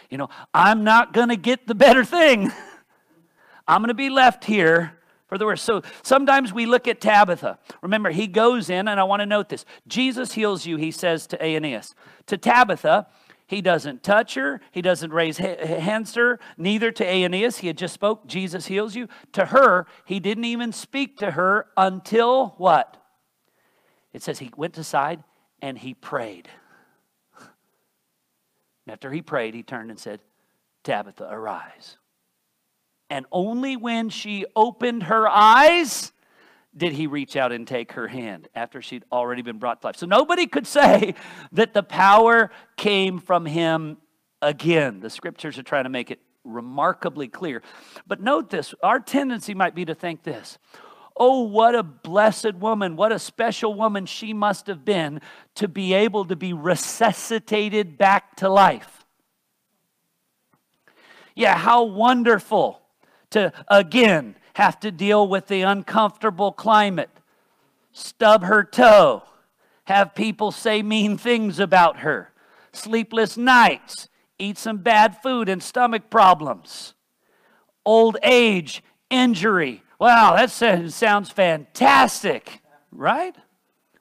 You 0.09 0.17
know, 0.17 0.29
I'm 0.53 0.83
not 0.83 1.13
going 1.13 1.29
to 1.29 1.35
get 1.35 1.67
the 1.67 1.75
better 1.75 2.03
thing. 2.03 2.51
I'm 3.67 3.81
going 3.81 3.89
to 3.89 3.93
be 3.93 4.09
left 4.09 4.43
here 4.45 4.98
for 5.29 5.37
the 5.37 5.45
worst. 5.45 5.63
So 5.63 5.83
sometimes 6.01 6.51
we 6.51 6.65
look 6.65 6.87
at 6.87 6.99
Tabitha. 6.99 7.59
Remember, 7.81 8.09
he 8.09 8.27
goes 8.27 8.69
in, 8.69 8.87
and 8.87 8.99
I 8.99 9.03
want 9.03 9.21
to 9.21 9.25
note 9.25 9.47
this 9.47 9.63
Jesus 9.87 10.33
heals 10.33 10.65
you, 10.65 10.75
he 10.75 10.91
says 10.91 11.27
to 11.27 11.41
Aeneas. 11.41 11.95
To 12.25 12.37
Tabitha, 12.37 13.07
he 13.47 13.61
doesn't 13.61 14.03
touch 14.03 14.35
her. 14.35 14.61
He 14.71 14.81
doesn't 14.81 15.11
raise 15.11 15.37
hands 15.37 16.11
to 16.13 16.19
her. 16.19 16.39
Neither 16.57 16.91
to 16.91 17.05
Aeneas. 17.05 17.59
He 17.59 17.67
had 17.67 17.77
just 17.77 17.93
spoke, 17.93 18.27
Jesus 18.27 18.67
heals 18.67 18.95
you. 18.95 19.07
To 19.33 19.45
her, 19.45 19.87
he 20.05 20.19
didn't 20.19 20.45
even 20.45 20.71
speak 20.71 21.17
to 21.17 21.31
her 21.31 21.67
until 21.77 22.49
what? 22.57 22.97
It 24.13 24.21
says 24.21 24.39
he 24.39 24.51
went 24.55 24.77
aside 24.77 25.23
and 25.61 25.77
he 25.77 25.93
prayed. 25.93 26.49
After 28.87 29.11
he 29.11 29.21
prayed, 29.21 29.53
he 29.53 29.63
turned 29.63 29.91
and 29.91 29.99
said, 29.99 30.19
Tabitha, 30.83 31.27
arise. 31.29 31.97
And 33.09 33.25
only 33.31 33.75
when 33.75 34.09
she 34.09 34.45
opened 34.55 35.03
her 35.03 35.27
eyes 35.27 36.11
did 36.75 36.93
he 36.93 37.07
reach 37.07 37.35
out 37.35 37.51
and 37.51 37.67
take 37.67 37.93
her 37.93 38.07
hand 38.07 38.47
after 38.53 38.81
she'd 38.81 39.03
already 39.11 39.41
been 39.41 39.57
brought 39.57 39.81
to 39.81 39.87
life. 39.87 39.97
So 39.97 40.05
nobody 40.05 40.45
could 40.45 40.67
say 40.67 41.15
that 41.51 41.73
the 41.73 41.83
power 41.83 42.51
came 42.77 43.19
from 43.19 43.45
him 43.45 43.97
again. 44.41 44.99
The 44.99 45.09
scriptures 45.09 45.57
are 45.57 45.63
trying 45.63 45.85
to 45.85 45.89
make 45.89 46.11
it 46.11 46.19
remarkably 46.43 47.27
clear. 47.27 47.61
But 48.07 48.21
note 48.21 48.49
this 48.49 48.73
our 48.83 48.99
tendency 48.99 49.53
might 49.53 49.75
be 49.75 49.85
to 49.85 49.95
think 49.95 50.23
this 50.23 50.57
Oh, 51.21 51.41
what 51.41 51.75
a 51.75 51.83
blessed 51.83 52.55
woman, 52.55 52.95
what 52.95 53.11
a 53.11 53.19
special 53.19 53.73
woman 53.73 54.05
she 54.05 54.31
must 54.31 54.67
have 54.67 54.85
been 54.85 55.19
to 55.55 55.67
be 55.67 55.93
able 55.93 56.25
to 56.25 56.35
be 56.35 56.53
resuscitated 56.53 57.97
back 57.97 58.37
to 58.37 58.47
life. 58.47 59.05
Yeah, 61.35 61.57
how 61.57 61.83
wonderful 61.83 62.78
to 63.31 63.51
again 63.67 64.35
have 64.53 64.79
to 64.81 64.91
deal 64.91 65.27
with 65.27 65.47
the 65.47 65.61
uncomfortable 65.61 66.51
climate, 66.51 67.09
stub 67.91 68.43
her 68.43 68.63
toe, 68.63 69.23
have 69.85 70.13
people 70.15 70.51
say 70.51 70.81
mean 70.81 71.17
things 71.17 71.59
about 71.59 71.99
her, 71.99 72.31
sleepless 72.71 73.37
nights, 73.37 74.09
eat 74.37 74.57
some 74.57 74.77
bad 74.77 75.21
food 75.21 75.49
and 75.49 75.63
stomach 75.63 76.09
problems, 76.09 76.93
old 77.85 78.17
age, 78.23 78.83
injury. 79.09 79.83
Wow, 79.97 80.35
that 80.35 80.51
sounds 80.51 81.29
fantastic, 81.29 82.61
right? 82.91 83.35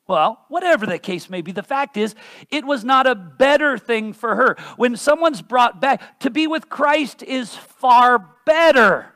Well, 0.07 0.45
whatever 0.49 0.87
the 0.87 0.99
case 0.99 1.29
may 1.29 1.43
be, 1.43 1.53
the 1.53 1.63
fact 1.63 1.97
is, 1.97 2.15
it 2.51 2.65
was 2.65 2.83
not 2.83 3.07
a 3.07 3.15
better 3.15 3.77
thing 3.77 4.15
for 4.15 4.35
her. 4.37 4.57
When 4.77 4.97
someone's 4.97 5.43
brought 5.43 5.81
back, 5.81 6.21
to 6.21 6.31
be 6.31 6.47
with 6.47 6.71
Christ 6.71 7.23
is 7.23 7.55
far 7.55 8.27
better. 8.47 9.13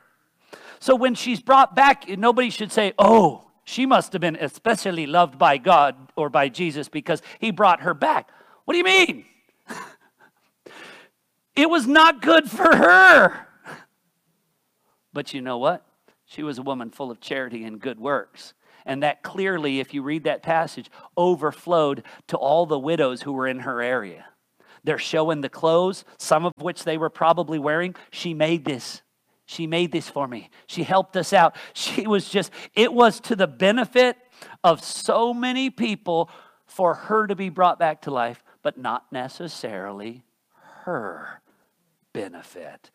So 0.83 0.97
when 0.97 1.15
she's 1.15 1.39
brought 1.39 1.77
back, 1.77 2.09
nobody 2.09 2.49
should 2.49 2.69
say, 2.69 2.91
oh, 2.99 3.45
she 3.63 3.85
must 3.85 4.11
have 4.11 4.19
been 4.19 4.35
especially 4.35 5.05
loved 5.05 5.39
by 5.39 5.57
God 5.57 5.95
or 6.17 6.29
by 6.29 6.49
Jesus 6.49 6.89
because 6.89 7.21
he 7.39 7.51
brought 7.51 7.83
her 7.83 7.93
back. 7.93 8.29
What 8.65 8.73
do 8.73 8.79
you 8.79 8.83
mean? 8.83 9.23
it 11.55 11.69
was 11.69 11.87
not 11.87 12.21
good 12.21 12.51
for 12.51 12.75
her. 12.75 13.47
But 15.13 15.33
you 15.33 15.39
know 15.39 15.57
what? 15.57 15.85
She 16.25 16.43
was 16.43 16.57
a 16.57 16.61
woman 16.61 16.89
full 16.89 17.09
of 17.09 17.21
charity 17.21 17.63
and 17.63 17.79
good 17.79 17.97
works. 17.97 18.53
And 18.85 19.03
that 19.03 19.23
clearly, 19.23 19.79
if 19.79 19.93
you 19.93 20.03
read 20.03 20.25
that 20.25 20.43
passage, 20.43 20.91
overflowed 21.15 22.03
to 22.27 22.35
all 22.35 22.65
the 22.65 22.77
widows 22.77 23.21
who 23.21 23.31
were 23.31 23.47
in 23.47 23.59
her 23.59 23.81
area. 23.81 24.25
They're 24.83 24.97
showing 24.97 25.39
the 25.39 25.47
clothes, 25.47 26.03
some 26.17 26.45
of 26.45 26.51
which 26.59 26.83
they 26.83 26.97
were 26.97 27.09
probably 27.09 27.57
wearing. 27.57 27.95
She 28.11 28.33
made 28.33 28.65
this. 28.65 29.01
She 29.53 29.67
made 29.67 29.91
this 29.91 30.09
for 30.09 30.27
me. 30.27 30.49
She 30.65 30.83
helped 30.83 31.15
us 31.15 31.31
out. 31.31 31.55
She 31.73 32.07
was 32.07 32.27
just, 32.27 32.51
it 32.73 32.91
was 32.91 33.19
to 33.21 33.35
the 33.35 33.47
benefit 33.47 34.17
of 34.63 34.83
so 34.83 35.33
many 35.33 35.69
people 35.69 36.29
for 36.65 36.95
her 36.95 37.27
to 37.27 37.35
be 37.35 37.49
brought 37.49 37.77
back 37.77 38.01
to 38.01 38.11
life, 38.11 38.43
but 38.63 38.77
not 38.79 39.11
necessarily 39.11 40.23
her 40.85 41.41
benefit 42.13 42.89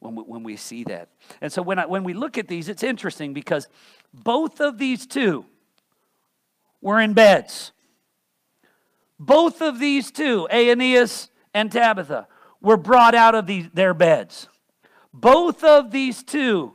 when 0.00 0.14
we, 0.14 0.22
when 0.22 0.42
we 0.42 0.56
see 0.56 0.82
that. 0.84 1.10
And 1.42 1.52
so 1.52 1.60
when, 1.60 1.78
I, 1.78 1.84
when 1.84 2.04
we 2.04 2.14
look 2.14 2.38
at 2.38 2.48
these, 2.48 2.68
it's 2.68 2.82
interesting 2.82 3.34
because 3.34 3.68
both 4.14 4.60
of 4.60 4.78
these 4.78 5.06
two 5.06 5.44
were 6.80 7.00
in 7.00 7.12
beds. 7.12 7.72
Both 9.18 9.60
of 9.60 9.78
these 9.78 10.10
two, 10.10 10.48
Aeneas 10.50 11.28
and 11.52 11.70
Tabitha, 11.70 12.28
were 12.62 12.76
brought 12.78 13.14
out 13.14 13.34
of 13.34 13.46
these, 13.46 13.68
their 13.74 13.92
beds. 13.92 14.48
Both 15.12 15.64
of 15.64 15.90
these 15.90 16.22
two 16.22 16.74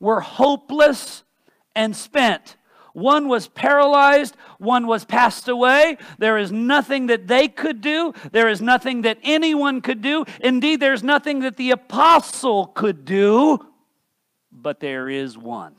were 0.00 0.20
hopeless 0.20 1.24
and 1.74 1.96
spent. 1.96 2.56
One 2.92 3.26
was 3.26 3.48
paralyzed, 3.48 4.36
one 4.58 4.86
was 4.86 5.04
passed 5.04 5.48
away. 5.48 5.98
There 6.18 6.38
is 6.38 6.52
nothing 6.52 7.08
that 7.08 7.26
they 7.26 7.48
could 7.48 7.80
do. 7.80 8.12
There 8.30 8.48
is 8.48 8.62
nothing 8.62 9.02
that 9.02 9.18
anyone 9.24 9.80
could 9.80 10.00
do. 10.00 10.24
Indeed, 10.40 10.78
there's 10.78 11.02
nothing 11.02 11.40
that 11.40 11.56
the 11.56 11.72
apostle 11.72 12.66
could 12.68 13.04
do. 13.04 13.58
But 14.52 14.78
there 14.78 15.08
is 15.08 15.36
one. 15.36 15.74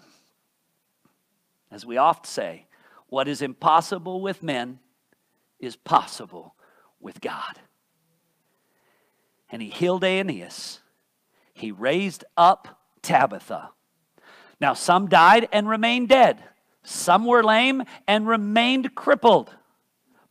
As 1.72 1.86
we 1.86 1.96
oft 1.96 2.26
say, 2.26 2.66
what 3.08 3.30
is 3.30 3.42
impossible 3.42 4.20
with 4.20 4.44
men 4.44 4.80
is 5.60 5.78
possible 5.78 6.56
with 7.00 7.22
God. 7.22 7.60
And 9.50 9.62
he 9.62 9.70
healed 9.70 10.04
Aeneas 10.04 10.82
he 11.56 11.72
raised 11.72 12.24
up 12.38 12.80
Tabitha. 13.02 13.72
Now, 14.62 14.74
some 14.74 15.08
died 15.08 15.48
and 15.52 15.68
remained 15.68 16.10
dead, 16.10 16.44
some 16.84 17.26
were 17.26 17.44
lame 17.44 17.84
and 18.08 18.28
remained 18.28 18.94
crippled. 18.94 19.52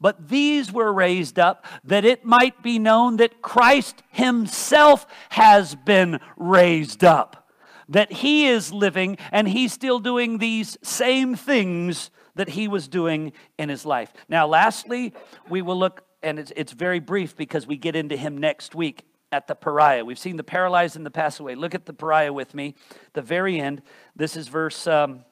But 0.01 0.29
these 0.29 0.71
were 0.71 0.93
raised 0.93 1.39
up 1.39 1.65
that 1.85 2.05
it 2.05 2.25
might 2.25 2.63
be 2.63 2.79
known 2.79 3.17
that 3.17 3.41
Christ 3.41 4.03
Himself 4.11 5.07
has 5.31 5.75
been 5.75 6.21
raised 6.37 7.03
up, 7.03 7.49
that 7.89 8.13
He 8.13 8.47
is 8.47 8.73
living 8.73 9.17
and 9.33 9.49
He's 9.49 9.73
still 9.73 9.99
doing 9.99 10.39
these 10.39 10.77
same 10.83 11.35
things 11.35 12.11
that 12.35 12.51
He 12.51 12.69
was 12.69 12.87
doing 12.87 13.33
in 13.59 13.71
His 13.71 13.87
life. 13.87 14.13
Now, 14.29 14.47
lastly, 14.47 15.15
we 15.49 15.63
will 15.63 15.79
look, 15.79 16.05
and 16.23 16.39
it's, 16.39 16.53
it's 16.55 16.73
very 16.73 17.01
brief 17.01 17.35
because 17.35 17.67
we 17.67 17.77
get 17.79 17.97
into 17.97 18.17
Him 18.17 18.37
next 18.37 18.75
week 18.75 19.05
at 19.35 19.49
the 19.49 19.55
pariah. 19.57 20.05
We've 20.05 20.19
seen 20.19 20.37
the 20.37 20.45
paralyzed 20.45 20.95
and 20.95 21.05
the 21.05 21.11
pass 21.11 21.41
away. 21.41 21.57
Look 21.57 21.75
at 21.75 21.87
the 21.87 21.93
pariah 21.93 22.33
with 22.33 22.55
me, 22.55 22.77
the 23.15 23.23
very 23.23 23.61
end. 23.61 23.83
This 24.15 24.37
is 24.37 24.47
verse 24.47 24.87
um, 24.87 25.25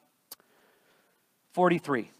43. 1.53 2.11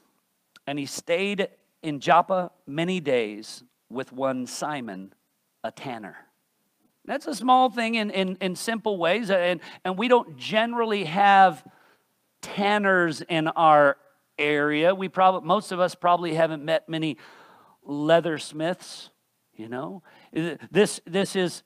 And 0.65 0.79
he 0.79 0.85
stayed 0.85 1.49
in 1.81 1.99
Joppa 1.99 2.51
many 2.65 3.01
days 3.01 3.63
with 3.89 4.13
one 4.13 4.47
Simon, 4.47 5.13
a 5.61 5.71
tanner. 5.71 6.15
That's 7.03 7.27
a 7.27 7.35
small 7.35 7.69
thing 7.69 7.95
in, 7.95 8.09
in, 8.11 8.37
in 8.39 8.55
simple 8.55 8.97
ways, 8.97 9.29
and, 9.29 9.59
and 9.83 9.97
we 9.97 10.07
don't 10.07 10.37
generally 10.37 11.03
have 11.03 11.65
tanners 12.41 13.21
in 13.21 13.49
our 13.49 13.97
area. 14.39 14.95
We 14.95 15.09
probably 15.09 15.45
most 15.45 15.73
of 15.73 15.81
us 15.81 15.95
probably 15.95 16.33
haven't 16.33 16.63
met 16.63 16.87
many 16.87 17.17
leathersmiths, 17.85 19.09
you 19.53 19.67
know. 19.67 20.01
This 20.71 21.01
this 21.05 21.35
is 21.35 21.63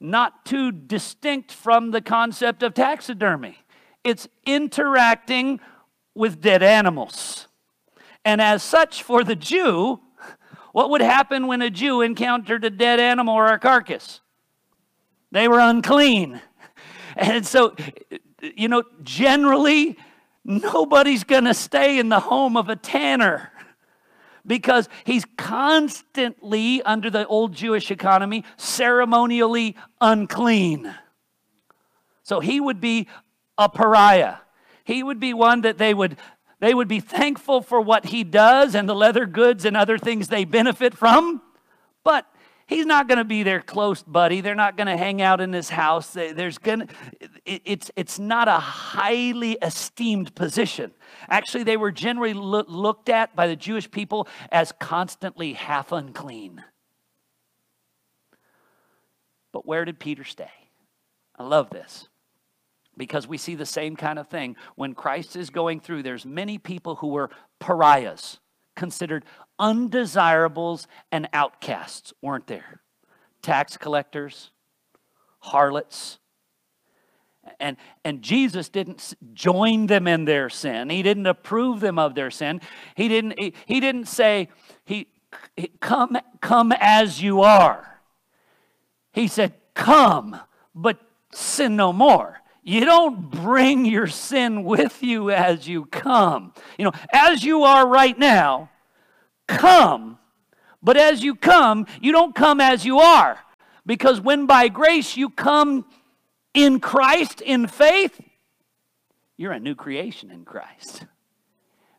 not 0.00 0.44
too 0.46 0.72
distinct 0.72 1.52
from 1.52 1.90
the 1.90 2.00
concept 2.00 2.62
of 2.62 2.74
taxidermy. 2.74 3.58
It's 4.02 4.26
interacting 4.46 5.60
with 6.14 6.40
dead 6.40 6.62
animals. 6.62 7.46
And 8.24 8.40
as 8.40 8.62
such, 8.62 9.02
for 9.02 9.22
the 9.22 9.36
Jew, 9.36 10.00
what 10.72 10.90
would 10.90 11.00
happen 11.00 11.46
when 11.46 11.62
a 11.62 11.70
Jew 11.70 12.00
encountered 12.00 12.64
a 12.64 12.70
dead 12.70 13.00
animal 13.00 13.34
or 13.34 13.48
a 13.48 13.58
carcass? 13.58 14.20
They 15.30 15.48
were 15.48 15.60
unclean. 15.60 16.40
And 17.16 17.44
so, 17.44 17.74
you 18.40 18.68
know, 18.68 18.84
generally, 19.02 19.98
nobody's 20.44 21.24
going 21.24 21.44
to 21.44 21.52
stay 21.52 21.98
in 21.98 22.08
the 22.08 22.20
home 22.20 22.56
of 22.56 22.68
a 22.68 22.76
tanner 22.76 23.50
because 24.46 24.88
he's 25.04 25.24
constantly, 25.36 26.82
under 26.82 27.10
the 27.10 27.26
old 27.26 27.52
Jewish 27.52 27.90
economy, 27.90 28.44
ceremonially 28.56 29.76
unclean. 30.00 30.94
So 32.22 32.40
he 32.40 32.60
would 32.60 32.80
be 32.80 33.08
a 33.58 33.68
pariah. 33.68 34.36
He 34.84 35.02
would 35.02 35.20
be 35.20 35.34
one 35.34 35.62
that 35.62 35.78
they 35.78 35.94
would 35.94 36.16
they 36.60 36.74
would 36.74 36.88
be 36.88 37.00
thankful 37.00 37.62
for 37.62 37.80
what 37.80 38.04
he 38.06 38.22
does 38.22 38.74
and 38.74 38.86
the 38.86 38.94
leather 38.94 39.24
goods 39.24 39.64
and 39.64 39.76
other 39.76 39.96
things 39.96 40.28
they 40.28 40.44
benefit 40.44 40.94
from, 40.94 41.40
but 42.04 42.26
he's 42.66 42.84
not 42.84 43.08
going 43.08 43.18
to 43.18 43.24
be 43.24 43.42
their 43.42 43.60
close 43.60 44.02
buddy. 44.02 44.42
They're 44.42 44.54
not 44.54 44.76
going 44.76 44.86
to 44.86 44.96
hang 44.96 45.22
out 45.22 45.40
in 45.40 45.54
his 45.54 45.70
house. 45.70 46.12
There's 46.12 46.58
going 46.58 46.88
it's 47.46 47.90
it's 47.96 48.18
not 48.18 48.48
a 48.48 48.58
highly 48.58 49.58
esteemed 49.62 50.34
position. 50.34 50.92
Actually, 51.28 51.64
they 51.64 51.76
were 51.76 51.90
generally 51.90 52.34
lo- 52.34 52.64
looked 52.66 53.08
at 53.08 53.34
by 53.34 53.46
the 53.46 53.56
Jewish 53.56 53.90
people 53.90 54.28
as 54.50 54.72
constantly 54.78 55.54
half 55.54 55.92
unclean. 55.92 56.62
But 59.52 59.66
where 59.66 59.84
did 59.84 59.98
Peter 59.98 60.24
stay? 60.24 60.50
I 61.36 61.42
love 61.42 61.70
this 61.70 62.08
because 62.96 63.26
we 63.26 63.38
see 63.38 63.54
the 63.54 63.66
same 63.66 63.96
kind 63.96 64.18
of 64.18 64.28
thing 64.28 64.56
when 64.76 64.94
Christ 64.94 65.34
is 65.34 65.48
going 65.50 65.80
through 65.80 66.02
there's 66.02 66.26
many 66.26 66.58
people 66.58 66.96
who 66.96 67.08
were 67.08 67.30
pariahs 67.58 68.38
considered 68.76 69.24
undesirables 69.58 70.86
and 71.10 71.28
outcasts 71.32 72.12
weren't 72.22 72.46
there 72.46 72.82
tax 73.42 73.76
collectors 73.76 74.50
harlots 75.40 76.19
and, 77.58 77.76
and 78.04 78.22
Jesus 78.22 78.68
didn't 78.68 79.14
join 79.32 79.86
them 79.86 80.06
in 80.06 80.24
their 80.24 80.48
sin. 80.48 80.90
He 80.90 81.02
didn't 81.02 81.26
approve 81.26 81.80
them 81.80 81.98
of 81.98 82.14
their 82.14 82.30
sin. 82.30 82.60
He 82.94 83.08
didn't, 83.08 83.38
he, 83.38 83.54
he 83.66 83.80
didn't 83.80 84.06
say, 84.06 84.48
he, 84.84 85.08
he, 85.56 85.68
come, 85.80 86.16
come 86.40 86.72
as 86.78 87.22
you 87.22 87.42
are. 87.42 88.00
He 89.12 89.28
said, 89.28 89.54
Come, 89.74 90.38
but 90.74 90.98
sin 91.32 91.76
no 91.76 91.92
more. 91.92 92.40
You 92.62 92.84
don't 92.84 93.30
bring 93.30 93.86
your 93.86 94.06
sin 94.06 94.64
with 94.64 95.02
you 95.02 95.30
as 95.30 95.66
you 95.66 95.86
come. 95.86 96.52
You 96.78 96.84
know, 96.84 96.92
as 97.12 97.42
you 97.42 97.62
are 97.62 97.86
right 97.86 98.18
now, 98.18 98.68
come. 99.46 100.18
But 100.82 100.96
as 100.96 101.22
you 101.22 101.34
come, 101.34 101.86
you 102.00 102.12
don't 102.12 102.34
come 102.34 102.60
as 102.60 102.84
you 102.84 102.98
are. 102.98 103.38
Because 103.86 104.20
when 104.20 104.46
by 104.46 104.68
grace 104.68 105.16
you 105.16 105.30
come 105.30 105.86
in 106.54 106.80
Christ 106.80 107.40
in 107.40 107.66
faith, 107.66 108.20
You're 109.36 109.52
a 109.52 109.60
new 109.60 109.74
creation 109.74 110.30
in 110.30 110.44
Christ. 110.44 111.06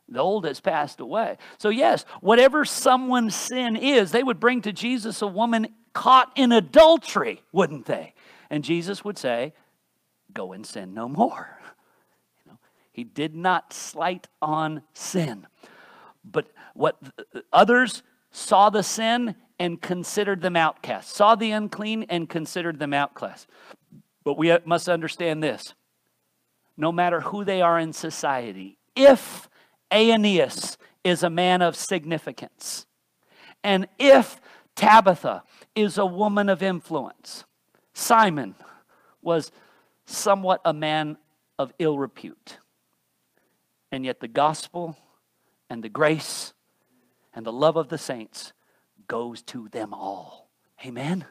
The 0.07 0.19
old 0.19 0.45
has 0.45 0.59
passed 0.59 0.99
away. 0.99 1.37
So, 1.57 1.69
yes, 1.69 2.05
whatever 2.19 2.65
someone's 2.65 3.33
sin 3.33 3.77
is, 3.77 4.11
they 4.11 4.23
would 4.23 4.41
bring 4.41 4.61
to 4.63 4.73
Jesus 4.73 5.21
a 5.21 5.27
woman 5.27 5.67
caught 5.93 6.31
in 6.35 6.51
adultery, 6.51 7.41
wouldn't 7.53 7.85
they? 7.85 8.13
And 8.49 8.63
Jesus 8.63 9.05
would 9.05 9.17
say, 9.17 9.53
Go 10.33 10.53
and 10.53 10.65
sin 10.65 10.93
no 10.93 11.09
more. 11.09 11.59
You 12.43 12.51
know, 12.51 12.59
he 12.91 13.03
did 13.03 13.35
not 13.35 13.73
slight 13.73 14.27
on 14.41 14.83
sin. 14.93 15.47
But 16.23 16.47
what 16.73 16.97
others 17.51 18.03
saw 18.31 18.69
the 18.69 18.83
sin 18.83 19.35
and 19.59 19.81
considered 19.81 20.41
them 20.41 20.55
outcasts, 20.55 21.15
saw 21.15 21.35
the 21.35 21.51
unclean 21.51 22.03
and 22.09 22.29
considered 22.29 22.79
them 22.79 22.93
outcasts. 22.93 23.47
But 24.23 24.37
we 24.37 24.51
uh, 24.51 24.59
must 24.65 24.87
understand 24.89 25.43
this 25.43 25.73
no 26.77 26.91
matter 26.91 27.19
who 27.21 27.43
they 27.43 27.61
are 27.61 27.79
in 27.79 27.93
society, 27.93 28.77
if 28.95 29.49
Aeneas 29.91 30.77
is 31.03 31.21
a 31.21 31.29
man 31.29 31.61
of 31.61 31.75
significance, 31.75 32.85
and 33.63 33.87
if 33.99 34.39
Tabitha 34.75 35.43
is 35.75 35.97
a 35.97 36.05
woman 36.05 36.49
of 36.49 36.63
influence, 36.63 37.45
Simon 37.93 38.55
was 39.21 39.51
somewhat 40.05 40.61
a 40.65 40.73
man 40.73 41.17
of 41.59 41.73
ill 41.77 41.97
repute. 41.97 42.57
And 43.91 44.05
yet 44.05 44.19
the 44.19 44.27
gospel 44.27 44.97
and 45.69 45.83
the 45.83 45.89
grace 45.89 46.53
and 47.33 47.45
the 47.45 47.51
love 47.53 47.75
of 47.75 47.89
the 47.89 47.97
saints 47.97 48.53
goes 49.07 49.41
to 49.43 49.67
them 49.69 49.93
all. 49.93 50.49
Amen. 50.85 51.25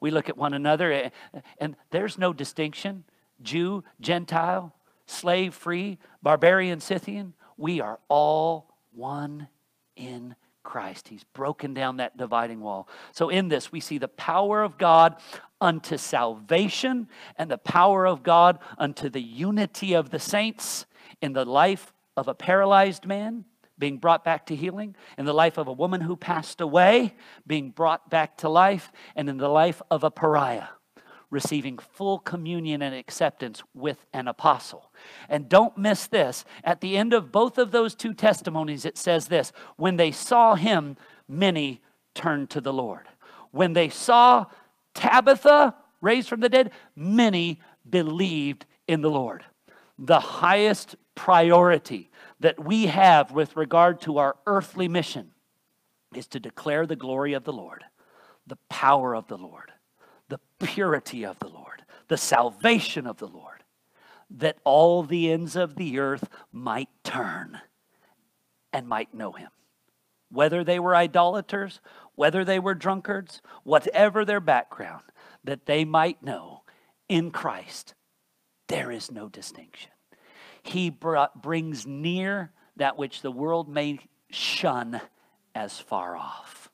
We 0.00 0.10
look 0.10 0.28
at 0.28 0.36
one 0.36 0.54
another 0.54 0.92
eh, 0.92 1.10
and 1.58 1.76
there's 1.90 2.18
no 2.18 2.32
distinction 2.32 3.04
Jew, 3.40 3.84
Gentile, 4.00 4.74
slave, 5.06 5.54
free, 5.54 5.98
barbarian, 6.22 6.80
Scythian. 6.80 7.34
We 7.56 7.80
are 7.80 8.00
all 8.08 8.74
one 8.92 9.48
in 9.96 10.34
Christ. 10.62 11.08
He's 11.08 11.24
broken 11.24 11.72
down 11.72 11.96
that 11.96 12.16
dividing 12.16 12.60
wall. 12.60 12.88
So, 13.12 13.28
in 13.28 13.48
this, 13.48 13.72
we 13.72 13.80
see 13.80 13.98
the 13.98 14.08
power 14.08 14.62
of 14.62 14.76
God 14.76 15.16
unto 15.60 15.96
salvation 15.96 17.08
and 17.36 17.50
the 17.50 17.58
power 17.58 18.06
of 18.06 18.22
God 18.22 18.58
unto 18.76 19.08
the 19.08 19.22
unity 19.22 19.94
of 19.94 20.10
the 20.10 20.18
saints 20.18 20.86
in 21.20 21.32
the 21.32 21.44
life 21.44 21.92
of 22.16 22.28
a 22.28 22.34
paralyzed 22.34 23.06
man 23.06 23.44
being 23.78 23.98
brought 23.98 24.24
back 24.24 24.46
to 24.46 24.56
healing, 24.56 24.96
in 25.16 25.24
the 25.24 25.32
life 25.32 25.58
of 25.58 25.68
a 25.68 25.72
woman 25.72 26.00
who 26.00 26.16
passed 26.16 26.60
away 26.60 27.14
being 27.46 27.70
brought 27.70 28.10
back 28.10 28.36
to 28.38 28.48
life, 28.48 28.92
and 29.14 29.28
in 29.28 29.38
the 29.38 29.48
life 29.48 29.80
of 29.90 30.04
a 30.04 30.10
pariah 30.10 30.68
receiving 31.30 31.78
full 31.78 32.18
communion 32.18 32.82
and 32.82 32.94
acceptance 32.94 33.62
with 33.74 34.06
an 34.12 34.28
apostle. 34.28 34.90
And 35.28 35.48
don't 35.48 35.76
miss 35.76 36.06
this. 36.06 36.44
At 36.64 36.80
the 36.80 36.96
end 36.96 37.12
of 37.12 37.30
both 37.30 37.58
of 37.58 37.70
those 37.70 37.94
two 37.94 38.14
testimonies, 38.14 38.84
it 38.84 38.96
says 38.96 39.28
this 39.28 39.52
when 39.76 39.96
they 39.96 40.10
saw 40.10 40.54
him, 40.54 40.96
many 41.28 41.82
turned 42.14 42.50
to 42.50 42.60
the 42.60 42.72
Lord. 42.72 43.06
When 43.50 43.74
they 43.74 43.88
saw 43.88 44.46
Tabitha 44.94 45.74
raised 46.00 46.28
from 46.28 46.40
the 46.40 46.48
dead, 46.48 46.70
many 46.96 47.60
believed 47.88 48.66
in 48.86 49.02
the 49.02 49.10
Lord. 49.10 49.44
The 49.98 50.20
highest 50.20 50.96
priority 51.14 52.10
that 52.40 52.64
we 52.64 52.86
have 52.86 53.32
with 53.32 53.56
regard 53.56 54.00
to 54.02 54.18
our 54.18 54.36
earthly 54.46 54.88
mission 54.88 55.32
is 56.14 56.26
to 56.28 56.40
declare 56.40 56.86
the 56.86 56.96
glory 56.96 57.32
of 57.32 57.44
the 57.44 57.52
Lord, 57.52 57.84
the 58.46 58.58
power 58.68 59.14
of 59.14 59.26
the 59.28 59.38
Lord, 59.38 59.72
the 60.28 60.40
purity 60.58 61.24
of 61.24 61.38
the 61.38 61.48
Lord, 61.48 61.82
the 62.08 62.16
salvation 62.16 63.06
of 63.06 63.18
the 63.18 63.26
Lord, 63.26 63.64
that 64.30 64.58
all 64.64 65.02
the 65.02 65.30
ends 65.30 65.56
of 65.56 65.74
the 65.74 65.98
earth 65.98 66.28
might 66.52 66.88
turn 67.02 67.60
and 68.72 68.88
might 68.88 69.14
know 69.14 69.32
him. 69.32 69.50
Whether 70.30 70.62
they 70.62 70.78
were 70.78 70.94
idolaters, 70.94 71.80
whether 72.14 72.44
they 72.44 72.58
were 72.58 72.74
drunkards, 72.74 73.40
whatever 73.64 74.24
their 74.24 74.40
background, 74.40 75.04
that 75.44 75.66
they 75.66 75.84
might 75.84 76.22
know 76.22 76.62
in 77.08 77.30
Christ 77.30 77.94
there 78.68 78.90
is 78.90 79.10
no 79.10 79.28
distinction. 79.28 79.90
He 80.68 80.90
brings 80.90 81.86
near 81.86 82.52
that 82.76 82.98
which 82.98 83.22
the 83.22 83.30
world 83.30 83.68
may 83.68 83.98
shun 84.30 85.00
as 85.54 85.78
far 85.78 86.16
off. 86.16 86.70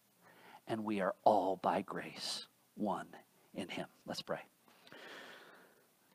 And 0.66 0.84
we 0.84 1.00
are 1.00 1.14
all 1.24 1.56
by 1.56 1.82
grace 1.82 2.46
one 2.74 3.06
in 3.54 3.68
Him. 3.68 3.86
Let's 4.06 4.22
pray. 4.22 4.40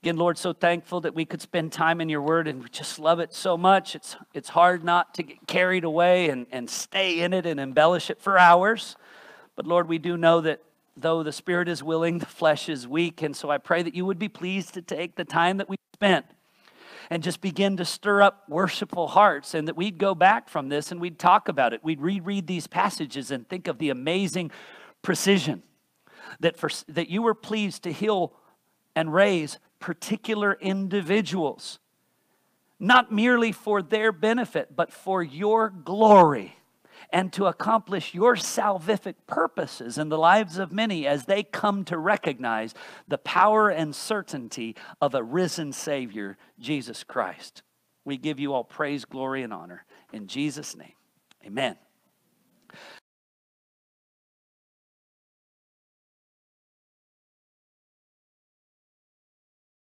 Again, 0.01 0.17
Lord, 0.17 0.37
so 0.37 0.53
thankful 0.53 1.01
that 1.01 1.13
we 1.13 1.25
could 1.25 1.41
spend 1.41 1.73
time 1.73 1.99
in 1.99 2.07
your 2.07 2.21
word 2.21 2.47
and 2.47 2.63
we 2.63 2.69
just 2.69 2.99
love 2.99 3.19
it 3.19 3.33
so 3.33 3.57
much. 3.57 3.95
It's, 3.95 4.15
it's 4.33 4.49
hard 4.49 4.83
not 4.83 5.13
to 5.15 5.23
get 5.23 5.45
carried 5.45 5.83
away 5.83 6.29
and, 6.29 6.47
and 6.51 6.69
stay 6.69 7.19
in 7.19 7.33
it 7.33 7.45
and 7.45 7.59
embellish 7.59 8.09
it 8.09 8.21
for 8.21 8.37
hours. 8.37 8.95
But 9.57 9.67
Lord, 9.67 9.89
we 9.89 9.97
do 9.97 10.15
know 10.15 10.39
that 10.41 10.61
though 10.95 11.21
the 11.21 11.33
spirit 11.33 11.67
is 11.67 11.83
willing, 11.83 12.19
the 12.19 12.25
flesh 12.25 12.69
is 12.69 12.87
weak. 12.87 13.21
And 13.21 13.35
so 13.35 13.49
I 13.49 13.57
pray 13.57 13.83
that 13.83 13.93
you 13.93 14.05
would 14.05 14.19
be 14.19 14.29
pleased 14.29 14.73
to 14.75 14.81
take 14.81 15.15
the 15.15 15.25
time 15.25 15.57
that 15.57 15.67
we 15.67 15.75
spent 15.93 16.25
and 17.09 17.23
just 17.23 17.41
begin 17.41 17.77
to 17.77 17.85
stir 17.85 18.21
up 18.21 18.43
worshipful 18.47 19.07
hearts, 19.07 19.53
and 19.53 19.67
that 19.67 19.75
we'd 19.75 19.97
go 19.97 20.13
back 20.13 20.47
from 20.47 20.69
this 20.69 20.91
and 20.91 21.01
we'd 21.01 21.17
talk 21.17 21.47
about 21.47 21.73
it. 21.73 21.83
We'd 21.83 22.01
reread 22.01 22.45
these 22.45 22.67
passages 22.67 23.31
and 23.31 23.47
think 23.47 23.67
of 23.67 23.79
the 23.79 23.89
amazing 23.89 24.51
precision 25.01 25.63
that, 26.39 26.57
for, 26.57 26.69
that 26.87 27.09
you 27.09 27.21
were 27.21 27.33
pleased 27.33 27.83
to 27.83 27.91
heal 27.91 28.33
and 28.95 29.13
raise 29.13 29.57
particular 29.79 30.57
individuals, 30.61 31.79
not 32.79 33.11
merely 33.11 33.51
for 33.51 33.81
their 33.81 34.11
benefit, 34.11 34.75
but 34.75 34.91
for 34.91 35.23
your 35.23 35.69
glory 35.69 36.58
and 37.11 37.33
to 37.33 37.45
accomplish 37.45 38.13
your 38.13 38.35
salvific 38.35 39.15
purposes 39.25 39.97
in 39.97 40.09
the 40.09 40.17
lives 40.17 40.57
of 40.57 40.71
many 40.71 41.07
as 41.07 41.25
they 41.25 41.43
come 41.43 41.83
to 41.85 41.97
recognize 41.97 42.73
the 43.07 43.17
power 43.17 43.69
and 43.69 43.95
certainty 43.95 44.75
of 45.01 45.15
a 45.15 45.23
risen 45.23 45.73
Savior, 45.73 46.37
Jesus 46.59 47.03
Christ. 47.03 47.63
We 48.05 48.17
give 48.17 48.39
you 48.39 48.53
all 48.53 48.63
praise, 48.63 49.05
glory, 49.05 49.43
and 49.43 49.53
honor. 49.53 49.85
In 50.13 50.27
Jesus' 50.27 50.75
name, 50.75 50.93
amen. 51.45 51.77